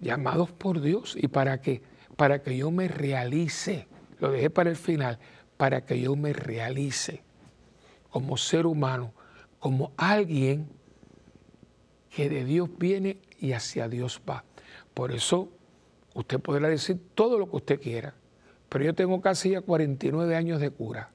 Llamados 0.00 0.52
por 0.52 0.80
Dios. 0.80 1.16
¿Y 1.18 1.28
para 1.28 1.60
qué? 1.60 1.82
Para 2.16 2.42
que 2.42 2.56
yo 2.56 2.70
me 2.70 2.88
realice. 2.88 3.88
Lo 4.18 4.30
dejé 4.30 4.50
para 4.50 4.68
el 4.68 4.76
final. 4.76 5.18
Para 5.56 5.86
que 5.86 5.98
yo 5.98 6.14
me 6.16 6.34
realice 6.34 7.22
como 8.10 8.36
ser 8.36 8.66
humano, 8.66 9.12
como 9.58 9.92
alguien 9.96 10.68
que 12.10 12.28
de 12.28 12.44
Dios 12.44 12.70
viene 12.78 13.18
y 13.38 13.52
hacia 13.52 13.88
Dios 13.88 14.22
va. 14.28 14.44
Por 14.94 15.12
eso 15.12 15.50
usted 16.16 16.40
podrá 16.40 16.68
decir 16.68 16.98
todo 17.14 17.38
lo 17.38 17.48
que 17.50 17.56
usted 17.56 17.80
quiera, 17.80 18.14
pero 18.70 18.84
yo 18.84 18.94
tengo 18.94 19.20
casi 19.20 19.50
ya 19.50 19.60
49 19.60 20.34
años 20.34 20.60
de 20.60 20.70
cura. 20.70 21.10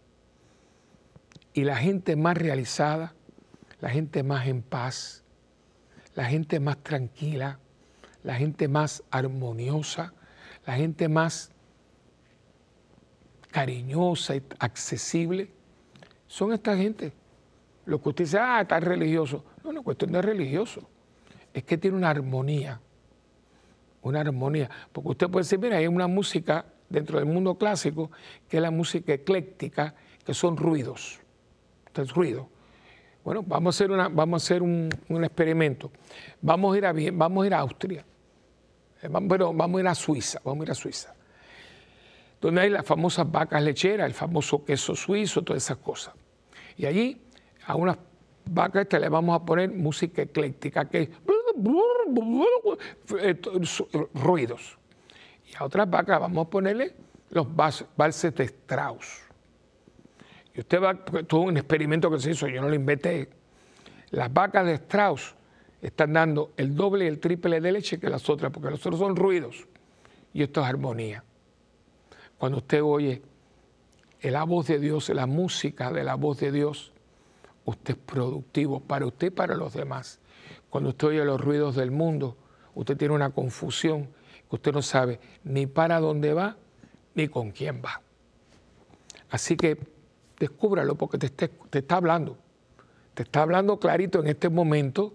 Y 1.54 1.64
la 1.64 1.76
gente 1.76 2.16
más 2.16 2.38
realizada, 2.38 3.14
la 3.82 3.90
gente 3.90 4.22
más 4.24 4.48
en 4.48 4.62
paz, 4.62 5.24
la 6.16 6.26
gente 6.26 6.60
más 6.60 6.78
tranquila, 6.78 7.60
la 8.24 8.36
gente 8.36 8.68
más 8.68 9.04
armoniosa, 9.10 10.14
la 10.68 10.76
gente 10.76 11.10
más 11.10 11.52
cariñosa 13.50 14.36
y 14.36 14.44
accesible, 14.60 15.52
son 16.28 16.54
esta 16.54 16.78
gente. 16.78 17.12
Lo 17.86 18.00
que 18.02 18.10
usted 18.10 18.26
dice, 18.26 18.38
ah, 18.38 18.62
está 18.62 18.80
religioso. 18.80 19.44
No, 19.64 19.74
no, 19.74 19.82
cuestión 19.84 20.12
de 20.12 20.22
religioso 20.22 20.88
es 21.54 21.64
que 21.64 21.78
tiene 21.78 21.98
una 21.98 22.12
armonía, 22.12 22.80
una 24.02 24.22
armonía. 24.22 24.70
Porque 24.92 25.10
usted 25.10 25.30
puede 25.30 25.44
decir, 25.44 25.60
mira, 25.60 25.78
hay 25.78 25.88
una 25.88 26.08
música 26.08 26.66
dentro 26.90 27.20
del 27.20 27.28
mundo 27.28 27.56
clásico 27.56 28.12
que 28.48 28.58
es 28.58 28.64
la 28.64 28.72
música 28.72 29.14
ecléctica, 29.14 29.96
que 30.26 30.34
son 30.34 30.58
ruidos, 30.58 31.20
es 31.94 32.14
ruido. 32.14 32.50
Bueno, 33.24 33.44
vamos 33.44 33.76
a 33.76 33.78
hacer, 33.78 33.92
una, 33.92 34.08
vamos 34.08 34.42
a 34.42 34.46
hacer 34.46 34.64
un, 34.64 34.90
experimento. 35.24 35.92
Vamos 36.42 36.74
a 36.74 36.78
ir 36.78 36.86
a, 36.86 36.94
vamos 37.14 37.44
a 37.44 37.48
ir 37.48 37.54
a 37.54 37.60
Austria, 37.60 38.06
eh, 39.02 39.10
pero 39.30 39.54
vamos 39.54 39.78
a 39.78 39.82
ir 39.82 39.88
a 39.88 39.96
Suiza, 39.96 40.40
vamos 40.44 40.62
a 40.62 40.64
ir 40.66 40.72
a 40.72 40.76
Suiza, 40.76 41.14
donde 42.40 42.62
hay 42.62 42.70
las 42.70 42.86
famosas 42.86 43.32
vacas 43.32 43.62
lecheras, 43.62 44.08
el 44.08 44.14
famoso 44.14 44.66
queso 44.66 44.96
suizo, 44.96 45.44
todas 45.44 45.64
esas 45.64 45.78
cosas. 45.78 46.16
Y 46.78 46.86
allí 46.88 47.22
a 47.68 47.76
unas 47.76 47.98
vacas 48.46 48.88
le 49.00 49.10
vamos 49.10 49.40
a 49.40 49.46
poner 49.46 49.72
música 49.72 50.24
ecléctica, 50.24 50.90
que 50.90 51.04
es 51.04 51.10
ruidos. 54.14 54.78
Y 55.52 55.56
a 55.58 55.66
otras 55.66 55.90
vacas 55.90 56.20
vamos 56.20 56.48
a 56.48 56.50
ponerle 56.50 56.94
los 57.30 57.48
valses 57.56 58.36
de 58.36 58.44
Strauss. 58.44 59.24
Y 60.54 60.60
usted 60.60 60.82
va, 60.82 60.96
todo 60.96 61.42
un 61.42 61.58
experimento 61.58 62.10
que 62.12 62.20
se 62.20 62.32
hizo, 62.32 62.48
yo 62.48 62.62
no 62.62 62.70
lo 62.70 62.76
inventé. 62.76 63.30
Las 64.12 64.32
vacas 64.32 64.66
de 64.66 64.74
Strauss 64.74 65.36
están 65.82 66.14
dando 66.14 66.52
el 66.58 66.76
doble 66.76 67.06
y 67.06 67.08
el 67.08 67.20
triple 67.20 67.62
de 67.62 67.72
leche 67.72 68.00
que 68.00 68.10
las 68.10 68.30
otras, 68.30 68.52
porque 68.52 68.70
los 68.70 68.86
otros 68.86 69.00
son 69.00 69.16
ruidos 69.16 69.68
y 70.34 70.44
esto 70.44 70.62
es 70.62 70.68
armonía. 70.68 71.24
Cuando 72.38 72.60
usted 72.60 72.82
oye 72.84 73.22
la 74.22 74.44
voz 74.44 74.68
de 74.68 74.80
Dios, 74.80 75.10
la 75.10 75.26
música 75.26 75.92
de 75.92 76.04
la 76.04 76.16
voz 76.16 76.40
de 76.40 76.52
Dios, 76.52 76.94
usted 77.66 77.96
es 77.96 78.00
productivo 78.06 78.80
para 78.80 79.06
usted 79.06 79.28
y 79.28 79.32
para 79.32 79.56
los 79.56 79.74
demás. 79.74 80.20
Cuando 80.72 80.92
usted 80.92 81.10
oye 81.10 81.26
los 81.26 81.40
ruidos 81.40 81.76
del 81.76 81.92
mundo, 81.92 82.38
usted 82.76 82.96
tiene 82.96 83.14
una 83.14 83.32
confusión 83.32 84.06
que 84.50 84.56
usted 84.56 84.72
no 84.72 84.82
sabe 84.82 85.20
ni 85.44 85.68
para 85.68 86.00
dónde 86.00 86.34
va 86.34 86.56
ni 87.14 87.28
con 87.28 87.52
quién 87.52 87.82
va. 87.84 88.02
Así 89.30 89.58
que 89.58 89.78
descúbralo 90.40 90.96
porque 90.96 91.18
te, 91.18 91.30
te 91.50 91.80
está 91.80 91.98
hablando. 91.98 92.38
Te 93.14 93.24
está 93.24 93.42
hablando 93.42 93.82
clarito 93.82 94.22
en 94.22 94.28
este 94.28 94.48
momento 94.48 95.14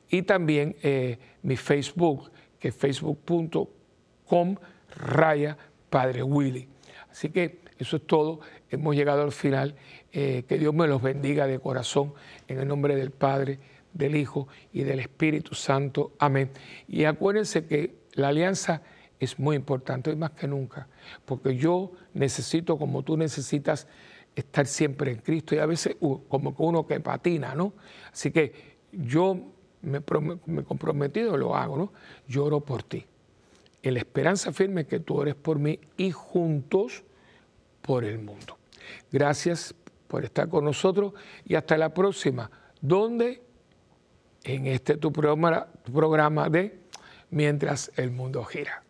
Y 0.10 0.24
también 0.24 0.76
eh, 0.82 1.20
mi 1.44 1.56
Facebook, 1.56 2.32
que 2.60 2.70
es 2.70 2.76
facebook.com 2.76 4.56
raya 4.96 5.56
Padre. 5.90 6.24
Así 7.12 7.30
que 7.30 7.60
eso 7.78 7.98
es 7.98 8.08
todo, 8.08 8.40
hemos 8.70 8.96
llegado 8.96 9.22
al 9.22 9.32
final 9.32 9.76
eh, 10.18 10.46
que 10.48 10.58
Dios 10.58 10.74
me 10.74 10.88
los 10.88 11.02
bendiga 11.02 11.46
de 11.46 11.60
corazón 11.60 12.14
en 12.48 12.62
el 12.62 12.70
nombre 12.70 12.96
del 12.96 13.12
Padre, 13.12 13.60
del 13.92 14.16
Hijo 14.16 14.48
y 14.72 14.84
del 14.84 15.02
Espíritu 15.02 15.56
Santo. 15.56 16.14
Amén. 16.20 16.52
Y 16.88 17.04
acuérdense 17.04 17.66
que 17.66 17.98
la 18.14 18.30
alianza 18.30 18.82
es 19.20 19.38
muy 19.38 19.58
importante, 19.58 20.12
hoy 20.12 20.16
más 20.16 20.32
que 20.32 20.48
nunca, 20.48 20.88
porque 21.26 21.58
yo 21.58 21.92
necesito, 22.14 22.78
como 22.78 23.04
tú 23.04 23.18
necesitas, 23.18 23.90
estar 24.34 24.66
siempre 24.68 25.12
en 25.12 25.18
Cristo 25.18 25.54
y 25.54 25.58
a 25.58 25.66
veces 25.66 25.98
como 26.00 26.56
uno 26.60 26.88
que 26.88 27.02
patina, 27.02 27.54
¿no? 27.54 27.74
Así 28.14 28.32
que 28.32 28.78
yo 28.94 29.38
me, 29.82 29.98
he 29.98 30.64
comprometido, 30.64 31.36
lo 31.36 31.58
hago, 31.58 31.76
¿no? 31.76 31.92
Yo 32.26 32.46
oro 32.46 32.62
por 32.62 32.84
ti. 32.84 33.06
En 33.84 33.96
la 33.96 34.00
esperanza 34.00 34.54
firme 34.54 34.86
que 34.86 35.02
tú 35.02 35.16
ores 35.16 35.36
por 35.36 35.60
mí 35.60 35.78
y 35.98 36.12
juntos 36.12 37.04
por 37.82 38.06
el 38.06 38.20
mundo. 38.20 38.58
Gracias 39.12 39.76
por 40.08 40.24
estar 40.24 40.48
con 40.50 40.66
nosotros. 40.66 41.14
Y 41.46 41.56
hasta 41.56 41.78
la 41.78 41.94
próxima, 41.94 42.50
donde 42.82 43.44
en 44.44 44.68
este 44.68 44.98
tu 44.98 45.12
programa, 45.12 45.68
programa 45.92 46.50
de 46.50 46.86
Mientras 47.32 47.92
el 47.98 48.12
mundo 48.12 48.44
gira. 48.46 48.85